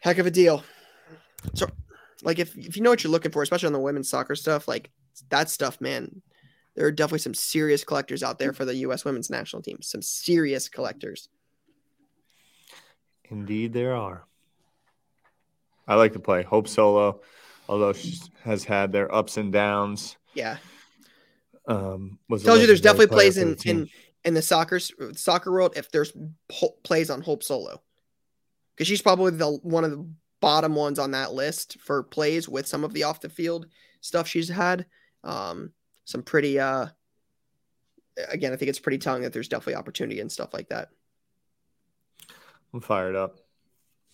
[0.03, 0.63] Heck of a deal.
[1.55, 1.71] So
[2.23, 4.69] like if if you know what you're looking for, especially on the women's soccer stuff,
[4.69, 4.91] like
[5.31, 6.21] that stuff, man,
[6.75, 9.07] there are definitely some serious collectors out there for the U.S.
[9.07, 9.79] women's national team.
[9.81, 11.31] Some serious collectors.
[13.31, 14.27] Indeed, there are.
[15.89, 17.23] I like to play Hope Solo,
[17.69, 20.17] although she has had their ups and downs.
[20.35, 20.59] Yeah,
[21.67, 23.89] Um, was tells you there's definitely plays in in
[24.25, 26.13] in the soccer soccer world if there's
[26.51, 27.83] ho- plays on Hope Solo,
[28.75, 30.09] because she's probably the one of the
[30.41, 33.67] bottom ones on that list for plays with some of the off the field
[34.01, 34.87] stuff she's had.
[35.25, 35.73] Um,
[36.05, 36.87] some pretty uh,
[38.29, 40.89] again, I think it's pretty telling that there's definitely opportunity and stuff like that.
[42.73, 43.39] I'm fired up.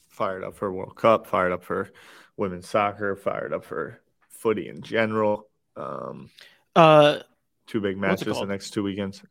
[0.08, 1.90] Fired up for World Cup, fired up for
[2.36, 5.48] women's soccer, fired up for footy in general.
[5.76, 6.30] Um,
[6.74, 7.18] Uh,
[7.66, 9.22] two big matches the next two weekends.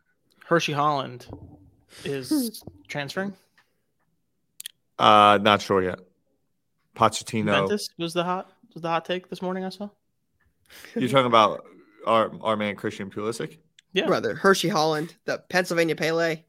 [0.45, 1.25] Hershey Holland
[2.03, 3.33] is transferring.
[4.99, 5.99] Uh, not sure yet.
[6.95, 7.45] Pochettino.
[7.53, 9.65] Juventus was the hot was the hot take this morning.
[9.65, 9.89] I saw.
[10.95, 11.65] You're talking about
[12.05, 13.57] our our man Christian Pulisic.
[13.93, 14.07] Yeah.
[14.07, 16.43] Brother Hershey Holland, the Pennsylvania Pele.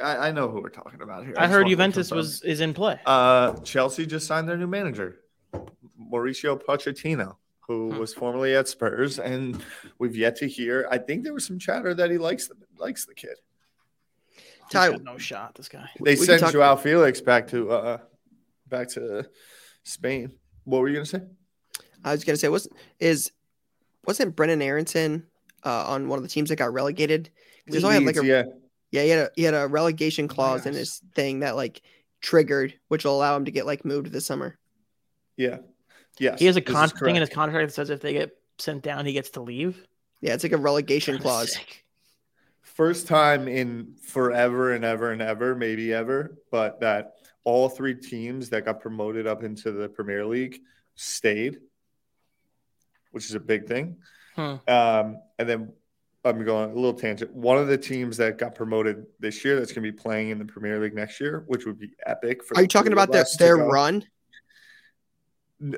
[0.00, 1.34] I, I know who we're talking about here.
[1.36, 3.00] I just heard Juventus was is in play.
[3.04, 5.16] Uh, Chelsea just signed their new manager,
[6.00, 7.98] Mauricio Pochettino, who Hmm.
[7.98, 9.62] was formerly at Spurs, and
[9.98, 10.86] we've yet to hear.
[10.90, 13.36] I think there was some chatter that he likes the, likes the kid.
[14.70, 15.54] Ty- no shot.
[15.54, 15.88] This guy.
[16.00, 17.98] They We sent Joao Felix back to uh,
[18.68, 19.26] back to
[19.82, 20.32] Spain.
[20.64, 21.22] What were you gonna say?
[22.04, 22.68] I was gonna say was
[23.00, 23.32] is
[24.06, 25.26] wasn't Brenden Aaronson
[25.64, 27.30] uh, on one of the teams that got relegated?
[27.66, 28.42] 'Cause He's only had like a yeah,
[28.90, 31.80] yeah he had a he had a relegation clause in his thing that like
[32.20, 34.58] triggered, which will allow him to get like moved this summer.
[35.36, 35.58] yeah.
[36.18, 38.82] Yes, He has a con- thing in his contract that says if they get sent
[38.82, 39.86] down, he gets to leave.
[40.20, 41.52] Yeah, it's like a relegation Kinda clause.
[41.54, 41.84] sick.
[42.62, 47.14] First time in forever and ever and ever, maybe ever, but that
[47.44, 50.60] all three teams that got promoted up into the Premier League
[50.94, 51.58] stayed,
[53.10, 53.96] which is a big thing.
[54.36, 54.56] Hmm.
[54.68, 55.72] Um, and then
[56.24, 57.34] I'm going a little tangent.
[57.34, 60.38] One of the teams that got promoted this year that's going to be playing in
[60.38, 62.44] the Premier League next year, which would be epic.
[62.44, 63.66] For Are you talking about their, us to their go.
[63.66, 64.04] run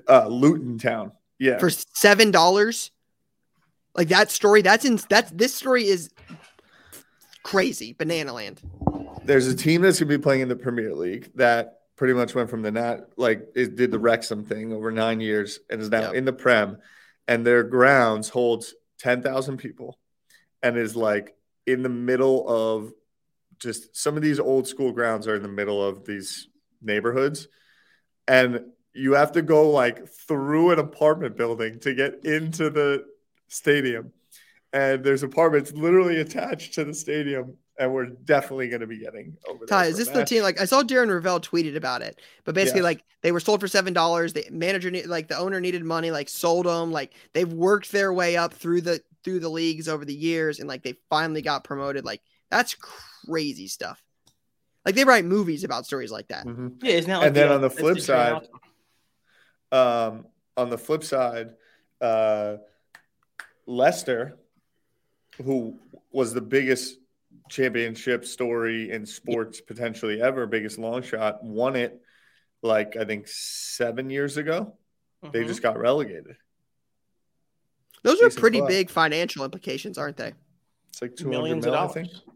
[0.08, 1.12] Uh, Luton Town.
[1.38, 1.58] Yeah.
[1.58, 2.90] for seven dollars?
[3.96, 6.10] Like that story, that's in that's this story is
[7.42, 8.60] crazy, banana land.
[9.24, 12.48] There's a team that's to be playing in the Premier League that pretty much went
[12.50, 16.00] from the Nat, like it did the Wrexham thing over nine years and is now
[16.02, 16.14] Yep.
[16.14, 16.78] in the Prem.
[17.28, 19.98] And their grounds holds 10,000 people
[20.62, 22.92] and is like in the middle of
[23.58, 26.48] just some of these old school grounds are in the middle of these
[26.82, 27.48] neighborhoods.
[28.26, 28.64] And
[29.00, 33.04] you have to go like through an apartment building to get into the
[33.48, 34.12] stadium.
[34.72, 37.56] And there's apartments literally attached to the stadium.
[37.78, 39.66] And we're definitely going to be getting over there.
[39.68, 40.42] Ty, is a this the team?
[40.42, 42.84] Like I saw Darren Rovell tweeted about it, but basically, Yes.
[42.84, 44.34] like they were sold for seven dollars.
[44.34, 46.10] The manager, need, like the owner, needed money.
[46.10, 46.92] Like sold them.
[46.92, 50.68] Like they've worked their way up through the through the leagues over the years, and
[50.68, 52.04] like they finally got promoted.
[52.04, 52.20] Like
[52.50, 54.02] that's crazy stuff.
[54.84, 56.44] Like they write movies about stories like that.
[56.44, 56.82] Mhm.
[56.82, 57.20] Yeah, it's not.
[57.20, 58.50] Like And then the- on the flip Trey side- Alton.
[59.72, 61.50] Um, on the flip side,
[62.00, 62.56] uh,
[63.66, 64.38] Leicester,
[65.44, 65.78] who
[66.10, 66.98] was the biggest
[67.48, 72.00] championship story in sports potentially ever, biggest long shot, won it
[72.62, 74.76] like I think seven years ago.
[75.32, 75.46] They Mhm.
[75.46, 76.36] just got relegated.
[78.02, 78.68] Those are pretty club.
[78.68, 80.32] big financial implications, aren't they?
[80.88, 81.90] It's like two hundred millions of million.
[81.90, 81.94] I dollars.
[82.22, 82.29] think.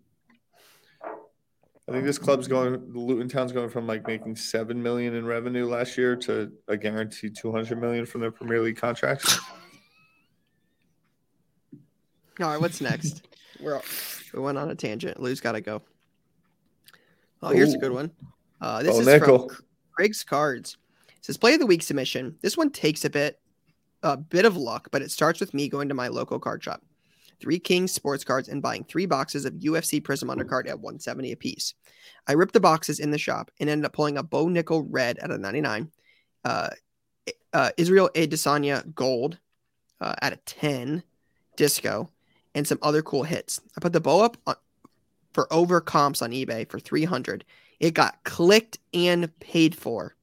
[1.88, 2.92] I think this club's going.
[2.94, 7.36] Luton Town's going from like making seven million in revenue last year to a guaranteed
[7.36, 9.38] two hundred million from their Premier League contracts.
[12.40, 13.28] All right, what's next?
[13.60, 13.80] We're
[14.32, 15.20] we went on a tangent.
[15.20, 15.82] Lou's got to go.
[17.42, 18.10] Oh, here's a good one.
[18.60, 19.50] Uh, this Bo is Nickal.
[19.50, 20.78] from Craig's Cards.
[21.08, 22.36] It says play of the week submission.
[22.40, 23.38] This one takes a bit,
[24.02, 26.82] a bit of luck, but it starts with me going to my local card shop,
[27.40, 31.74] Three Kings sports cards, and buying three boxes of UFC Prizm undercard at 170 apiece.
[32.26, 35.18] I ripped the boxes in the shop and ended up pulling a Bo Nickal red
[35.18, 35.90] at a 99,
[36.44, 36.70] uh,
[37.52, 39.38] uh, Israel Adesanya gold
[40.00, 41.02] uh, at a 10,
[41.56, 42.10] disco,
[42.54, 43.60] and some other cool hits.
[43.76, 44.56] I put the bow up on,
[45.32, 47.44] for over comps on eBay for 300.
[47.80, 50.14] It got clicked and paid for.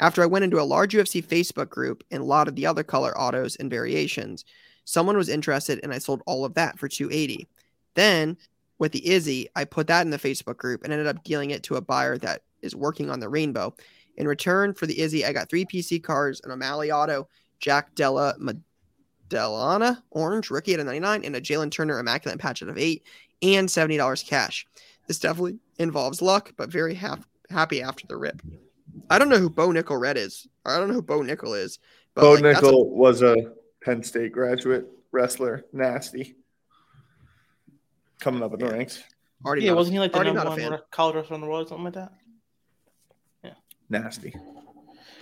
[0.00, 2.82] After I went into a large UFC Facebook group and a lot of the other
[2.82, 4.44] color autos and variations,
[4.90, 7.46] someone was interested and I sold all of that for 280.
[7.94, 8.36] Then
[8.78, 11.62] with the Izzy, I put that in the Facebook group and ended up dealing it
[11.64, 13.74] to a buyer that is working on the rainbow.
[14.16, 17.28] In return for the Izzy, I got three PC cards, an O'Malley auto,
[17.60, 18.34] Jack Della
[19.28, 23.04] Delana orange rookie at a 99 and a Jalen Turner immaculate patch out of eight
[23.42, 24.66] and $70 cash.
[25.06, 28.42] This definitely involves luck, but very hap- happy after the rip.
[29.08, 30.48] I don't know who Bo Nickal Red is.
[30.66, 31.78] I don't know who Bo Nickal is.
[32.14, 33.52] But Bo like, that's a- Nickal was a
[33.84, 35.64] Penn State graduate wrestler.
[35.72, 36.36] Nasty.
[38.20, 38.72] Coming up in the Yeah.
[38.72, 39.02] ranks.
[39.44, 40.72] already Yeah, not wasn't he like the number one fan.
[40.72, 42.12] re- college wrestler in the world, or something like that?
[43.42, 43.54] Yeah,
[43.88, 44.34] nasty.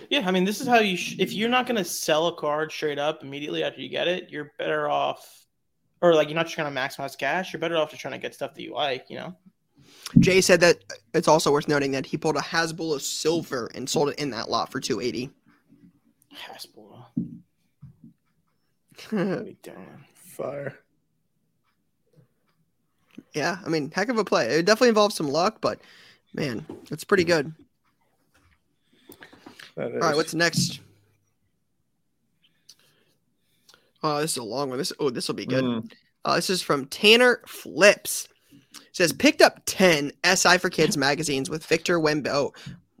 [0.09, 0.97] Yeah, I mean, this is how you.
[0.97, 4.07] Sh- if you're not going to sell a card straight up immediately after you get
[4.09, 5.45] it, you're better off,
[6.01, 7.53] or like you're not just trying to maximize cash.
[7.53, 9.05] You're better off just trying to get stuff that you like.
[9.09, 9.35] You know.
[10.19, 10.79] Jay said that
[11.13, 14.31] it's also worth noting that he pulled a Hasbulla of silver and sold it in
[14.31, 15.29] that lot for 280.
[16.35, 16.78] Hasbro.
[19.17, 19.73] What are yeah?
[20.13, 20.79] Fire.
[23.35, 24.47] I mean, heck of a play.
[24.47, 25.79] It definitely involves some luck, but
[26.33, 27.53] man, it's pretty good.
[29.77, 30.81] All right, what's next?
[34.03, 34.77] Oh, this is a long one.
[34.77, 35.63] This oh, this will be good.
[35.63, 35.91] Mm.
[36.25, 38.27] Uh, this is from Tanner Flips.
[38.51, 42.53] It says picked up ten SI for Kids magazines with Victor Wembo.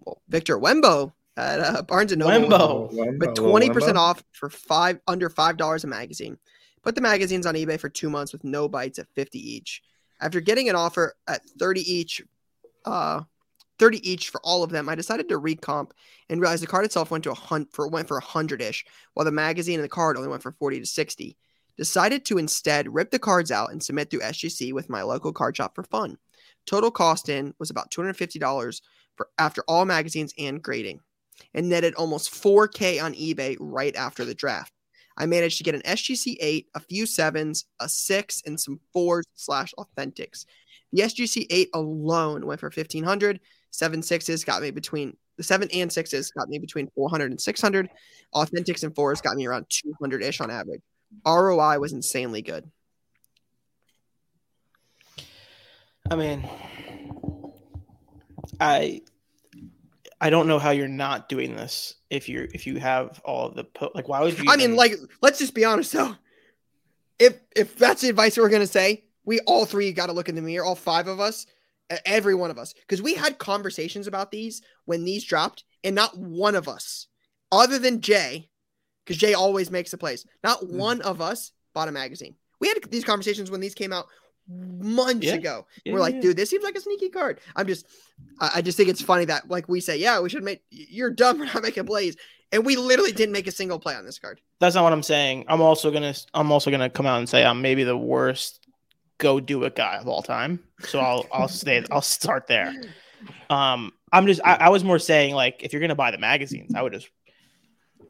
[0.05, 2.91] Well, Victor Wembo at uh, Barnes and Noble Wembo.
[2.93, 4.01] Wembo, with twenty percent Wembo.
[4.01, 6.37] off for five under five dollars a magazine.
[6.83, 9.81] Put the magazines on eBay for two months with no bites at fifty each.
[10.21, 12.21] After getting an offer at thirty each,
[12.85, 13.21] uh,
[13.77, 15.91] thirty each for all of them, I decided to recomp
[16.29, 18.85] and realized the card itself went to a hunt for went for a hundred ish,
[19.13, 21.37] while the magazine and the card only went for forty to sixty.
[21.77, 25.55] Decided to instead rip the cards out and submit through SGC with my local card
[25.55, 26.17] shop for fun.
[26.65, 28.81] Total cost in was about two hundred fifty dollars
[29.15, 30.99] for after all magazines and grading
[31.53, 34.73] and netted almost 4K on eBay right after the draft.
[35.17, 39.25] I managed to get an SGC 8, a few sevens, a six, and some fours
[39.35, 40.45] slash authentics.
[40.93, 43.39] The SGC 8 alone went for 1500.
[43.71, 47.89] Seven sixes got me between The seven and sixes got me between 400 and 600.
[48.33, 50.81] Authentics and fours got me around 200 ish on average.
[51.25, 52.69] ROI was insanely good.
[56.09, 56.49] I mean,
[58.59, 59.01] I
[60.21, 63.63] I don't know how you're not doing this if you're if you have all the
[63.63, 66.15] po- like why would you I mean, like, let's just be honest though.
[67.17, 70.35] If if that's the advice we're gonna say, we all three got to look in
[70.35, 71.45] the mirror, all five of us,
[72.05, 76.17] every one of us, because we had conversations about these when these dropped, and not
[76.17, 77.07] one of us,
[77.51, 78.49] other than Jay,
[79.03, 80.71] because Jay always makes the plays, not Mm.
[80.73, 82.35] one of us bought a magazine.
[82.59, 84.07] We had these conversations when these came out
[84.49, 85.33] months Yeah.
[85.35, 85.67] ago.
[85.85, 86.21] Yeah, We're like, yeah.
[86.21, 87.39] dude, this seems like a sneaky card.
[87.55, 87.85] I'm just,
[88.39, 90.61] I, I just think it's funny that like we say, yeah, we should make.
[90.71, 92.15] You're dumb for not making plays,
[92.51, 94.41] and we literally didn't make a single play on this card.
[94.59, 95.45] that's not what I'm saying.
[95.47, 98.65] I'm also gonna I'm also gonna come out and say I'm maybe the worst
[99.19, 100.59] go do it guy of all time.
[100.79, 102.73] So I'll I'll stay I'll start there.
[103.49, 106.73] Um, I'm just I, I was more saying like if you're gonna buy the magazines,
[106.73, 107.09] I would just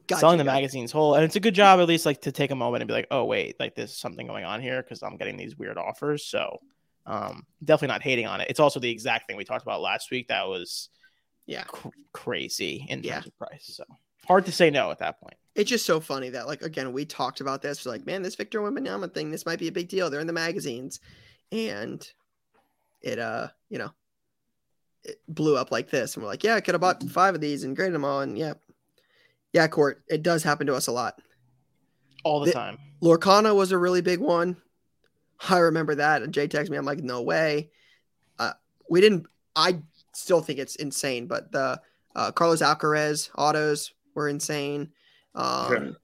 [0.10, 0.56] Gotcha, selling the gotcha.
[0.56, 2.88] magazines whole, and it's a good job at least like to take a moment and
[2.88, 5.78] be like, oh wait, like there's something going on here because I'm getting these weird
[5.78, 6.26] offers.
[6.26, 6.60] So
[7.06, 8.48] um, definitely not hating on it.
[8.50, 10.90] It's also the exact thing we talked about last week that was
[11.46, 11.64] Yeah.
[11.64, 13.20] cr- crazy in terms Yeah.
[13.20, 13.72] of price.
[13.76, 13.84] So
[14.28, 15.36] hard to say no at that point.
[15.56, 17.86] It's just so funny that, like, again, we talked about this.
[17.86, 20.10] We're like, man, this Victor Wembanyama thing, this might be a big deal.
[20.10, 21.00] They're in the magazines,
[21.52, 22.08] and
[23.02, 23.92] it, uh, you know,
[25.04, 26.16] it blew up like this.
[26.16, 28.22] And we're like, yeah, I could have bought five of these and graded them all.
[28.22, 28.54] And yeah,
[29.54, 31.20] yeah, Court, it does happen to us a lot.
[32.24, 32.78] All the The- time.
[33.02, 34.58] Lorcana was a really big one.
[35.50, 36.22] I remember that.
[36.22, 36.78] And Jay texted me.
[36.78, 37.72] I'm like, no way.
[38.38, 38.52] Uh,
[38.90, 39.26] we didn't.
[39.56, 39.82] I
[40.14, 41.80] still think it's insane, but the
[42.16, 44.92] uh, Carlos Alcaraz autos were insane.
[45.36, 45.96] Um,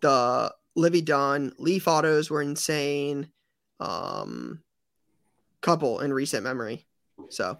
[0.00, 3.28] The Livvy Dunne Leaf autos were insane.
[3.80, 4.62] Um,
[5.60, 6.86] couple in recent memory.
[7.28, 7.58] So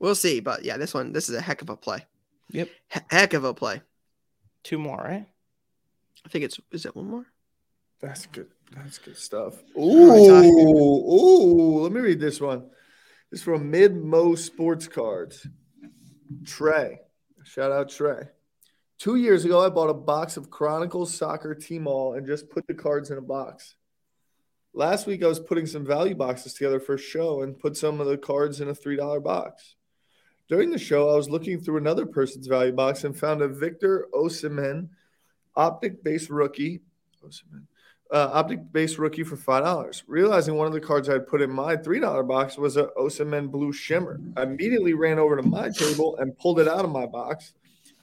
[0.00, 0.40] we'll see.
[0.40, 2.04] But yeah, this one, this is a heck of a play.
[2.50, 2.68] Yep.
[2.92, 3.80] He- heck of a play.
[4.64, 5.26] Two more, right?
[6.24, 7.26] I think it's, is it one more?
[8.00, 8.48] That's good.
[8.74, 9.62] That's good stuff.
[9.74, 10.46] All right, Ty.
[10.48, 11.82] Ooh, ooh.
[11.82, 12.70] Let me read this one.
[13.30, 15.46] This is from Mid Mo Sports Cards.
[16.44, 17.00] Trey.
[17.44, 18.28] Shout out Trey.
[18.98, 22.66] Two years ago, I bought a box of Chronicles Soccer Team All and just put
[22.66, 23.74] the cards in a box.
[24.72, 28.00] Last week, I was putting some value boxes together for a show and put some
[28.00, 29.76] of the cards in a $3 box.
[30.48, 34.08] During the show, I was looking through another person's value box and found a Victor
[34.12, 34.88] Osimhen
[35.56, 36.80] optic base rookie.
[37.24, 37.66] Osimhen
[38.10, 40.04] uh, optic base rookie for five dollars.
[40.06, 42.88] Realizing one of the cards I had put in my three dollar box was a
[42.98, 46.90] Osimhen Blue Shimmer, I immediately ran over to my table and pulled it out of
[46.90, 47.54] my box.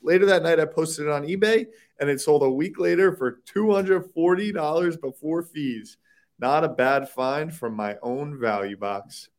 [0.04, 1.68] Later that night, I posted it on eBay,
[2.00, 5.98] and it sold a week later for two hundred forty dollars before fees.
[6.40, 9.30] Not a bad find from my own value box.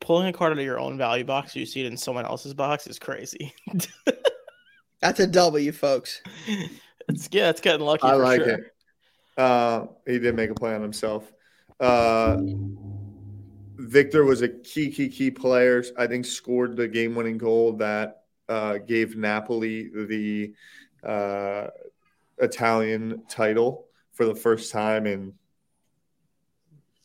[0.00, 2.54] Pulling a card out of your own value box, you see it in someone else's
[2.54, 3.52] box, is crazy.
[5.00, 6.22] That's a W, folks.
[7.08, 8.04] it's yeah, it's getting lucky.
[8.04, 8.48] I like sure.
[8.48, 8.74] it.
[9.36, 11.30] Uh, he did make a play on himself.
[11.78, 12.38] Uh,
[13.76, 15.84] Victor was a key, key, key player.
[15.98, 20.54] I think scored the game-winning goal that uh, gave Napoli the
[21.04, 21.68] uh,
[22.38, 25.34] Italian title for the first time in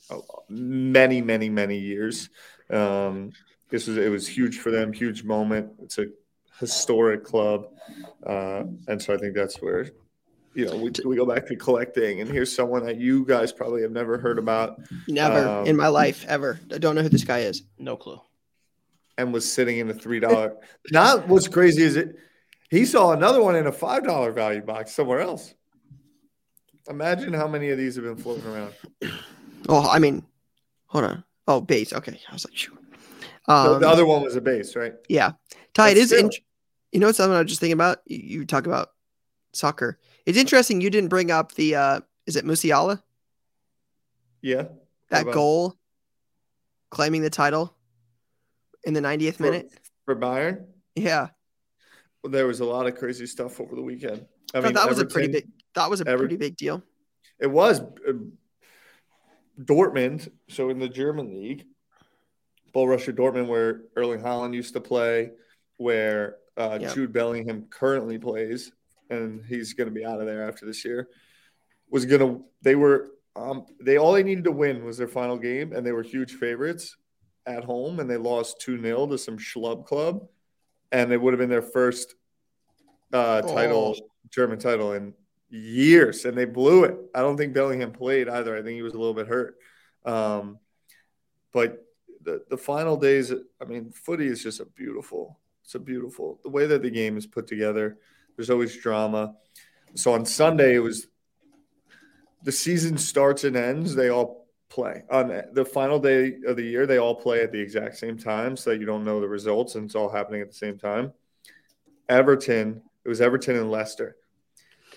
[0.09, 2.29] oh, many, many, many years.
[2.71, 3.31] Um,
[3.69, 5.71] this was it was huge for them, huge moment.
[5.81, 6.05] It's a
[6.59, 7.65] historic club,
[8.25, 9.89] uh, and so I think that's where
[10.53, 12.21] you know we, we go back to collecting.
[12.21, 15.87] And here's someone that you guys probably have never heard about Never Um, in my
[15.87, 16.59] life ever.
[16.73, 17.63] I don't know who this guy is.
[17.77, 18.19] No clue.
[19.17, 20.55] and was sitting in a three dollar.
[20.91, 22.15] Not what's crazy is it
[22.69, 25.53] he saw another one in a five dollar value box somewhere else.
[26.89, 28.73] Imagine how many of these have been floating around.
[29.69, 30.25] Oh, I mean,
[30.87, 31.23] hold on.
[31.47, 31.91] Oh, base.
[31.93, 32.75] Okay, I was like, sure.
[33.47, 34.93] The, Um, the other one was a base, right?
[35.09, 35.31] yeah,
[35.73, 35.89] Ty.
[35.89, 36.07] It But is.
[36.09, 36.19] still.
[36.25, 36.35] int-
[36.91, 37.99] you know, something I was just thinking about.
[38.05, 38.89] You, you talk about
[39.53, 39.97] soccer.
[40.25, 40.81] It's interesting.
[40.81, 41.75] You didn't bring up the.
[41.75, 43.01] uh Is it Musiala?
[44.41, 44.65] Yeah.
[45.09, 45.75] That goal,
[46.89, 47.75] claiming the title
[48.83, 49.71] in the 90th For- minute.
[50.05, 50.65] For Bayern,
[50.95, 51.29] Yeah,
[52.23, 54.25] well, there was a lot of crazy stuff over the weekend.
[54.53, 55.47] I I thought that was a pretty big.
[55.75, 56.83] That was a Ever- pretty big deal.
[57.39, 58.13] It was uh,
[59.65, 61.65] Dortmund, so in the German league,
[62.73, 65.31] Borussia Dortmund, where Erling Haaland used to play,
[65.77, 66.93] where uh, Yeah.
[66.93, 68.71] Jude Bellingham currently plays,
[69.09, 71.09] and he's going to be out of there after this year.
[71.89, 75.37] Was going to they were um, they all they needed to win was their final
[75.37, 76.97] game, and they were huge favorites
[77.45, 80.27] at home, and they lost two 0 to some schlub club,
[80.91, 82.15] and it would have been their first
[83.13, 83.95] uh, title,
[84.29, 85.13] German title in
[85.51, 86.97] years, and they blew it.
[87.13, 88.57] I don't think Bellingham played either.
[88.57, 89.57] I think he was a little bit hurt.
[90.05, 90.59] Um,
[91.51, 91.85] but
[92.23, 96.49] the the final days, I mean, footy is just a beautiful, It's a beautiful the
[96.49, 97.97] way that the game is put together.
[98.35, 99.35] There's always drama.
[99.95, 101.07] So on Sunday, it was
[102.43, 103.93] the season starts and ends.
[103.93, 106.87] They all play on the final day of the year.
[106.87, 109.75] They all play at the exact same time, so that you don't know the results,
[109.75, 111.11] and it's all happening at the same time.
[112.07, 112.81] Everton.
[113.03, 114.15] It was Everton and Leicester.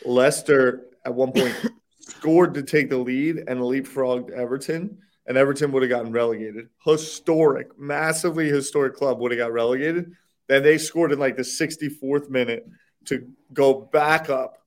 [0.05, 1.55] Leicester at one point
[2.01, 6.69] scored to take the lead and leapfrogged Everton, and Everton would have gotten relegated.
[6.85, 10.13] Historic, massively historic club would have got relegated.
[10.49, 12.67] Then they scored in like the 64th minute
[13.07, 14.59] to go back up.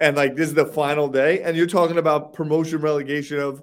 [0.00, 1.42] And like this is the final day.
[1.42, 3.62] And you're talking about promotion relegation of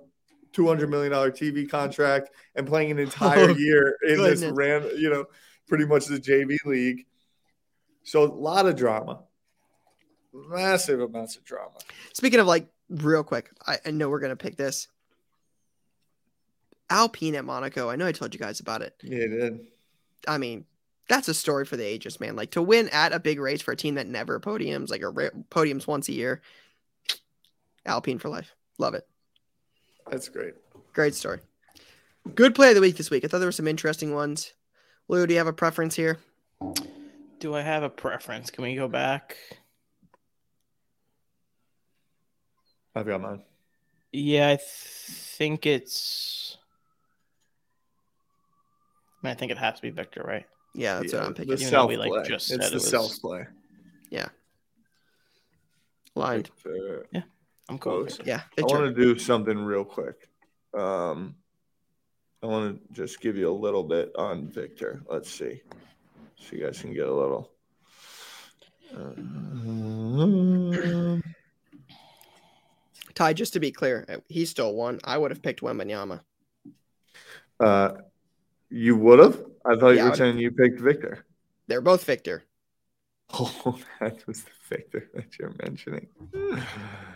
[0.54, 4.52] $200 million TV contract and playing an entire Oh, year in this goodness.
[4.58, 5.26] ran, you know,
[5.68, 7.06] pretty much the JV league.
[8.04, 9.22] So a lot of drama.
[10.34, 11.72] Massive amounts of drama.
[12.14, 14.88] Speaking of like real quick, I, I know we're gonna pick this.
[16.90, 17.90] Alpine at Monaco.
[17.90, 18.96] I know I told you guys about it.
[19.02, 19.60] Yeah, it did.
[20.28, 20.66] I mean,
[21.08, 22.36] that's a story for the ages, man.
[22.36, 25.10] Like to win at a big race for a team that never podiums, like a
[25.10, 26.42] ra- podiums once a year.
[27.86, 28.54] Alpine for life.
[28.78, 29.08] Love it.
[30.10, 30.54] That's great.
[30.94, 31.40] Great story.
[32.36, 33.24] Good play of the week this week.
[33.26, 34.54] I thought there were some interesting ones.
[35.08, 36.20] Lou, do you have a preference here?
[37.40, 38.52] Do I have a preference?
[38.52, 39.38] Can we go back?
[42.96, 43.42] I've got mine.
[44.12, 46.58] Yeah, I th- think it's.
[49.24, 50.46] I, mean, I think it has to be Victor, right?
[50.74, 51.54] Yeah, that's what I'm picking.
[51.54, 52.24] Even though we, self like, play.
[52.28, 53.46] just it's the it was- self play.
[54.10, 54.28] Yeah.
[56.16, 56.50] Lined.
[57.14, 57.22] Yeah.
[57.70, 58.00] I'm cool.
[58.04, 58.20] with Close.
[58.20, 58.28] it.
[58.28, 58.76] Yeah, I Victor.
[58.80, 60.28] want to do something real quick.
[60.78, 61.36] Um,
[62.44, 65.02] I want to just give you a little bit on Victor.
[65.10, 65.62] Let's see,
[66.36, 67.50] so you guys can get a little.
[69.92, 71.24] Um,
[73.16, 75.00] Ty, just to be clear, uh, he stole one.
[75.04, 76.22] I would have picked Wembanyama.
[77.60, 77.92] uh,
[78.70, 79.42] you would have.
[79.66, 81.26] I thought Yeah, you were saying you picked Victor.
[81.68, 82.44] They're both Victor.
[83.34, 86.08] Oh, that was the Victor that you're mentioning.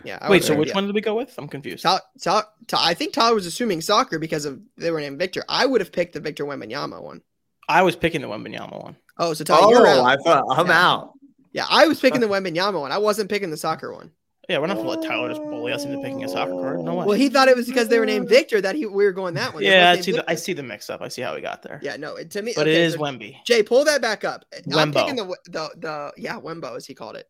[0.02, 0.18] Yeah.
[0.22, 0.74] I Wait, so have- which yeah.
[0.76, 1.34] one did we go with?
[1.36, 1.84] I'm confused.
[1.84, 5.44] I think Tyler was assuming soccer because of they were named Victor.
[5.46, 7.20] I would have picked the Victor Wembanyama one.
[7.68, 8.96] I was picking the Wembanyama one.
[9.18, 10.06] Oh, so Ty, you're Oh, out.
[10.06, 10.86] I thought I'm Yeah.
[10.90, 11.12] out.
[11.52, 12.92] yeah, I was picking the Wembanyama one.
[12.92, 14.10] I wasn't picking the soccer one.
[14.48, 16.80] Yeah, we're not gonna let Tyler just bully us into picking a soccer card.
[16.80, 17.06] No way.
[17.06, 19.34] Well, he thought it was because they were named Victor that he we were going
[19.34, 19.62] that one.
[19.64, 21.02] Yeah, I see the I see the mix up.
[21.02, 21.80] I see how we got there.
[21.82, 23.42] Yeah, no, to me, but okay, it is so- Wemby.
[23.44, 24.44] Jay, pull that back up.
[24.72, 27.28] I'm picking the the the yeah Wembo as he called it.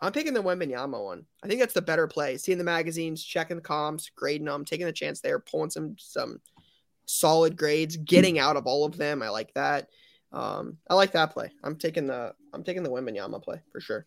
[0.00, 1.24] I'm picking the Wembanyama one.
[1.42, 2.36] I think that's the better play.
[2.36, 6.40] Seeing the magazines, checking the comps, grading them, taking the chance there, pulling some some
[7.06, 9.22] solid grades, getting out of all of them.
[9.22, 9.88] I like that.
[10.32, 11.52] Um, I like that play.
[11.62, 14.04] I'm taking the I'm taking the Wembanyama play for sure.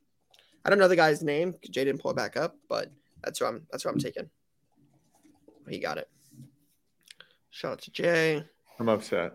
[0.66, 1.56] I don't know the guy's name.
[1.70, 2.92] Jay didn't pull it back up, but
[3.24, 4.30] that's what I'm that's what I'm taking.
[5.70, 6.10] He got it.
[7.50, 8.44] Shout out to Jay.
[8.80, 9.34] I'm upset.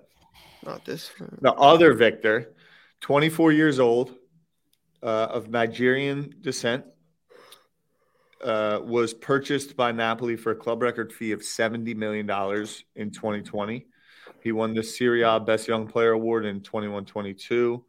[0.64, 1.10] Not this.
[1.40, 2.54] The other Victor,
[3.00, 4.14] 24 years old,
[5.02, 6.84] uh, of Nigerian descent,
[8.42, 12.28] uh, was purchased by Napoli for a club record fee of $70 million
[12.96, 13.86] in 2020.
[14.42, 17.84] He won the Serie A Best Young Player Award in 21 22,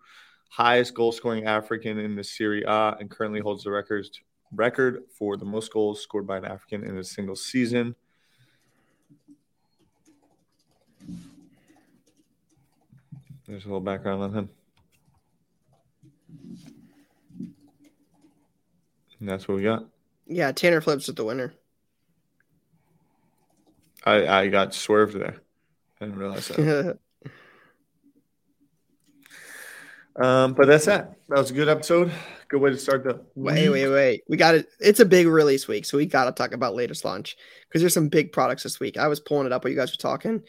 [0.54, 4.12] highest goal scoring African in the Serie A, and currently holds the records,
[4.54, 7.96] record for the most goals scored by an African in a single season.
[13.48, 14.50] There's a little background on him.
[19.20, 19.86] And that's what we got.
[20.28, 21.56] Yeah, Tanner flips with the winner.
[24.06, 25.38] I, I got swerved there.
[26.00, 27.00] I didn't realize that.
[30.18, 31.18] um, but that's that.
[31.30, 32.12] That was a good episode.
[32.48, 34.24] Good way to start the Wait, wait, wait.
[34.30, 34.68] We got it.
[34.80, 37.36] It's a big release week, so we got to talk about latest launch
[37.68, 38.98] because there's some big products this week.
[38.98, 40.44] I was pulling it up while you guys were talking.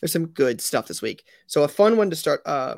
[0.00, 1.24] There's some good stuff this week.
[1.46, 2.40] So a fun one to start.
[2.46, 2.76] Uh,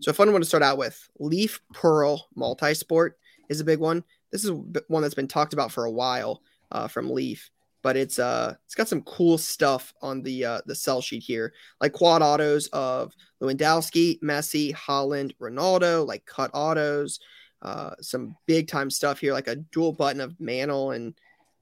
[0.00, 1.08] so a fun one to start out with.
[1.18, 3.18] Leaf Pearl Multi-Sport
[3.50, 4.02] is a big one.
[4.30, 4.50] This is
[4.88, 6.40] one that's been talked about for a while
[6.70, 7.50] uh, from Leaf,
[7.82, 11.52] but it's uh it's got some cool stuff on the uh, the sell sheet here,
[11.80, 17.18] like quad autos of Lewandowski, Messi, Haaland, Ronaldo, like cut autos
[17.62, 21.14] uh, some big time stuff here, like a dual button of Mantle and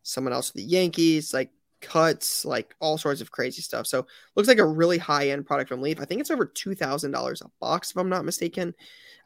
[0.02, 1.50] someone else for the Yankees, like
[1.82, 3.86] cuts, like all sorts of crazy stuff.
[3.86, 6.00] So looks like a really high end product from Leaf.
[6.00, 8.74] I think it's over two thousand dollars a box, if I'm not mistaken.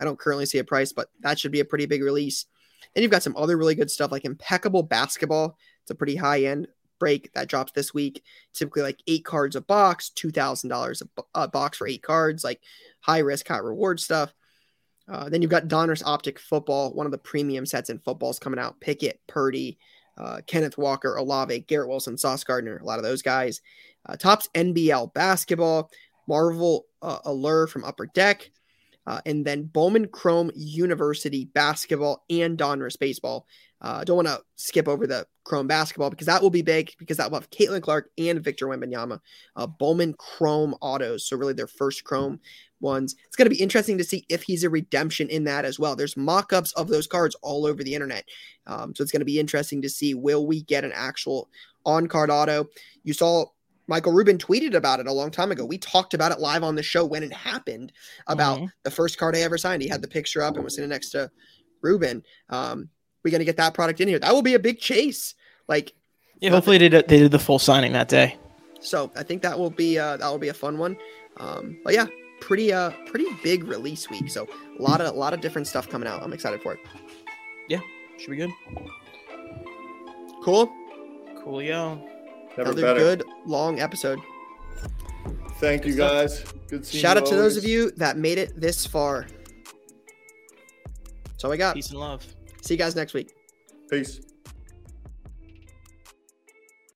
[0.01, 2.47] I don't currently see a price, but that should be a pretty big release.
[2.93, 5.57] Then you've got some other really good stuff like impeccable basketball.
[5.83, 6.67] It's a pretty high end
[7.05, 8.23] break that drops this week.
[8.55, 11.03] Typically like eight cards a box, two thousand dollars
[11.35, 12.63] a box for eight cards, like
[13.01, 14.33] high risk, high reward stuff.
[15.07, 18.59] Uh, then you've got Donruss Optic Football, one of the premium sets in footballs coming
[18.59, 18.81] out.
[18.81, 19.77] Pickett, Purdy,
[20.17, 23.61] uh, Kenneth Walker, Olave, Garrett Wilson, Sauce Gardner, a lot of those guys.
[24.07, 25.91] Uh, Topps NBL Basketball,
[26.27, 28.51] Marvel uh, Allure from Upper Deck,
[29.07, 33.47] uh, and then Bowman Chrome University basketball and Donruss baseball.
[33.85, 36.93] Uh, I don't want to skip over the Chrome basketball because that will be big
[36.99, 39.21] because that will have Caitlin Clark and Victor Wembanyama,
[39.57, 41.29] uh, Bowman Chrome autos.
[41.29, 42.41] So really their first Chrome
[42.81, 43.15] ones.
[43.27, 45.97] It's going to be interesting to see if he's a redemption in that as well.
[45.97, 48.25] There's mock-ups of those cards all over the internet.
[48.67, 51.51] Um, so it's going to be interesting to see will we get an actual
[51.85, 52.67] on-card auto.
[53.03, 53.45] You saw
[53.87, 55.67] Michael Rubin tweeted about it a long time ago.
[55.67, 57.93] We talked about it live on the show when it happened
[58.29, 58.67] about mm-hmm.
[58.83, 59.83] the first card I ever signed.
[59.83, 61.31] He had the picture up and was sitting next to
[61.83, 62.23] Rubin.
[62.49, 62.89] Um,
[63.25, 64.19] we're gonna get that product in here.
[64.19, 65.35] That will be a big chase.
[65.67, 65.93] Like,
[66.41, 68.37] yeah, hopefully they did, they did the full signing that day.
[68.81, 70.97] So I think that will be uh, that will be a fun one.
[71.39, 72.07] Um, but yeah,
[72.41, 74.29] pretty uh pretty big release week.
[74.31, 74.47] So
[74.79, 76.23] a lot of a lot of different stuff coming out.
[76.23, 76.81] I'm excited for it.
[77.69, 77.81] Yeah,
[78.19, 78.51] should be good.
[80.43, 80.71] Cool.
[81.43, 81.97] Cool, yo.
[82.57, 82.99] Never Another better.
[83.01, 84.21] good long episode.
[85.55, 86.41] Thank good you guys.
[86.41, 86.55] Stuff.
[86.69, 89.27] Good Shout out to those of you that made it this far.
[91.25, 91.75] That's all I got.
[91.75, 92.27] Peace and love.
[92.65, 93.35] See you guys next week.
[93.91, 94.21] Peace.